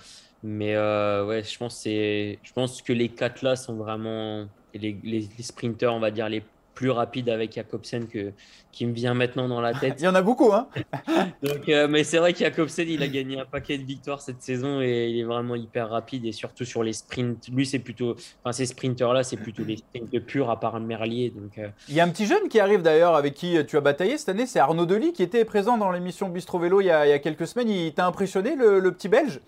mais 0.44 0.76
ouais, 0.76 1.42
je 1.42 1.58
pense, 1.58 1.82
je 1.84 2.52
pense 2.54 2.82
que 2.82 2.92
les 2.92 3.08
quatre 3.08 3.42
là 3.42 3.56
sont 3.56 3.74
vraiment 3.74 4.46
les, 4.74 4.96
les, 5.02 5.28
les 5.36 5.42
sprinteurs, 5.42 5.92
on 5.94 6.00
va 6.00 6.12
dire, 6.12 6.28
les 6.28 6.44
plus 6.78 6.90
rapide 6.90 7.28
avec 7.28 7.54
Jacobsen 7.54 8.06
que, 8.06 8.30
qui 8.70 8.86
me 8.86 8.92
vient 8.92 9.12
maintenant 9.12 9.48
dans 9.48 9.60
la 9.60 9.74
tête. 9.74 9.96
il 9.98 10.04
y 10.04 10.06
en 10.06 10.14
a 10.14 10.22
beaucoup, 10.22 10.52
hein 10.52 10.68
Donc, 11.42 11.68
euh, 11.68 11.88
Mais 11.88 12.04
c'est 12.04 12.18
vrai 12.18 12.32
qu'Jacobsen, 12.32 12.88
il 12.88 13.02
a 13.02 13.08
gagné 13.08 13.40
un 13.40 13.44
paquet 13.44 13.78
de 13.78 13.82
victoires 13.82 14.20
cette 14.20 14.40
saison 14.42 14.80
et 14.80 15.08
il 15.08 15.18
est 15.18 15.24
vraiment 15.24 15.56
hyper 15.56 15.90
rapide 15.90 16.24
et 16.24 16.30
surtout 16.30 16.64
sur 16.64 16.84
les 16.84 16.92
sprints. 16.92 17.48
Lui, 17.52 17.66
c'est 17.66 17.80
plutôt, 17.80 18.14
enfin 18.44 18.52
ces 18.52 18.66
sprinteurs-là, 18.66 19.24
c'est 19.24 19.38
plutôt 19.38 19.64
les 19.64 19.78
sprints 19.78 20.20
purs 20.20 20.50
à 20.50 20.60
part 20.60 20.78
Merlier. 20.78 21.30
Donc, 21.30 21.58
euh. 21.58 21.66
Il 21.88 21.96
y 21.96 22.00
a 22.00 22.04
un 22.04 22.10
petit 22.10 22.26
jeune 22.26 22.48
qui 22.48 22.60
arrive 22.60 22.82
d'ailleurs 22.82 23.16
avec 23.16 23.34
qui 23.34 23.56
tu 23.66 23.76
as 23.76 23.80
bataillé 23.80 24.16
cette 24.16 24.28
année, 24.28 24.46
c'est 24.46 24.60
Arnaud 24.60 24.86
Delis 24.86 25.12
qui 25.12 25.24
était 25.24 25.44
présent 25.44 25.78
dans 25.78 25.90
l'émission 25.90 26.28
Bistro 26.28 26.60
Vélo 26.60 26.80
il 26.80 26.84
y 26.86 26.90
a, 26.90 27.06
il 27.08 27.10
y 27.10 27.12
a 27.12 27.18
quelques 27.18 27.48
semaines. 27.48 27.70
Il 27.70 27.92
t'a 27.92 28.06
impressionné 28.06 28.54
le, 28.54 28.92
petit 28.92 29.08
Belge? 29.08 29.40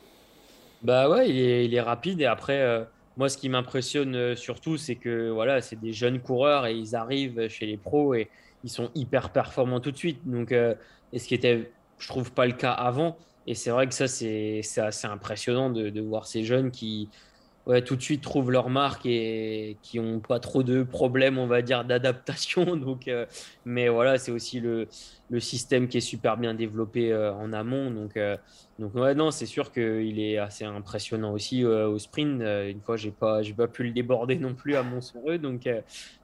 Bah 0.82 1.08
ouais, 1.08 1.30
il 1.30 1.38
est, 1.38 1.64
il 1.66 1.74
est 1.76 1.80
rapide 1.80 2.20
et 2.22 2.26
après. 2.26 2.58
Euh, 2.58 2.82
moi, 3.20 3.28
ce 3.28 3.36
qui 3.36 3.50
m'impressionne 3.50 4.14
euh, 4.14 4.34
surtout, 4.34 4.78
c'est 4.78 4.94
que 4.94 5.28
voilà, 5.28 5.60
c'est 5.60 5.78
des 5.78 5.92
jeunes 5.92 6.20
coureurs 6.20 6.66
et 6.66 6.74
ils 6.74 6.96
arrivent 6.96 7.48
chez 7.48 7.66
les 7.66 7.76
pros 7.76 8.14
et 8.14 8.30
ils 8.64 8.70
sont 8.70 8.90
hyper 8.94 9.28
performants 9.28 9.78
tout 9.78 9.90
de 9.90 9.96
suite. 9.98 10.20
Donc, 10.24 10.52
euh, 10.52 10.74
et 11.12 11.18
ce 11.18 11.28
qui 11.28 11.34
était, 11.34 11.70
je 11.98 12.08
trouve, 12.08 12.32
pas 12.32 12.46
le 12.46 12.54
cas 12.54 12.72
avant. 12.72 13.18
Et 13.46 13.54
c'est 13.54 13.68
vrai 13.68 13.86
que 13.86 13.92
ça, 13.92 14.08
c'est 14.08 14.62
assez 14.78 15.06
impressionnant 15.06 15.68
de, 15.68 16.00
voir 16.00 16.26
ces 16.26 16.44
jeunes 16.44 16.70
qui, 16.70 17.10
ouais, 17.66 17.82
tout 17.82 17.94
de 17.94 18.00
suite 18.00 18.22
trouvent 18.22 18.50
leur 18.50 18.70
marque 18.70 19.04
et 19.04 19.76
qui 19.82 20.00
n'ont 20.00 20.20
pas 20.20 20.40
trop 20.40 20.62
de 20.62 20.82
problèmes, 20.82 21.36
on 21.36 21.46
va 21.46 21.60
dire, 21.60 21.84
d'adaptation. 21.84 22.64
Donc, 22.74 23.06
euh, 23.06 23.26
mais 23.66 23.90
voilà, 23.90 24.16
c'est 24.16 24.32
aussi 24.32 24.60
le, 24.60 24.88
système 25.40 25.88
qui 25.88 25.98
est 25.98 26.00
super 26.00 26.38
bien 26.38 26.54
développé 26.54 27.14
en 27.14 27.52
amont. 27.52 27.90
Donc, 27.90 28.18
donc 28.80 28.94
ouais, 28.94 29.14
non, 29.14 29.30
c'est 29.30 29.46
sûr 29.46 29.70
qu'il 29.70 30.18
est 30.18 30.38
assez 30.38 30.64
impressionnant 30.64 31.32
aussi 31.32 31.64
au 31.64 31.98
sprint. 31.98 32.40
une 32.40 32.80
fois, 32.80 32.96
j'ai 32.96 33.10
pas, 33.10 33.42
j'ai 33.42 33.52
pas 33.52 33.68
pu 33.68 33.84
le 33.84 33.90
déborder 33.90 34.36
non 34.36 34.54
plus 34.54 34.74
à 34.74 34.82
Montserrat. 34.82 35.36
Donc, 35.36 35.68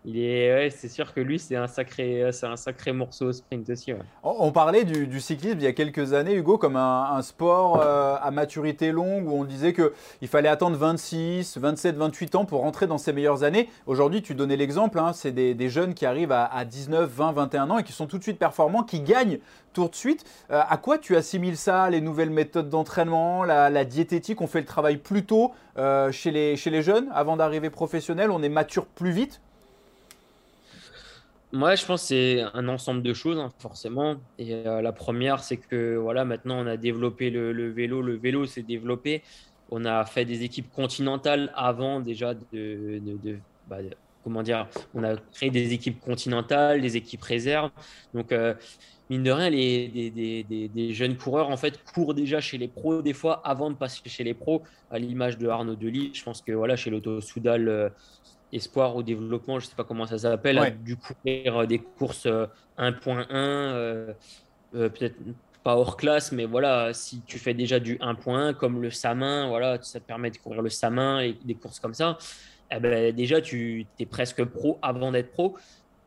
il 0.07 0.19
est, 0.19 0.71
c'est 0.71 0.89
sûr 0.89 1.13
que 1.13 1.21
lui, 1.21 1.39
c'est 1.39 1.57
un 1.57 1.67
sacré, 1.67 2.31
c'est 2.33 2.47
un 2.47 2.57
sacré 2.57 2.93
morceau 2.93 3.27
au 3.27 3.33
sprint 3.33 3.69
aussi. 3.69 3.93
On, 4.23 4.53
parlait 4.53 4.85
du, 4.85 5.21
cyclisme 5.21 5.59
il 5.59 5.65
y 5.65 5.67
a 5.67 5.73
quelques 5.75 6.15
années, 6.15 6.35
Hugo, 6.35 6.57
comme 6.57 6.77
un, 6.77 7.21
sport 7.21 7.83
à 7.83 8.31
maturité 8.31 8.91
longue 8.91 9.29
où 9.29 9.33
on 9.33 9.45
disait 9.45 9.75
que 9.75 9.93
il 10.23 10.29
fallait 10.29 10.49
attendre 10.49 10.77
26 10.77 11.59
27, 11.59 11.97
28 11.97 12.35
ans 12.37 12.45
pour 12.45 12.61
rentrer 12.63 12.87
dans 12.87 12.99
ses 12.99 13.13
meilleures 13.13 13.43
années. 13.43 13.69
Aujourd'hui, 13.87 14.23
tu 14.23 14.35
donnais 14.35 14.57
l'exemple, 14.57 14.99
hein, 14.99 15.13
c'est 15.13 15.33
des, 15.33 15.69
jeunes 15.69 15.95
qui 15.95 16.07
arrivent 16.07 16.33
à, 16.33 16.65
19, 16.65 17.11
20, 17.11 17.33
21 17.33 17.71
ans 17.71 17.79
et 17.79 17.83
qui 17.83 17.93
sont 17.93 18.07
tout 18.07 18.19
de 18.19 18.23
suite 18.23 18.39
performants, 18.39 18.83
qui 18.83 19.01
gagnent 19.01 19.39
tout 19.85 19.91
de 19.91 19.95
suite. 19.95 20.25
Euh, 20.51 20.63
à 20.67 20.77
quoi 20.77 20.99
tu 20.99 21.17
assimiles 21.17 21.57
ça, 21.57 21.91
les 21.91 22.01
nouvelles 22.01 22.31
méthodes 22.31 22.69
d'entraînement, 22.69 23.45
la, 23.45 23.85
diététique 23.85 24.41
On 24.41 24.47
fait 24.47 24.61
le 24.61 24.67
travail 24.67 24.97
plus 24.97 25.25
tôt 25.25 25.53
euh, 25.77 26.11
chez, 26.13 26.31
les, 26.31 26.57
chez 26.57 26.71
les 26.71 26.83
jeunes 26.83 27.09
avant 27.13 27.37
d'arriver 27.37 27.71
professionnel 27.71 28.31
On 28.31 28.43
est 28.43 28.49
mature 28.49 28.87
plus 28.87 29.11
vite? 29.11 29.41
Moi, 31.53 31.75
je 31.75 31.87
pense 31.87 32.03
que 32.03 32.07
c'est 32.09 32.43
un 32.55 32.69
ensemble 32.69 33.03
de 33.03 33.15
choses, 33.15 33.39
hein, 33.39 33.51
forcément. 33.59 34.17
Et 34.39 34.53
euh, 34.55 34.83
la 34.83 34.93
première, 34.93 35.43
c'est 35.43 35.57
que 35.57 35.97
voilà, 35.97 36.25
maintenant, 36.25 36.59
on 36.59 36.67
a 36.67 36.77
développé 36.77 37.31
le, 37.31 37.71
vélo. 37.71 38.03
Le 38.03 38.17
vélo 38.17 38.47
s'est 38.47 38.63
développé. 38.63 39.23
On 39.71 39.85
a 39.85 40.05
fait 40.05 40.25
des 40.25 40.43
équipes 40.43 40.71
continentales 40.73 41.53
avant 41.55 42.01
déjà 42.01 42.35
de, 42.53 43.01
bah, 43.69 43.79
comment 44.27 44.43
dire, 44.43 44.67
on 44.93 45.05
a 45.05 45.15
créé 45.33 45.51
des 45.51 45.73
équipes 45.73 46.01
continentales, 46.01 46.81
des 46.81 46.97
équipes 46.97 47.23
réserves. 47.23 47.71
Donc, 48.13 48.33
euh, 48.33 48.55
mine 49.09 49.23
de 49.23 49.31
rien, 49.31 49.49
les, 49.51 50.11
des, 50.11 50.93
jeunes 50.93 51.17
coureurs, 51.17 51.49
en 51.49 51.57
fait, 51.57 51.81
courent 51.95 52.13
déjà 52.13 52.41
chez 52.41 52.59
les 52.59 52.67
pros 52.67 53.03
des 53.03 53.13
fois 53.13 53.41
avant 53.45 53.71
de 53.71 53.77
passer 53.77 54.01
chez 54.07 54.25
les 54.25 54.35
pros, 54.35 54.65
à 54.91 54.99
l'image 54.99 55.39
de 55.39 55.47
Arnaud 55.47 55.77
Delis. 55.77 56.11
Je 56.13 56.25
pense 56.25 56.43
que 56.43 56.51
voilà, 56.51 56.75
chez 56.75 56.91
l'Auto 56.91 57.21
Soudal 57.21 57.69
euh, 57.69 57.89
Espoir 58.53 58.97
au 58.97 59.05
développement, 59.05 59.61
je 59.61 59.67
ne 59.67 59.71
sais 59.71 59.77
pas 59.77 59.85
comment 59.85 60.07
ça 60.07 60.19
s'appelle, 60.19 60.77
du 60.83 60.97
courir 60.97 61.59
euh, 61.59 61.67
des 61.67 61.79
courses 61.79 62.27
1.1, 62.79 64.15
peut-être 64.73 65.15
pas 65.63 65.77
hors 65.77 65.97
classe, 65.97 66.33
mais 66.33 66.47
voilà, 66.47 66.93
si 66.93 67.23
tu 67.23 67.39
fais 67.39 67.55
déjà 67.55 67.79
du 67.79 67.97
1.1 67.99 68.55
comme 68.55 68.83
le 68.83 68.91
Samin, 68.91 69.47
voilà, 69.47 69.81
ça 69.83 70.01
te 70.01 70.05
permet 70.05 70.33
de 70.33 70.39
courir 70.39 70.63
le 70.63 70.71
Samin 70.71 71.21
et 71.21 71.37
des 71.45 71.55
courses 71.55 71.79
comme 71.79 71.95
ça, 71.95 72.19
eh 72.71 72.81
ben, 72.81 73.15
déjà 73.15 73.41
tu 73.41 73.87
es 73.99 74.07
presque 74.07 74.45
pro 74.45 74.79
avant 74.83 75.13
d'être 75.13 75.33
pro. 75.33 75.57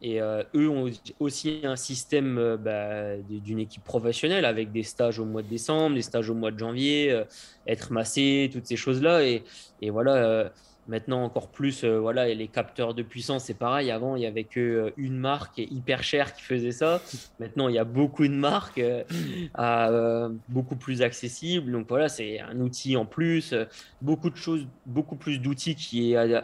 Et 0.01 0.21
euh, 0.21 0.43
eux 0.55 0.69
ont 0.69 0.89
aussi 1.19 1.61
un 1.65 1.75
système 1.75 2.37
euh, 2.37 2.57
bah, 2.57 3.17
d'une 3.27 3.59
équipe 3.59 3.83
professionnelle 3.83 4.45
avec 4.45 4.71
des 4.71 4.83
stages 4.83 5.19
au 5.19 5.25
mois 5.25 5.41
de 5.41 5.49
décembre, 5.49 5.95
des 5.95 6.01
stages 6.01 6.29
au 6.29 6.35
mois 6.35 6.51
de 6.51 6.59
janvier, 6.59 7.11
euh, 7.11 7.25
être 7.67 7.91
massé, 7.91 8.49
toutes 8.51 8.65
ces 8.65 8.77
choses-là. 8.77 9.23
Et, 9.23 9.43
et 9.81 9.89
voilà, 9.89 10.51
Maintenant, 10.89 11.23
encore 11.23 11.49
plus, 11.49 11.83
euh, 11.83 11.99
voilà, 11.99 12.27
les 12.33 12.47
capteurs 12.47 12.95
de 12.95 13.03
puissance, 13.03 13.45
c'est 13.45 13.53
pareil. 13.53 13.91
Avant, 13.91 14.15
il 14.15 14.21
n'y 14.21 14.25
avait 14.25 14.43
qu'une 14.43 14.91
euh, 14.97 15.09
marque 15.11 15.59
hyper 15.59 16.01
chère 16.01 16.33
qui 16.33 16.41
faisait 16.41 16.71
ça. 16.71 16.99
Maintenant, 17.39 17.67
il 17.67 17.75
y 17.75 17.77
a 17.77 17.83
beaucoup 17.83 18.27
de 18.27 18.33
marques 18.33 18.81
euh, 19.59 20.29
beaucoup 20.47 20.75
plus 20.75 21.03
accessibles. 21.03 21.71
Donc 21.71 21.87
voilà, 21.87 22.09
c'est 22.09 22.39
un 22.39 22.59
outil 22.59 22.97
en 22.97 23.05
plus. 23.05 23.53
Beaucoup 24.01 24.31
de 24.31 24.35
choses, 24.35 24.65
beaucoup 24.87 25.15
plus 25.15 25.37
d'outils 25.37 25.75
qui 25.75 26.13
est 26.13 26.43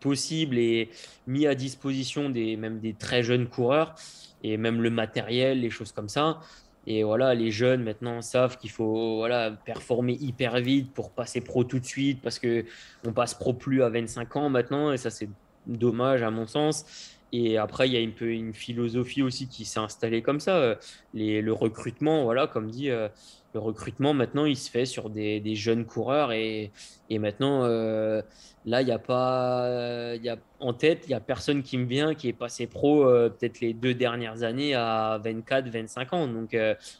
possible 0.00 0.58
et 0.58 0.90
mis 1.28 1.46
à 1.46 1.54
disposition 1.54 2.30
des, 2.30 2.56
même 2.56 2.80
des 2.80 2.94
très 2.94 3.22
jeunes 3.22 3.46
coureurs 3.46 3.94
et 4.42 4.56
même 4.56 4.82
le 4.82 4.90
matériel, 4.90 5.60
les 5.60 5.70
choses 5.70 5.92
comme 5.92 6.08
ça. 6.08 6.40
Et 6.86 7.02
voilà, 7.02 7.34
les 7.34 7.50
jeunes 7.50 7.82
maintenant 7.82 8.20
savent 8.20 8.58
qu'il 8.58 8.70
faut 8.70 9.16
voilà, 9.16 9.50
performer 9.50 10.14
hyper 10.20 10.60
vite 10.60 10.92
pour 10.92 11.10
passer 11.10 11.40
pro 11.40 11.64
tout 11.64 11.78
de 11.78 11.84
suite 11.84 12.20
parce 12.22 12.38
que 12.38 12.64
on 13.06 13.12
passe 13.12 13.34
pro 13.34 13.54
plus 13.54 13.82
à 13.82 13.88
25 13.88 14.36
ans 14.36 14.48
maintenant 14.50 14.92
et 14.92 14.98
ça 14.98 15.10
c'est 15.10 15.30
dommage 15.66 16.22
à 16.22 16.30
mon 16.30 16.46
sens. 16.46 16.84
Et 17.32 17.58
après, 17.58 17.88
il 17.88 17.94
y 17.94 17.96
a 17.96 18.00
un 18.06 18.12
peu 18.12 18.30
une 18.30 18.54
philosophie 18.54 19.22
aussi 19.22 19.48
qui 19.48 19.64
s'est 19.64 19.80
installée 19.80 20.22
comme 20.22 20.38
ça. 20.38 20.78
Les, 21.14 21.42
le 21.42 21.52
recrutement, 21.52 22.22
voilà, 22.22 22.46
comme 22.46 22.70
dit, 22.70 22.90
euh, 22.90 23.08
le 23.54 23.60
recrutement 23.60 24.12
maintenant, 24.12 24.44
il 24.44 24.56
se 24.56 24.68
fait 24.68 24.84
sur 24.84 25.08
des, 25.10 25.40
des 25.40 25.54
jeunes 25.54 25.86
coureurs 25.86 26.32
et, 26.32 26.72
et 27.08 27.18
maintenant, 27.20 27.62
euh, 27.62 28.20
là, 28.66 28.82
il 28.82 28.86
n'y 28.86 28.92
a 28.92 28.98
pas, 28.98 30.16
y 30.16 30.28
a, 30.28 30.36
en 30.58 30.72
tête, 30.74 31.04
il 31.06 31.10
n'y 31.10 31.14
a 31.14 31.20
personne 31.20 31.62
qui 31.62 31.78
me 31.78 31.86
vient 31.86 32.14
qui 32.14 32.28
est 32.28 32.32
passé 32.32 32.66
pro 32.66 33.08
euh, 33.08 33.30
peut-être 33.30 33.60
les 33.60 33.72
deux 33.72 33.94
dernières 33.94 34.42
années 34.42 34.74
à 34.74 35.20
24, 35.22 35.68
25 35.68 36.12
ans. 36.12 36.26
Donc, 36.26 36.56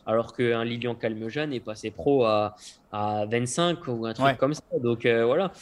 alors 0.06 0.32
qu'un 0.34 0.64
Lilian 0.64 0.94
Calmejane 0.94 1.52
est 1.52 1.60
passé 1.60 1.90
pro 1.90 2.24
à, 2.24 2.54
à 2.92 3.26
25 3.26 3.88
ou 3.88 4.06
un 4.06 4.14
truc 4.14 4.38
comme 4.38 4.54
ça. 4.54 4.62
Donc 4.80 5.06
voilà. 5.06 5.52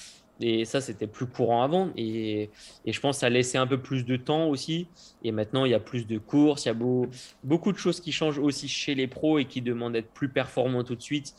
Et 0.42 0.64
ça, 0.64 0.81
c'était 0.81 1.07
plus 1.07 1.26
courant 1.26 1.62
avant. 1.62 1.90
Et, 1.96 2.50
et, 2.85 2.92
je 2.92 3.00
pense 3.00 3.16
que 3.16 3.20
ça 3.20 3.31
laissait 3.31 3.59
un 3.59 3.66
peu 3.66 3.81
plus 3.81 4.05
de 4.05 4.16
temps 4.16 4.46
aussi. 4.48 4.88
Et 5.22 5.33
maintenant, 5.33 5.64
il 5.64 5.70
y 5.70 5.74
a 5.74 5.81
plus 5.81 6.07
de 6.07 6.18
courses. 6.18 6.64
Il 6.64 6.68
y 6.68 6.70
a 6.70 6.74
beau, 6.74 7.07
beaucoup 7.44 7.72
de 7.72 7.78
choses 7.78 8.00
qui 8.00 8.12
changent 8.12 8.38
aussi 8.38 8.68
chez 8.68 8.94
les 8.94 9.07
pros 9.07 9.38
et 9.38 9.44
qui 9.44 9.62
demandent 9.62 9.94
d'être 9.94 10.12
plus 10.12 10.28
performants 10.28 10.85
tout 10.85 10.96
de 10.96 11.02
suite. 11.02 11.35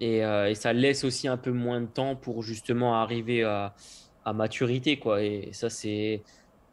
Et, 0.00 0.24
euh, 0.24 0.50
et, 0.50 0.54
ça 0.54 0.72
laisse 0.72 1.04
aussi 1.04 1.28
un 1.28 1.36
peu 1.36 1.52
moins 1.52 1.80
de 1.80 1.86
temps 1.86 2.16
pour 2.16 2.42
justement 2.42 2.94
arriver 2.94 3.42
à, 3.44 3.74
à 4.24 4.32
maturité. 4.32 4.98
Quoi. 4.98 5.22
Et 5.22 5.50
ça, 5.52 5.70
c'est. 5.70 6.22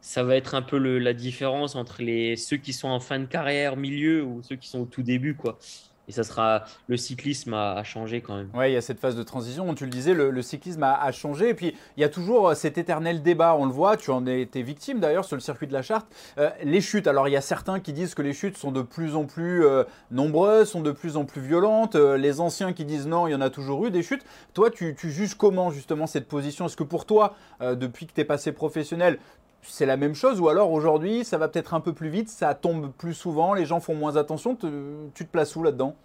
Ça 0.04 0.24
va 0.24 0.34
être 0.34 0.56
un 0.56 0.62
peu 0.62 0.78
le, 0.78 0.98
la 0.98 1.12
différence 1.14 1.76
entre 1.76 2.02
les, 2.02 2.34
ceux 2.34 2.56
qui 2.56 2.72
sont 2.72 2.88
en 2.88 2.98
fin 2.98 3.20
de 3.20 3.26
carrière, 3.26 3.76
milieu, 3.76 4.24
ou 4.24 4.42
ceux 4.42 4.56
qui 4.56 4.66
sont 4.68 4.80
au 4.80 4.84
tout 4.84 5.04
début. 5.04 5.36
Quoi. 5.36 5.60
Et 6.08 6.12
ça 6.12 6.24
sera 6.24 6.64
le 6.88 6.96
cyclisme 6.96 7.54
a, 7.54 7.82
changé 7.84 8.20
quand 8.20 8.36
même. 8.36 8.48
Oui, 8.54 8.70
il 8.70 8.72
y 8.74 8.76
a 8.76 8.80
cette 8.80 8.98
phase 8.98 9.14
de 9.14 9.22
transition. 9.22 9.72
Tu 9.74 9.84
le 9.84 9.90
disais, 9.90 10.14
le, 10.14 10.42
cyclisme 10.42 10.82
a, 10.82 11.12
changé. 11.12 11.50
Et 11.50 11.54
puis 11.54 11.74
il 11.96 12.00
y 12.00 12.04
a 12.04 12.08
toujours 12.08 12.48
euh, 12.48 12.54
cet 12.54 12.76
éternel 12.76 13.22
débat. 13.22 13.54
On 13.56 13.66
le 13.66 13.72
voit. 13.72 13.96
Tu 13.96 14.10
en 14.10 14.26
es 14.26 14.40
été 14.40 14.62
victime 14.62 14.98
d'ailleurs 14.98 15.24
sur 15.24 15.36
le 15.36 15.40
circuit 15.40 15.66
de 15.66 15.72
la 15.72 15.82
Charte. 15.82 16.06
Euh, 16.38 16.50
les 16.64 16.80
chutes. 16.80 17.06
Alors 17.06 17.28
il 17.28 17.32
y 17.32 17.36
a 17.36 17.40
certains 17.40 17.78
qui 17.78 17.92
disent 17.92 18.14
que 18.14 18.22
les 18.22 18.32
chutes 18.32 18.58
sont 18.58 18.72
de 18.72 18.82
plus 18.82 19.14
en 19.14 19.24
plus 19.24 19.64
euh, 19.64 19.84
nombreuses, 20.10 20.70
sont 20.70 20.80
de 20.80 20.92
plus 20.92 21.16
en 21.16 21.24
plus 21.24 21.40
violentes. 21.40 21.94
les 21.94 22.40
anciens 22.40 22.72
qui 22.72 22.84
disent 22.84 23.06
non, 23.06 23.28
il 23.28 23.32
y 23.32 23.34
en 23.34 23.40
a 23.40 23.50
toujours 23.50 23.86
eu 23.86 23.90
des 23.90 24.02
chutes. 24.02 24.24
Toi, 24.54 24.70
tu, 24.70 24.94
tu 24.96 25.10
juges 25.10 25.34
comment 25.34 25.70
justement 25.70 26.06
cette 26.06 26.26
position? 26.26 26.66
Est-ce 26.66 26.76
que 26.76 26.84
pour 26.84 27.06
toi, 27.06 27.34
depuis 27.60 28.06
que 28.06 28.12
tu 28.12 28.20
es 28.20 28.24
passé 28.24 28.52
professionnel, 28.52 29.18
c'est 29.62 29.86
la 29.86 29.96
même 29.96 30.14
chose 30.14 30.40
ou 30.40 30.48
alors 30.48 30.72
aujourd'hui 30.72 31.24
ça 31.24 31.38
va 31.38 31.48
peut-être 31.48 31.74
un 31.74 31.80
peu 31.80 31.92
plus 31.92 32.08
vite, 32.08 32.28
ça 32.28 32.54
tombe 32.54 32.92
plus 32.92 33.14
souvent, 33.14 33.54
les 33.54 33.64
gens 33.64 33.80
font 33.80 33.94
moins 33.94 34.16
attention. 34.16 34.56
tu 34.56 35.24
te 35.24 35.30
places 35.30 35.56
où 35.56 35.62
là-dedans? 35.62 35.96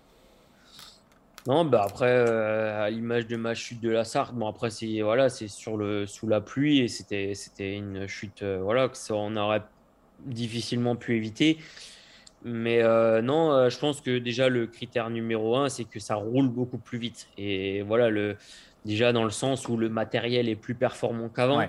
Non, 1.47 1.63
bah 1.63 1.85
après, 1.85 2.09
euh, 2.09 2.83
à 2.83 2.89
l'image 2.89 3.25
de 3.25 3.37
ma 3.37 3.53
chute 3.53 3.79
de 3.79 3.89
la 3.89 4.03
Sarthe, 4.03 4.35
bon 4.35 4.47
après 4.47 4.69
c'est 4.69 5.01
voilà, 5.01 5.29
c'est 5.29 5.47
sur 5.47 5.77
le 5.77 6.05
sous 6.05 6.27
la 6.27 6.41
pluie 6.41 6.79
et 6.79 6.89
c'était 6.89 7.33
c'était 7.35 7.73
une 7.73 8.05
chute 8.05 8.43
euh, 8.43 8.59
voilà 8.61 8.89
que 8.89 8.97
ça, 8.97 9.15
on 9.15 9.35
aurait 9.37 9.63
difficilement 10.25 10.95
pu 10.97 11.15
éviter. 11.15 11.57
Mais 12.43 12.81
euh, 12.83 13.21
non, 13.21 13.69
je 13.69 13.79
pense 13.79 14.01
que 14.01 14.19
déjà 14.19 14.49
le 14.49 14.67
critère 14.67 15.09
numéro 15.09 15.55
un, 15.55 15.69
c'est 15.69 15.85
que 15.85 15.99
ça 15.99 16.15
roule 16.15 16.49
beaucoup 16.49 16.77
plus 16.77 16.97
vite. 16.97 17.27
Et 17.37 17.81
voilà, 17.81 18.09
le, 18.09 18.37
déjà 18.85 19.13
dans 19.13 19.23
le 19.23 19.31
sens 19.31 19.67
où 19.69 19.77
le 19.77 19.89
matériel 19.89 20.49
est 20.49 20.55
plus 20.55 20.75
performant 20.75 21.29
qu'avant 21.29 21.61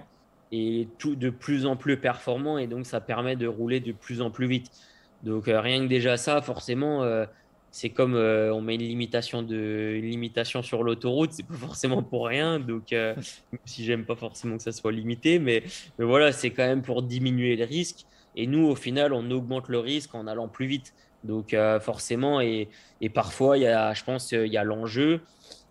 et 0.53 0.89
tout 0.99 1.15
de 1.15 1.31
plus 1.31 1.67
en 1.67 1.77
plus 1.77 1.99
performant 1.99 2.59
et 2.59 2.67
donc 2.67 2.87
ça 2.87 3.01
permet 3.01 3.37
de 3.37 3.47
rouler 3.47 3.81
de 3.81 3.93
plus 3.93 4.23
en 4.23 4.31
plus 4.31 4.47
vite. 4.47 4.71
Donc 5.23 5.45
rien 5.47 5.83
que 5.83 5.89
déjà 5.89 6.17
ça, 6.17 6.41
forcément, 6.43 7.05
c'est 7.71 7.91
comme 7.91 8.15
euh, 8.15 8.53
on 8.53 8.61
met 8.61 8.75
une 8.75 8.83
limitation, 8.83 9.43
de, 9.43 9.99
limitation 10.01 10.63
sur 10.63 10.83
l'autoroute, 10.83 11.33
c'est 11.33 11.47
pas 11.47 11.55
forcément 11.55 12.03
pour 12.03 12.27
rien. 12.27 12.59
Donc, 12.59 12.93
euh, 12.93 13.15
si 13.65 13.85
j'aime 13.85 14.05
pas 14.05 14.17
forcément 14.17 14.57
que 14.57 14.63
ça 14.63 14.73
soit 14.73 14.93
limité, 14.93 15.39
mais, 15.39 15.63
voilà, 15.99 16.33
c'est 16.33 16.51
quand 16.51 16.67
même 16.67 16.83
pour 16.83 17.03
diminuer 17.03 17.57
le 17.57 17.65
risque. 17.65 18.07
Et 18.37 18.47
nous, 18.47 18.67
au 18.67 18.75
final, 18.75 19.13
on 19.13 19.31
augmente 19.31 19.69
le 19.69 19.79
risque 19.79 20.15
en 20.15 20.27
allant 20.27 20.49
plus 20.49 20.67
vite. 20.67 20.95
Donc, 21.25 21.53
euh, 21.53 21.81
forcément, 21.81 22.41
et, 22.41 22.69
et, 23.01 23.09
parfois, 23.09 23.59
y 23.59 23.67
a, 23.67 23.93
je 23.93 24.05
pense, 24.05 24.33
il 24.33 24.53
y 24.53 24.57
a 24.57 24.65
l'enjeu, 24.65 25.21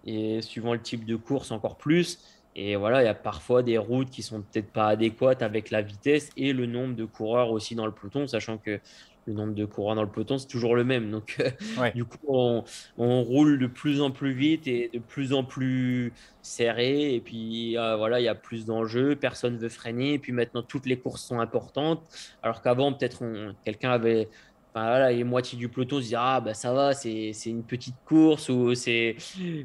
et 0.05 0.41
suivant 0.41 0.73
le 0.73 0.81
type 0.81 1.05
de 1.05 1.15
course, 1.15 1.51
encore 1.51 1.77
plus. 1.77 2.19
Et 2.59 2.75
voilà, 2.75 3.03
il 3.03 3.05
y 3.05 3.09
a 3.09 3.13
parfois 3.13 3.61
des 3.61 3.77
routes 3.77 4.09
qui 4.09 4.23
sont 4.23 4.41
peut-être 4.41 4.71
pas 4.71 4.87
adéquates 4.87 5.43
avec 5.43 5.69
la 5.69 5.83
vitesse 5.83 6.31
et 6.35 6.53
le 6.53 6.65
nombre 6.65 6.95
de 6.95 7.05
coureurs 7.05 7.51
aussi 7.51 7.75
dans 7.75 7.85
le 7.85 7.91
peloton, 7.91 8.25
sachant 8.25 8.57
que 8.57 8.79
le 9.27 9.33
nombre 9.33 9.53
de 9.53 9.65
courants 9.65 9.93
dans 9.93 10.01
le 10.01 10.09
peloton, 10.09 10.39
c'est 10.39 10.47
toujours 10.47 10.75
le 10.75 10.83
même. 10.83 11.11
Donc, 11.11 11.35
euh, 11.39 11.91
du 11.95 12.03
coup, 12.03 12.63
on, 12.97 13.23
roule 13.23 13.59
de 13.59 13.67
plus 13.67 14.01
en 14.01 14.09
plus 14.09 14.33
vite 14.33 14.67
et 14.67 14.89
de 14.91 14.97
plus 14.97 15.33
en 15.33 15.43
plus 15.43 16.13
serré. 16.41 17.13
Et 17.13 17.19
puis, 17.19 17.77
euh, 17.77 17.95
voilà, 17.95 18.19
il 18.19 18.23
y 18.23 18.29
a 18.29 18.35
plus 18.35 18.65
d'enjeux, 18.65 19.15
personne 19.15 19.57
veut 19.57 19.69
freiner. 19.69 20.13
Et 20.13 20.19
puis 20.19 20.31
maintenant, 20.31 20.63
toutes 20.63 20.87
les 20.87 20.97
courses 20.97 21.23
sont 21.23 21.39
importantes. 21.39 22.01
Alors 22.41 22.63
qu'avant, 22.63 22.91
peut-être, 22.91 23.23
quelqu'un 23.65 23.91
avait 23.91 24.29
Enfin, 24.77 24.89
voilà, 24.89 25.11
et 25.11 25.23
moitié 25.23 25.57
du 25.57 25.69
peloton 25.69 25.99
se 25.99 26.07
dit 26.07 26.15
ah 26.15 26.39
bah 26.39 26.53
ça 26.53 26.71
va, 26.71 26.93
c'est 26.93 27.31
une 27.47 27.63
petite 27.63 27.95
course 28.05 28.49
ou 28.49 28.75
c'est 28.75 29.15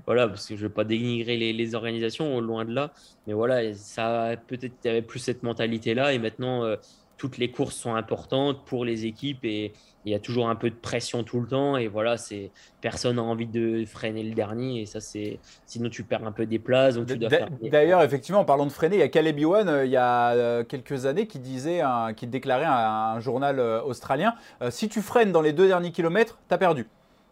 voilà 0.06 0.26
parce 0.26 0.46
que 0.46 0.56
je 0.56 0.62
veux 0.62 0.72
pas 0.72 0.84
dénigrer 0.84 1.36
les, 1.36 1.52
les 1.52 1.74
organisations 1.74 2.40
loin 2.40 2.64
de 2.64 2.72
là, 2.72 2.92
mais 3.26 3.34
voilà 3.34 3.74
ça 3.74 4.36
peut-être 4.46 4.72
il 4.84 4.86
y 4.86 4.90
avait 4.90 5.02
plus 5.02 5.18
cette 5.18 5.42
mentalité 5.42 5.92
là 5.92 6.14
et 6.14 6.18
maintenant 6.18 6.64
euh, 6.64 6.76
toutes 7.18 7.36
les 7.36 7.50
courses 7.50 7.76
sont 7.76 7.94
importantes 7.94 8.64
pour 8.64 8.86
les 8.86 9.04
équipes 9.04 9.44
et 9.44 9.74
il 10.04 10.12
y 10.12 10.14
a 10.14 10.18
toujours 10.18 10.48
un 10.48 10.56
peu 10.56 10.68
de 10.70 10.74
pression 10.74 11.22
tout 11.24 11.40
le 11.40 11.46
temps 11.46 11.76
et 11.76 11.86
voilà 11.88 12.16
c'est 12.16 12.50
personne 12.80 13.16
n'a 13.16 13.22
envie 13.22 13.46
de 13.46 13.84
freiner 13.86 14.22
le 14.24 14.34
dernier 14.34 14.82
et 14.82 14.86
ça 14.86 15.00
c'est 15.00 15.38
sinon 15.66 15.88
tu 15.90 16.02
perds 16.04 16.24
un 16.26 16.32
peu 16.32 16.44
des 16.46 16.58
places 16.58 16.96
donc 16.96 17.06
tu 17.06 17.16
dois 17.18 17.28
D'a- 17.28 17.38
faire 17.38 17.50
des- 17.50 17.70
D'ailleurs, 17.70 18.02
effectivement, 18.02 18.40
en 18.40 18.44
parlant 18.44 18.66
de 18.66 18.72
freiner, 18.72 18.96
il 18.96 19.00
y 19.00 19.02
a 19.02 19.08
Caleb 19.08 19.38
Ewan, 19.38 19.68
euh, 19.68 19.84
il 19.84 19.90
y 19.92 19.96
a 19.96 20.32
euh, 20.32 20.64
quelques 20.64 21.06
années, 21.06 21.26
qui 21.26 21.38
disait, 21.38 21.80
un- 21.80 22.14
qui 22.14 22.26
déclarait 22.26 22.64
à 22.66 23.12
un 23.12 23.20
journal 23.20 23.58
euh, 23.60 23.80
australien 23.82 24.34
si 24.70 24.88
tu 24.88 25.02
freines 25.02 25.32
dans 25.32 25.42
les 25.42 25.52
deux 25.52 25.66
derniers 25.68 25.92
kilomètres, 25.92 26.38
t'as 26.48 26.58
perdu. 26.58 26.86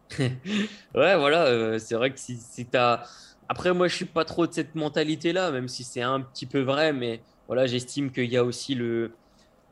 Ouais, 0.95 1.17
voilà, 1.17 1.79
c'est 1.79 1.95
vrai 1.95 2.13
que 2.13 2.19
si, 2.19 2.37
si 2.37 2.67
t'as... 2.67 3.03
Après, 3.49 3.73
moi, 3.75 3.89
je 3.89 3.97
suis 3.97 4.05
pas 4.05 4.25
trop 4.25 4.47
de 4.47 4.53
cette 4.53 4.75
mentalité-là, 4.75 5.51
même 5.51 5.69
si 5.69 5.83
c'est 5.85 6.03
un 6.03 6.21
petit 6.21 6.47
peu 6.47 6.61
vrai, 6.61 6.93
mais 6.93 7.25
voilà, 7.49 7.67
j'estime 7.67 8.13
qu'il 8.13 8.27
y 8.31 8.37
a 8.37 8.45
aussi 8.45 8.75
le, 8.75 9.19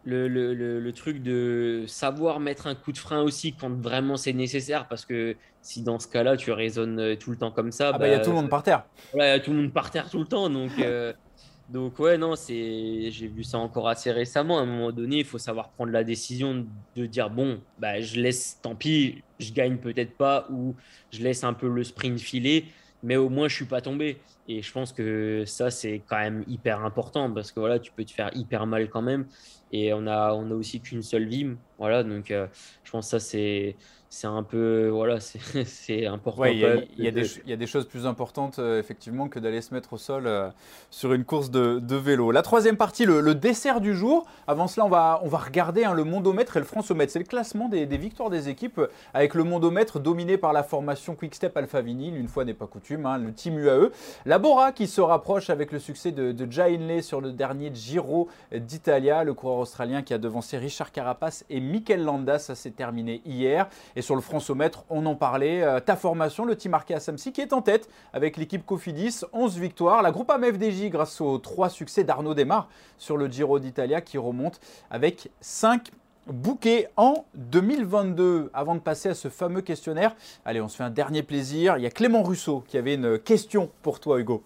le, 0.09 0.26
le, 0.28 0.54
le, 0.54 0.80
le 0.80 0.92
truc 0.92 1.22
de 1.22 1.84
savoir 1.86 2.40
mettre 2.40 2.66
un 2.66 2.74
coup 2.74 2.92
de 2.92 2.98
frein 2.98 3.20
aussi 3.20 3.54
quand 3.54 3.70
vraiment 3.70 4.16
c'est 4.16 4.32
nécessaire, 4.32 4.88
parce 4.88 5.04
que 5.04 5.36
si 5.61 5.82
dans 5.82 5.98
ce 5.98 6.09
cas-là, 6.09 6.36
tu 6.36 6.50
raisonnes 6.50 6.98
euh, 6.98 7.16
tout 7.16 7.30
le 7.30 7.36
temps 7.36 7.50
comme 7.50 7.72
ça, 7.72 7.90
Ah 7.94 7.98
bah, 7.98 8.09
il 8.09 8.12
y 8.12 8.14
a 8.14 8.18
bah, 8.18 8.24
tout 8.24 8.30
le 8.30 8.36
monde 8.36 8.48
par 8.48 8.62
terre. 8.62 8.84
il 9.14 9.18
y 9.20 9.22
a 9.22 9.38
tout 9.40 9.50
le 9.50 9.59
monde 9.59 9.72
par 9.72 9.90
terre 9.90 10.09
tout 10.11 10.18
le 10.18 10.26
temps, 10.26 10.48
donc... 10.48 10.70
euh, 10.78 11.12
Donc 11.68 11.98
ouais, 11.98 12.16
non, 12.16 12.34
c'est 12.34 13.11
j'ai 13.11 13.26
vu 13.26 13.44
ça 13.44 13.59
encore 13.59 13.88
assez 13.90 14.11
récemment. 14.11 14.59
À 14.59 14.62
un 14.62 14.64
moment 14.64 14.90
donné, 14.90 15.18
il 15.18 15.24
faut 15.26 15.36
savoir 15.36 15.68
prendre 15.72 15.92
la 15.92 16.02
décision 16.02 16.66
de 16.96 17.04
dire 17.04 17.28
bon, 17.28 17.61
bah 17.78 18.00
je 18.00 18.18
laisse, 18.18 18.59
tant 18.62 18.74
pis, 18.74 19.22
je 19.38 19.52
gagne 19.52 19.76
peut-être 19.76 20.16
pas 20.16 20.46
ou 20.50 20.74
je 21.12 21.22
laisse 21.22 21.44
un 21.44 21.52
peu 21.52 21.68
le 21.68 21.84
sprint 21.84 22.18
filer, 22.20 22.64
mais 23.02 23.16
au 23.16 23.28
moins 23.28 23.48
je 23.48 23.54
suis 23.56 23.66
pas 23.66 23.82
tombé. 23.82 24.22
Et 24.48 24.62
je 24.62 24.72
pense 24.72 24.94
que 24.94 25.44
ça 25.44 25.70
c'est 25.70 26.02
quand 26.09 26.16
même 26.18 26.42
hyper 26.48 26.82
important 26.86 27.30
parce 27.30 27.52
que 27.52 27.61
voilà, 27.61 27.78
tu 27.78 27.92
peux 27.92 28.04
te 28.06 28.12
faire 28.12 28.30
hyper 28.34 28.66
mal 28.66 28.88
quand 28.88 29.02
même. 29.02 29.26
Et 29.71 29.93
on 29.93 30.07
a 30.07 30.33
on 30.35 30.51
a 30.51 30.55
aussi 30.55 30.81
qu'une 30.81 31.03
seule 31.03 31.29
vie, 31.29 31.47
voilà. 31.79 32.03
Donc 32.05 32.31
euh, 32.31 32.49
je 32.85 32.91
pense 32.91 33.07
que 33.07 33.11
ça 33.11 33.21
c'est 33.21 33.77
c'est 34.11 34.26
un 34.26 34.42
peu 34.42 34.88
voilà, 34.88 35.20
c'est 35.20 35.38
c'est 35.66 36.06
important. 36.06 36.40
Ouais, 36.42 36.54
il 36.54 36.61
y, 36.61 36.64
a- 36.64 36.76
y 36.96 37.04
de- 37.12 37.20
des 37.20 37.24
ch- 37.24 37.42
il 37.44 37.50
y 37.50 37.52
a 37.52 37.56
des 37.56 37.66
choses 37.66 37.86
plus 37.86 38.06
importantes, 38.06 38.59
euh, 38.59 38.78
effectivement, 38.80 39.28
que 39.28 39.38
d'aller 39.38 39.61
se 39.61 39.74
mettre 39.74 39.92
au 39.92 39.98
sol 39.98 40.26
euh, 40.26 40.48
sur 40.90 41.12
une 41.12 41.24
course 41.24 41.50
de, 41.50 41.78
de 41.78 41.96
vélo. 41.96 42.30
La 42.30 42.42
troisième 42.42 42.76
partie, 42.78 43.04
le, 43.04 43.20
le 43.20 43.34
dessert 43.34 43.80
du 43.82 43.94
jour. 43.94 44.26
Avant 44.46 44.66
cela, 44.66 44.86
on 44.86 44.88
va, 44.88 45.20
on 45.24 45.28
va 45.28 45.38
regarder 45.38 45.84
hein, 45.84 45.92
le 45.92 46.04
mondomètre 46.04 46.56
et 46.56 46.61
le 46.61 46.64
françomètre. 46.64 47.12
C'est 47.12 47.18
le 47.18 47.24
classement 47.26 47.68
des, 47.68 47.84
des 47.86 47.98
victoires 47.98 48.30
des 48.30 48.48
équipes, 48.48 48.78
euh, 48.78 48.86
avec 49.12 49.34
le 49.34 49.44
mondomètre 49.44 50.00
dominé 50.00 50.38
par 50.38 50.52
la 50.54 50.62
formation 50.62 51.14
Quickstep 51.14 51.54
Alpha 51.56 51.82
Vinyl, 51.82 52.16
une 52.16 52.28
fois 52.28 52.44
n'est 52.46 52.54
pas 52.54 52.66
coutume, 52.66 53.04
hein, 53.04 53.18
le 53.18 53.32
team 53.32 53.59
UAE. 53.59 53.90
La 54.24 54.38
Bora 54.38 54.72
qui 54.72 54.86
se 54.86 55.00
rapproche 55.02 55.50
avec 55.50 55.70
le 55.70 55.78
succès 55.78 56.12
de, 56.12 56.32
de 56.32 56.50
Jai 56.50 56.74
Hindley 56.76 57.02
sur 57.02 57.20
le 57.20 57.32
dernier 57.32 57.70
Giro 57.74 58.28
d'Italia, 58.52 59.22
le 59.24 59.34
coureur 59.34 59.59
australien 59.59 60.02
qui 60.02 60.14
a 60.14 60.18
devancé 60.18 60.56
Richard 60.59 60.92
Carapace 60.92 61.44
et 61.50 61.61
Mikel 61.61 62.02
Landa. 62.04 62.38
Ça 62.38 62.54
s'est 62.54 62.70
terminé 62.70 63.20
hier. 63.26 63.68
Et 63.99 64.01
sur 64.01 64.14
le 64.14 64.20
françomètre, 64.20 64.84
on 64.90 65.05
en 65.07 65.16
parlait. 65.16 65.61
euh, 65.64 65.80
ta 65.80 65.96
formation, 65.96 66.44
le 66.44 66.55
team 66.55 66.72
Arkea 66.72 67.01
Samsi, 67.01 67.32
qui 67.32 67.40
est 67.40 67.53
en 67.53 67.62
tête 67.62 67.88
avec 68.12 68.36
l'équipe 68.36 68.64
Cofidis, 68.64 69.22
11 69.32 69.59
victoires. 69.59 70.03
La 70.03 70.12
groupe 70.12 70.30
AMFDJ, 70.30 70.88
grâce 70.88 71.20
aux 71.20 71.38
trois 71.38 71.68
succès 71.68 72.05
d'Arnaud 72.05 72.32
Desmar 72.32 72.68
sur 72.96 73.16
le 73.16 73.26
Giro 73.26 73.59
d'Italia, 73.59 74.01
qui 74.01 74.16
remonte 74.16 74.61
avec 74.88 75.32
5 75.40 75.90
bouquets 76.28 76.90
en 76.96 77.24
2022. 77.34 78.53
Avant 78.55 78.76
de 78.76 78.80
passer 78.80 79.09
à 79.09 79.14
ce 79.14 79.26
fameux 79.26 79.62
questionnaire, 79.62 80.14
allez, 80.44 80.61
on 80.61 80.68
se 80.68 80.76
fait 80.76 80.84
un 80.84 80.90
dernier 80.90 81.24
plaisir. 81.24 81.76
Il 81.76 81.82
y 81.82 81.86
a 81.86 81.90
Clément 81.90 82.22
Rousseau 82.22 82.62
qui 82.68 82.78
avait 82.78 82.94
une 82.94 83.18
question 83.18 83.68
pour 83.82 83.99
toi, 83.99 84.20
Hugo. 84.20 84.44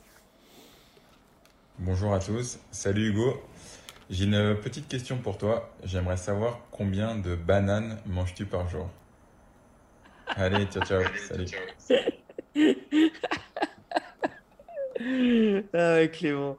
Bonjour 1.79 2.15
à 2.15 2.21
tous, 2.21 2.59
salut 2.71 3.11
Hugo. 3.11 3.35
J'ai 4.09 4.25
une 4.25 4.57
petite 4.57 4.89
question 4.89 5.19
pour 5.19 5.37
toi. 5.37 5.69
J'aimerais 5.85 6.17
savoir 6.17 6.61
combien 6.71 7.17
de 7.17 7.35
bananes 7.35 7.99
manges-tu 8.07 8.47
par 8.47 8.67
jour? 8.71 8.89
Allez, 10.37 10.67
ciao 10.67 10.83
ciao, 10.85 11.03
salut. 11.29 11.51
Ah 15.75 15.95
ouais, 15.95 16.11
Clément. 16.13 16.59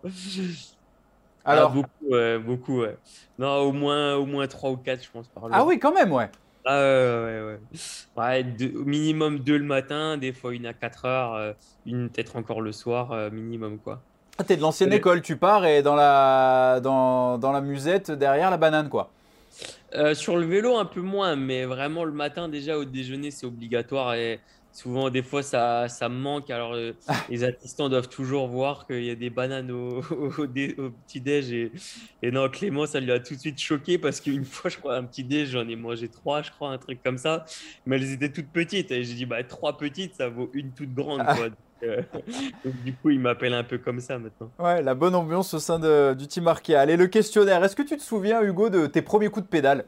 Alors, 1.46 1.72
Ah, 1.72 1.74
beaucoup, 1.74 1.90
ouais, 2.10 2.40
beaucoup, 2.40 2.82
ouais. 2.82 2.98
Non, 3.38 3.58
au 3.58 3.72
moins, 3.72 4.16
au 4.16 4.26
moins 4.26 4.48
3 4.48 4.72
ou 4.72 4.78
4, 4.78 5.04
je 5.04 5.10
pense, 5.12 5.30
par 5.30 5.44
jour. 5.44 5.52
ah 5.54 5.66
oui, 5.66 5.80
quand 5.80 5.94
même, 5.94 6.12
ouais. 6.12 6.30
Ah 6.66 6.80
ouais, 6.80 7.24
ouais, 7.24 7.42
ouais. 7.42 7.60
ouais. 7.60 7.60
Ouais, 8.16 8.44
deux- 8.44 8.74
au 8.78 8.86
minimum 8.86 9.40
2 9.40 9.58
le 9.58 9.66
matin, 9.66 10.18
des 10.18 10.34
fois 10.34 10.54
une 10.54 10.66
à 10.66 10.74
4 10.74 11.06
heures, 11.06 11.34
euh, 11.36 11.54
une 11.86 12.10
peut-être 12.10 12.36
encore 12.38 12.62
le 12.62 12.72
soir, 12.72 13.12
euh, 13.12 13.30
minimum, 13.30 13.80
quoi. 13.80 14.04
Ah, 14.38 14.44
T'es 14.44 14.56
de 14.56 14.62
l'ancienne 14.62 14.94
école, 14.94 15.22
tu 15.22 15.38
pars 15.38 15.66
et 15.66 15.82
dans 15.84 15.96
la, 15.96 16.80
dans, 16.82 17.38
dans 17.38 17.52
la 17.52 17.62
musette 17.62 18.12
derrière 18.12 18.50
la 18.50 18.58
banane, 18.58 18.90
quoi. 18.90 19.12
Euh, 19.96 20.16
sur 20.16 20.38
le 20.38 20.46
vélo, 20.46 20.76
un 20.78 20.86
peu 20.86 21.02
moins, 21.02 21.36
mais 21.36 21.66
vraiment 21.66 22.04
le 22.04 22.12
matin, 22.14 22.50
déjà 22.50 22.78
au 22.78 22.86
déjeuner, 22.86 23.30
c'est 23.30 23.46
obligatoire 23.46 24.16
et 24.16 24.40
souvent, 24.72 25.12
des 25.12 25.22
fois, 25.22 25.44
ça, 25.44 25.88
ça 25.88 26.10
me 26.10 26.16
manque. 26.18 26.50
Alors, 26.50 26.74
euh, 26.74 26.94
les 27.30 27.44
assistants 27.44 27.90
doivent 27.90 28.10
toujours 28.10 28.48
voir 28.48 28.88
qu'il 28.88 29.04
y 29.04 29.12
a 29.12 29.16
des 29.16 29.30
bananes 29.30 29.70
au, 29.72 30.02
au, 30.40 30.48
dé- 30.48 30.74
au 30.80 30.90
petit-déj. 30.90 31.52
Et, 31.54 31.72
et 32.24 32.32
non, 32.32 32.50
Clément, 32.50 32.88
ça 32.88 33.00
lui 33.00 33.12
a 33.12 33.20
tout 33.20 33.36
de 33.36 33.40
suite 33.40 33.60
choqué 33.60 34.00
parce 34.00 34.20
qu'une 34.20 34.46
fois, 34.46 34.72
je 34.72 34.80
crois, 34.80 34.96
un 34.98 35.04
petit-déj, 35.04 35.50
j'en 35.52 35.68
ai 35.68 35.76
mangé 35.76 36.10
trois, 36.10 36.42
je 36.42 36.50
crois, 36.50 36.70
un 36.72 36.80
truc 36.80 37.02
comme 37.04 37.20
ça. 37.20 37.46
Mais 37.86 37.98
elles 37.98 38.14
étaient 38.14 38.32
toutes 38.32 38.52
petites. 38.52 38.90
Et 38.92 39.04
j'ai 39.04 39.14
dit, 39.14 39.26
bah, 39.28 39.44
trois 39.44 39.78
petites, 39.78 40.16
ça 40.16 40.28
vaut 40.28 40.50
une 40.54 40.74
toute 40.74 40.94
grande, 40.94 41.30
quoi. 41.30 41.50
Euh, 41.84 42.02
donc, 42.66 42.74
du 42.84 42.94
coup, 42.96 43.10
il 43.10 43.20
m'appelle 43.20 43.54
un 43.54 43.64
peu 43.64 43.78
comme 43.78 44.00
ça 44.00 44.18
maintenant. 44.18 44.50
Ouais, 44.60 44.82
la 44.82 44.96
bonne 44.96 45.16
ambiance 45.16 45.54
au 45.54 45.60
sein 45.60 45.80
de- 45.80 46.14
du 46.18 46.28
team 46.28 46.48
Arkea. 46.48 46.76
Allez, 46.80 46.96
le 46.98 47.08
questionnaire. 47.08 47.64
Est-ce 47.64 47.76
que 47.76 47.82
tu 47.84 47.98
te 47.98 48.02
souviens, 48.02 48.42
Hugo, 48.42 48.70
de 48.70 48.88
tes 48.88 49.02
premiers 49.02 49.30
coups 49.30 49.46
de 49.46 49.50
pédale? 49.50 49.86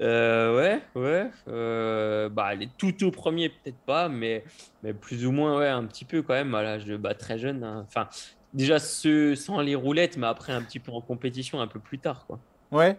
Euh, 0.00 0.56
ouais, 0.56 0.80
ouais. 1.00 1.30
euh, 1.48 2.28
bah, 2.28 2.54
les 2.54 2.68
tout 2.78 3.04
au 3.04 3.10
premier, 3.10 3.50
peut-être 3.50 3.78
pas, 3.86 4.08
mais, 4.08 4.42
mais 4.82 4.92
plus 4.94 5.26
ou 5.26 5.32
moins, 5.32 5.58
ouais, 5.58 5.68
un 5.68 5.84
petit 5.84 6.04
peu 6.04 6.22
quand 6.22 6.34
même, 6.34 6.54
à 6.54 6.62
l'âge 6.62 6.86
de 6.86 6.96
bah, 6.96 7.14
très 7.14 7.38
jeune. 7.38 7.62
hein. 7.62 7.84
Enfin, 7.86 8.08
déjà 8.52 8.78
ceux 8.80 9.36
sans 9.36 9.60
les 9.60 9.74
roulettes, 9.76 10.16
mais 10.16 10.26
après 10.26 10.52
un 10.52 10.62
petit 10.62 10.80
peu 10.80 10.90
en 10.92 11.00
compétition 11.00 11.60
un 11.60 11.68
peu 11.68 11.78
plus 11.78 11.98
tard, 11.98 12.24
quoi. 12.26 12.40
Ouais. 12.72 12.96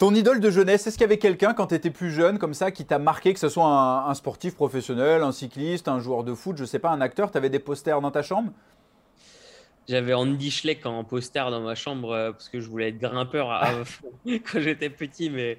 Ton 0.00 0.14
idole 0.14 0.40
de 0.40 0.48
jeunesse, 0.48 0.86
est-ce 0.86 0.96
qu'il 0.96 1.02
y 1.02 1.04
avait 1.04 1.18
quelqu'un 1.18 1.52
quand 1.52 1.66
tu 1.66 1.74
étais 1.74 1.90
plus 1.90 2.10
jeune, 2.10 2.38
comme 2.38 2.54
ça, 2.54 2.70
qui 2.70 2.86
t'a 2.86 2.98
marqué, 2.98 3.34
que 3.34 3.38
ce 3.38 3.50
soit 3.50 3.66
un, 3.66 4.14
sportif 4.14 4.54
professionnel, 4.54 5.22
un 5.22 5.30
cycliste, 5.30 5.88
un 5.88 6.00
joueur 6.00 6.24
de 6.24 6.32
foot, 6.32 6.56
je 6.56 6.64
sais 6.64 6.78
pas, 6.78 6.88
un 6.88 7.02
acteur 7.02 7.30
Tu 7.30 7.36
avais 7.36 7.50
des 7.50 7.58
posters 7.58 8.00
dans 8.00 8.10
ta 8.10 8.22
chambre? 8.22 8.50
J'avais 9.88 10.14
Andy 10.14 10.52
Schleck 10.52 10.86
en 10.86 11.02
poster 11.02 11.50
dans 11.50 11.62
ma 11.62 11.74
chambre 11.74 12.12
euh, 12.12 12.30
parce 12.30 12.48
que 12.48 12.60
je 12.60 12.68
voulais 12.68 12.90
être 12.90 12.98
grimpeur 12.98 13.50
à- 13.50 13.82
quand 14.26 14.60
j'étais 14.60 14.90
petit, 14.90 15.30
mais 15.30 15.58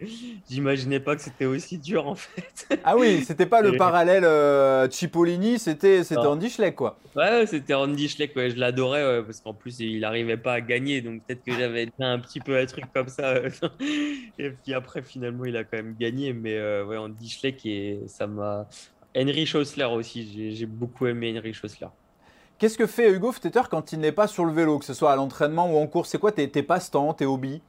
j'imaginais 0.49 0.99
pas 1.01 1.15
que 1.17 1.21
c'était 1.21 1.45
aussi 1.45 1.77
dur 1.77 2.07
en 2.07 2.15
fait. 2.15 2.79
Ah 2.85 2.95
oui, 2.95 3.23
c'était 3.25 3.45
pas 3.45 3.61
le 3.61 3.75
parallèle 3.77 4.23
euh, 4.23 4.89
Cipollini, 4.89 5.59
c'était 5.59 6.03
c'était. 6.05 6.21
Andy 6.21 6.49
Schleck, 6.49 6.75
quoi. 6.75 6.97
Ouais, 7.15 7.45
c'était 7.45 7.73
Andy 7.73 8.07
Schleck, 8.07 8.33
ouais, 8.37 8.51
je 8.51 8.55
l'adorais 8.57 9.03
ouais, 9.05 9.23
parce 9.23 9.41
qu'en 9.41 9.53
plus 9.53 9.79
il 9.81 9.99
n'arrivait 9.99 10.37
pas 10.37 10.53
à 10.53 10.61
gagner, 10.61 11.01
donc 11.01 11.23
peut-être 11.25 11.43
que 11.43 11.51
j'avais 11.53 11.87
déjà 11.87 12.07
un 12.09 12.19
petit 12.19 12.39
peu 12.39 12.57
un 12.57 12.65
truc 12.65 12.85
comme 12.93 13.09
ça. 13.09 13.33
et 14.39 14.51
puis 14.51 14.73
après, 14.73 15.01
finalement, 15.01 15.43
il 15.45 15.57
a 15.57 15.63
quand 15.65 15.77
même 15.77 15.95
gagné, 15.99 16.31
mais 16.31 16.53
euh, 16.55 16.85
ouais, 16.85 16.95
Andy 16.97 17.29
Schleck, 17.29 17.65
et 17.65 17.99
ça 18.07 18.27
m'a. 18.27 18.67
Henry 19.13 19.45
Schossler 19.45 19.83
aussi, 19.85 20.31
j'ai- 20.31 20.51
j'ai 20.51 20.65
beaucoup 20.65 21.05
aimé 21.07 21.33
Henry 21.37 21.53
Schossler. 21.53 21.87
Qu'est-ce 22.61 22.77
que 22.77 22.85
fait 22.85 23.11
Hugo 23.11 23.31
Ftetter 23.31 23.63
quand 23.71 23.91
il 23.91 23.99
n'est 23.99 24.11
pas 24.11 24.27
sur 24.27 24.45
le 24.45 24.53
vélo, 24.53 24.77
que 24.77 24.85
ce 24.85 24.93
soit 24.93 25.11
à 25.11 25.15
l'entraînement 25.15 25.73
ou 25.73 25.77
en 25.79 25.87
course? 25.87 26.09
C'est 26.09 26.19
quoi 26.19 26.31
tes, 26.31 26.47
tes 26.47 26.61
passe-temps, 26.61 27.11
tes 27.15 27.25
hobbies? 27.25 27.59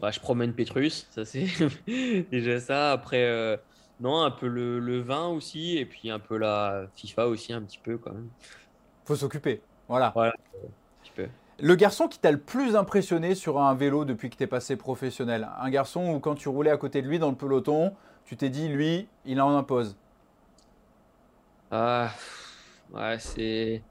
Bah, 0.00 0.10
je 0.10 0.18
promène 0.18 0.54
Petrus, 0.54 1.06
ça 1.10 1.26
c'est 1.26 1.46
déjà 2.30 2.58
ça. 2.58 2.92
Après, 2.92 3.22
euh, 3.24 3.58
non, 4.00 4.22
un 4.22 4.30
peu 4.30 4.46
le, 4.46 4.78
le 4.78 5.00
vin 5.00 5.26
aussi, 5.26 5.76
et 5.76 5.84
puis 5.84 6.08
un 6.08 6.18
peu 6.18 6.38
la 6.38 6.86
FIFA 6.96 7.26
aussi, 7.26 7.52
un 7.52 7.60
petit 7.60 7.76
peu 7.76 7.98
quand 7.98 8.12
même. 8.12 8.30
Faut 9.04 9.14
s'occuper. 9.14 9.60
Voilà. 9.90 10.14
Un 10.16 10.32
petit 11.02 11.12
peu. 11.14 11.26
Le 11.60 11.74
garçon 11.74 12.08
qui 12.08 12.18
t'a 12.18 12.30
le 12.30 12.40
plus 12.40 12.76
impressionné 12.76 13.34
sur 13.34 13.60
un 13.60 13.74
vélo 13.74 14.06
depuis 14.06 14.30
que 14.30 14.36
t'es 14.36 14.46
passé 14.46 14.76
professionnel? 14.76 15.50
Un 15.60 15.68
garçon 15.68 16.14
où 16.14 16.18
quand 16.18 16.34
tu 16.34 16.48
roulais 16.48 16.70
à 16.70 16.78
côté 16.78 17.02
de 17.02 17.08
lui 17.08 17.18
dans 17.18 17.28
le 17.28 17.36
peloton, 17.36 17.92
tu 18.24 18.38
t'es 18.38 18.48
dit, 18.48 18.68
lui, 18.68 19.06
il 19.26 19.38
en 19.38 19.54
impose? 19.54 19.98
Ah, 21.70 22.10
ouais, 22.92 23.16
c'est. 23.18 23.82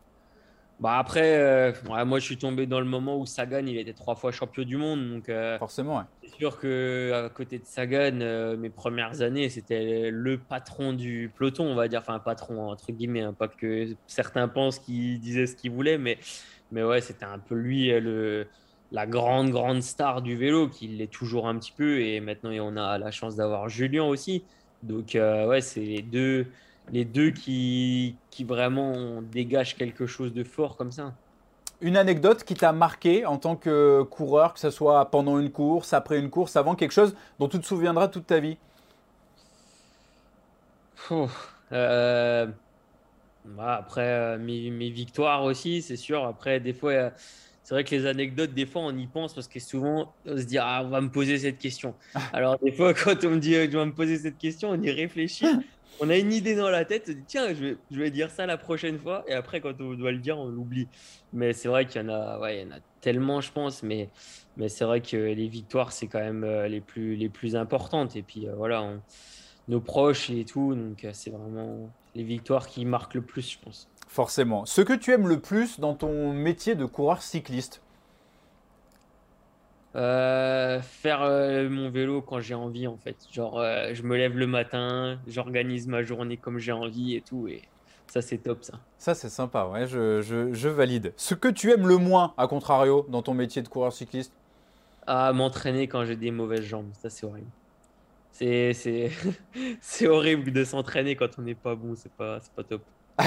Bah 0.80 0.98
après, 0.98 1.38
euh, 1.40 1.72
ouais, 1.90 2.04
moi 2.04 2.20
je 2.20 2.26
suis 2.26 2.38
tombé 2.38 2.66
dans 2.66 2.82
le 2.82 2.86
moment 2.86 3.18
où 3.18 3.26
Sagan 3.26 3.66
il 3.66 3.78
était 3.78 3.94
trois 3.94 4.16
fois 4.16 4.34
champion 4.34 4.64
du 4.64 4.76
monde, 4.76 5.10
donc 5.10 5.30
euh, 5.30 5.58
Forcément, 5.58 6.00
ouais. 6.00 6.04
c'est 6.22 6.36
sûr 6.36 6.60
que 6.60 7.14
à 7.14 7.30
côté 7.30 7.60
de 7.60 7.66
Sagan, 7.66 8.20
euh, 8.20 8.58
mes 8.58 8.70
premières 8.70 9.22
années 9.22 9.48
c'était 9.48 10.10
le 10.12 10.38
patron 10.38 10.92
du 10.92 11.32
peloton, 11.34 11.64
on 11.66 11.76
va 11.76 11.88
dire, 11.88 12.02
enfin 12.02 12.20
patron 12.20 12.72
entre 12.72 12.92
guillemets, 12.92 13.22
hein, 13.22 13.32
pas 13.32 13.48
que 13.48 13.96
certains 14.06 14.50
pensent 14.50 14.80
qu'il 14.80 15.18
disait 15.22 15.48
ce 15.48 15.56
qu'il 15.56 15.72
voulait, 15.72 15.98
mais 15.98 16.18
mais 16.74 16.84
ouais 16.84 17.00
c'était 17.00 17.26
un 17.26 17.40
peu 17.40 17.56
lui 17.56 17.98
le 17.98 18.46
la 18.92 19.08
grande, 19.08 19.52
grande 19.52 19.82
star 19.82 20.22
du 20.22 20.36
vélo, 20.36 20.68
qui 20.68 20.88
l'est 20.88 21.12
toujours 21.12 21.48
un 21.48 21.58
petit 21.58 21.74
peu. 21.76 22.02
Et 22.02 22.20
maintenant, 22.20 22.52
on 22.52 22.78
a 22.78 22.98
la 22.98 23.12
chance 23.12 23.36
d'avoir 23.36 23.68
Julien 23.68 24.04
aussi. 24.04 24.44
Donc, 24.84 25.12
ouais, 25.16 25.60
c'est 25.62 25.82
les 25.82 26.02
deux, 26.02 26.48
les 26.92 27.06
deux 27.06 27.32
qui, 27.32 28.16
qui 28.30 28.44
vraiment 28.44 29.22
dégagent 29.22 29.76
quelque 29.76 30.06
chose 30.06 30.34
de 30.34 30.44
fort 30.44 30.78
comme 30.78 30.92
ça. 30.92 31.14
Une 31.82 31.98
anecdote 31.98 32.44
qui 32.44 32.54
t'a 32.54 32.72
marqué 32.72 33.26
en 33.26 33.38
tant 33.38 33.56
que 33.56 34.04
coureur, 34.04 34.54
que 34.54 34.60
ce 34.60 34.70
soit 34.70 35.12
pendant 35.12 35.40
une 35.40 35.52
course, 35.52 35.94
après 35.94 36.20
une 36.20 36.30
course, 36.30 36.56
avant 36.56 36.76
quelque 36.76 36.94
chose 36.94 37.16
dont 37.38 37.48
tu 37.48 37.60
te 37.60 37.66
souviendras 37.66 38.08
toute 38.08 38.28
ta 38.28 38.40
vie? 38.40 38.58
Euh, 41.72 42.48
bah, 43.44 43.76
Après, 43.76 44.08
euh, 44.08 44.38
mes, 44.38 44.72
mes, 44.72 44.90
victoires 44.90 45.44
aussi, 45.44 45.82
c'est 45.82 45.98
sûr. 45.98 46.26
Après, 46.26 46.60
des 46.60 46.74
fois, 46.74 47.12
c'est 47.64 47.74
vrai 47.74 47.84
que 47.84 47.94
les 47.94 48.06
anecdotes, 48.06 48.54
des 48.54 48.66
fois, 48.66 48.84
on 48.84 48.96
y 48.96 49.08
pense 49.08 49.34
parce 49.34 49.48
que 49.48 49.60
souvent, 49.60 50.14
on 50.26 50.38
se 50.38 50.44
dit, 50.44 50.58
ah, 50.58 50.82
on 50.84 50.90
va 50.90 51.02
me 51.02 51.10
poser 51.10 51.38
cette 51.40 51.58
question. 51.58 51.94
Alors, 52.34 52.58
des 52.60 52.72
fois, 52.72 52.94
quand 52.94 53.24
on 53.26 53.32
me 53.32 53.40
dit, 53.40 53.54
je 53.54 53.78
vais 53.78 53.86
me 53.86 53.94
poser 53.94 54.18
cette 54.18 54.38
question, 54.38 54.70
on 54.70 54.82
y 54.82 54.92
réfléchit 54.92 55.48
on 56.00 56.10
a 56.10 56.18
une 56.18 56.34
idée 56.34 56.56
dans 56.56 56.70
la 56.70 56.86
tête, 56.86 57.10
tiens, 57.28 57.54
je 57.54 57.66
vais, 57.66 57.78
je 57.92 58.00
vais, 58.00 58.12
dire 58.12 58.30
ça 58.30 58.46
la 58.46 58.58
prochaine 58.58 59.00
fois, 59.00 59.24
et 59.28 59.34
après, 59.34 59.62
quand 59.62 59.80
on 59.80 59.94
doit 59.94 60.12
le 60.12 60.18
dire, 60.18 60.38
on 60.38 60.48
l'oublie. 60.48 60.88
Mais 61.34 61.54
c'est 61.54 61.68
vrai 61.68 61.86
qu'il 61.86 62.02
y 62.02 62.06
en 62.06 62.10
a, 62.10 62.40
ouais, 62.40 62.62
y 62.62 62.66
en 62.66 62.72
a 62.72 62.80
tellement, 63.02 63.42
je 63.42 63.52
pense, 63.52 63.84
mais, 63.84 64.10
mais 64.58 64.68
c'est 64.68 64.86
vrai 64.86 65.02
que 65.02 65.16
les 65.16 65.48
victoires, 65.48 65.92
c'est 65.92 66.08
quand 66.08 66.20
même 66.20 66.44
euh, 66.44 66.68
les 66.68 66.82
plus, 66.82 67.16
les 67.16 67.30
plus 67.30 67.56
importantes. 67.56 68.16
Et 68.16 68.24
puis 68.24 68.48
euh, 68.48 68.56
voilà, 68.56 68.92
nos 69.68 69.80
proches 69.80 70.30
et 70.30 70.46
tout, 70.46 70.76
donc 70.76 71.04
euh, 71.04 71.12
c'est 71.14 71.30
vraiment 71.30 71.90
les 72.14 72.24
victoires 72.24 72.68
qui 72.68 72.86
marquent 72.86 73.16
le 73.16 73.22
plus, 73.22 73.52
je 73.52 73.60
pense. 73.60 73.90
Forcément. 74.08 74.66
Ce 74.66 74.82
que 74.82 74.94
tu 74.94 75.12
aimes 75.12 75.28
le 75.28 75.40
plus 75.40 75.80
dans 75.80 75.96
ton 75.96 76.32
métier 76.32 76.76
de 76.76 76.86
coureur 76.86 77.22
cycliste? 77.22 77.82
Euh, 79.96 80.82
faire 80.82 81.22
euh, 81.22 81.70
mon 81.70 81.90
vélo 81.90 82.22
quand 82.22 82.42
j'ai 82.42 82.54
envie 82.54 82.86
en 82.86 82.98
fait. 82.98 83.16
Genre, 83.32 83.60
euh, 83.60 83.94
je 83.94 84.04
me 84.04 84.18
lève 84.18 84.38
le 84.38 84.48
matin, 84.48 85.18
j'organise 85.26 85.88
ma 85.88 86.04
journée 86.04 86.36
comme 86.36 86.60
j'ai 86.60 86.74
envie 86.74 87.16
et 87.16 87.22
tout. 87.22 87.48
Et 87.48 87.62
ça, 88.08 88.22
c'est 88.22 88.40
top 88.40 88.64
ça. 88.64 88.74
Ça, 88.98 89.16
c'est 89.16 89.30
sympa, 89.30 89.66
ouais, 89.66 89.88
je, 89.88 90.22
je, 90.22 90.54
je, 90.54 90.68
valide. 90.68 91.14
Ce 91.16 91.34
que 91.34 91.48
tu 91.48 91.72
aimes 91.72 91.88
le 91.88 91.98
moins, 91.98 92.34
à 92.38 92.48
contrario, 92.48 93.06
dans 93.10 93.22
ton 93.22 93.34
métier 93.34 93.62
de 93.62 93.70
coureur 93.70 93.94
cycliste? 93.94 94.34
Ah, 95.08 95.32
m'entraîner 95.34 95.88
quand 95.88 96.04
j'ai 96.04 96.16
des 96.16 96.32
mauvaises 96.32 96.64
jambes. 96.64 96.90
Ça, 97.02 97.10
c'est 97.10 97.26
horrible. 97.26 97.52
C'est, 98.32 98.74
c'est, 98.74 99.12
c'est 99.82 100.08
horrible 100.08 100.52
de 100.52 100.64
s'entraîner 100.66 101.16
quand 101.16 101.30
on 101.38 101.44
n'est 101.44 101.56
pas 101.56 101.76
bon. 101.76 101.94
C'est 101.96 102.12
pas, 102.12 102.40
c'est 102.42 102.52
pas 102.52 102.64
top. 102.64 102.82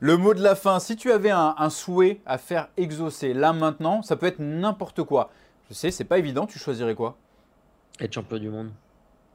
Le 0.00 0.18
mot 0.18 0.34
de 0.34 0.42
la 0.42 0.56
fin, 0.56 0.78
si 0.78 0.96
tu 0.96 1.10
avais 1.10 1.30
un, 1.30 1.54
un 1.56 1.70
souhait 1.70 2.20
à 2.26 2.36
faire 2.36 2.68
exaucer 2.76 3.32
là 3.32 3.54
maintenant, 3.54 4.02
ça 4.02 4.16
peut 4.16 4.26
être 4.26 4.40
n'importe 4.40 5.04
quoi. 5.04 5.30
Je 5.68 5.74
sais, 5.74 5.90
c'est 5.90 6.04
pas 6.04 6.18
évident, 6.18 6.46
tu 6.46 6.58
choisirais 6.58 6.94
quoi? 6.94 7.16
Être 8.00 8.12
champion 8.12 8.38
du 8.38 8.48
monde. 8.48 8.70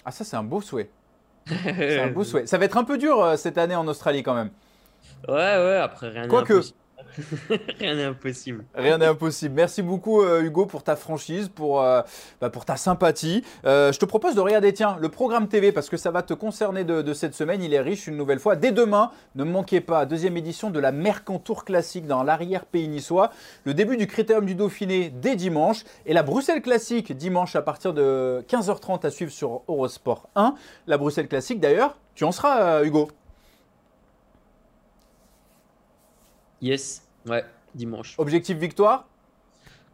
Ah 0.05 0.11
ça 0.11 0.23
c'est 0.23 0.35
un 0.35 0.43
beau 0.43 0.61
souhait. 0.61 0.89
c'est 1.47 1.99
un 1.99 2.11
beau 2.11 2.23
souhait. 2.23 2.45
Ça 2.45 2.57
va 2.57 2.65
être 2.65 2.77
un 2.77 2.83
peu 2.83 2.97
dur 2.97 3.23
euh, 3.23 3.35
cette 3.37 3.57
année 3.57 3.75
en 3.75 3.87
Australie 3.87 4.23
quand 4.23 4.35
même. 4.35 4.49
Ouais, 5.27 5.33
ouais, 5.33 5.77
après 5.77 6.09
rien 6.09 6.27
Quoique, 6.27 6.61
Rien 7.79 7.95
n'est 7.95 8.03
impossible. 8.03 8.65
Rien 8.75 8.97
n'est 8.97 9.05
impossible. 9.05 9.55
Merci 9.55 9.81
beaucoup 9.81 10.21
euh, 10.21 10.41
Hugo 10.41 10.65
pour 10.65 10.83
ta 10.83 10.95
franchise, 10.95 11.49
pour, 11.49 11.81
euh, 11.81 12.01
bah, 12.41 12.49
ta 12.49 12.77
sympathie. 12.77 13.43
Euh, 13.65 13.91
je 13.91 13.99
te 13.99 14.05
propose 14.05 14.35
de 14.35 14.41
regarder, 14.41 14.73
tiens, 14.73 14.97
le 14.99 15.09
programme 15.09 15.47
TV 15.47 15.71
parce 15.71 15.89
que 15.89 15.97
ça 15.97 16.11
va 16.11 16.21
te 16.21 16.33
concerner 16.33 16.83
de, 16.83 17.01
de, 17.01 17.13
cette 17.13 17.35
semaine. 17.35 17.61
Il 17.63 17.73
est 17.73 17.81
riche 17.81 18.07
une 18.07 18.17
nouvelle 18.17 18.39
fois. 18.39 18.55
Dès 18.55 18.71
demain, 18.71 19.11
ne 19.35 19.43
manquez 19.43 19.81
pas, 19.81 20.05
deuxième 20.05 20.37
édition 20.37 20.69
de 20.69 20.79
la 20.79 20.91
Mercantour 20.91 21.65
Classique 21.65 22.07
dans 22.07 22.23
l'arrière-pays 22.23 22.87
niçois. 22.87 23.31
Le 23.63 23.73
début 23.73 23.97
du 23.97 24.07
Critérium 24.07 24.45
du 24.45 24.55
Dauphiné 24.55 25.09
dès 25.09 25.35
dimanche 25.35 25.83
et 26.05 26.13
la 26.13 26.23
Bruxelles 26.23 26.61
Classique 26.61 27.15
dimanche 27.15 27.55
à 27.55 27.61
partir 27.61 27.93
de 27.93 28.43
15h30 28.49 29.05
à 29.05 29.09
suivre 29.09 29.31
sur 29.31 29.61
Eurosport 29.67 30.29
1. 30.35 30.55
La 30.87 30.97
Bruxelles 30.97 31.27
Classique 31.27 31.59
d'ailleurs, 31.59 31.97
tu 32.15 32.23
en 32.23 32.31
seras 32.31 32.83
Hugo 32.83 33.09
Yes, 36.61 37.03
ouais, 37.27 37.45
dimanche. 37.75 38.15
Objectif 38.17 38.57
victoire 38.57 39.05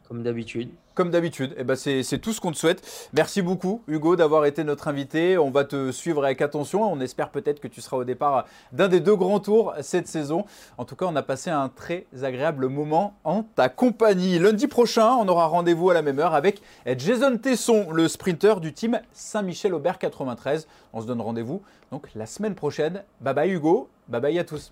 Comme 0.08 0.24
d'habitude. 0.24 0.70
Comme 0.94 1.10
d'habitude, 1.10 1.56
eh 1.58 1.64
ben 1.64 1.76
c'est 1.76 2.20
tout 2.20 2.34
ce 2.34 2.40
qu'on 2.40 2.52
te 2.52 2.58
souhaite. 2.58 3.10
Merci 3.14 3.42
beaucoup 3.42 3.82
Hugo 3.88 4.16
d'avoir 4.16 4.46
été 4.46 4.64
notre 4.64 4.88
invité. 4.88 5.40
On 5.40 5.50
va 5.50 5.64
te 5.64 5.92
suivre 5.92 6.24
avec 6.24 6.40
attention. 6.40 6.84
On 6.84 7.00
espère 7.00 7.32
peut-être 7.32 7.60
que 7.60 7.68
tu 7.68 7.82
seras 7.82 7.98
au 7.98 8.04
départ 8.04 8.46
d'un 8.74 8.88
des 8.90 9.00
deux 9.00 9.16
grands 9.16 9.40
tours 9.40 9.74
cette 9.82 10.08
saison. 10.08 10.46
En 10.78 10.86
tout 10.86 10.96
cas, 10.96 11.08
on 11.08 11.16
a 11.16 11.24
passé 11.24 11.50
un 11.50 11.68
très 11.68 12.06
agréable 12.22 12.68
moment 12.68 13.16
en 13.24 13.42
ta 13.42 13.70
compagnie. 13.70 14.38
Lundi 14.38 14.68
prochain, 14.68 15.16
on 15.16 15.28
aura 15.28 15.48
rendez-vous 15.48 15.90
à 15.90 15.96
la 15.96 16.04
même 16.04 16.20
heure 16.20 16.36
avec 16.36 16.62
Jason 16.86 17.40
Tesson, 17.40 17.90
le 17.92 18.08
sprinter 18.08 18.60
du 18.60 18.72
team 18.72 19.02
Saint-Michel-Aubert 19.14 19.98
93. 19.98 20.68
On 20.94 21.02
se 21.02 21.08
donne 21.08 21.22
rendez-vous 21.22 21.64
donc 21.92 22.08
la 22.14 22.28
semaine 22.28 22.54
prochaine. 22.54 23.04
Bye 23.20 23.34
bye 23.34 23.50
Hugo, 23.50 23.90
bye 24.08 24.22
bye 24.22 24.38
à 24.38 24.44
tous. 24.44 24.72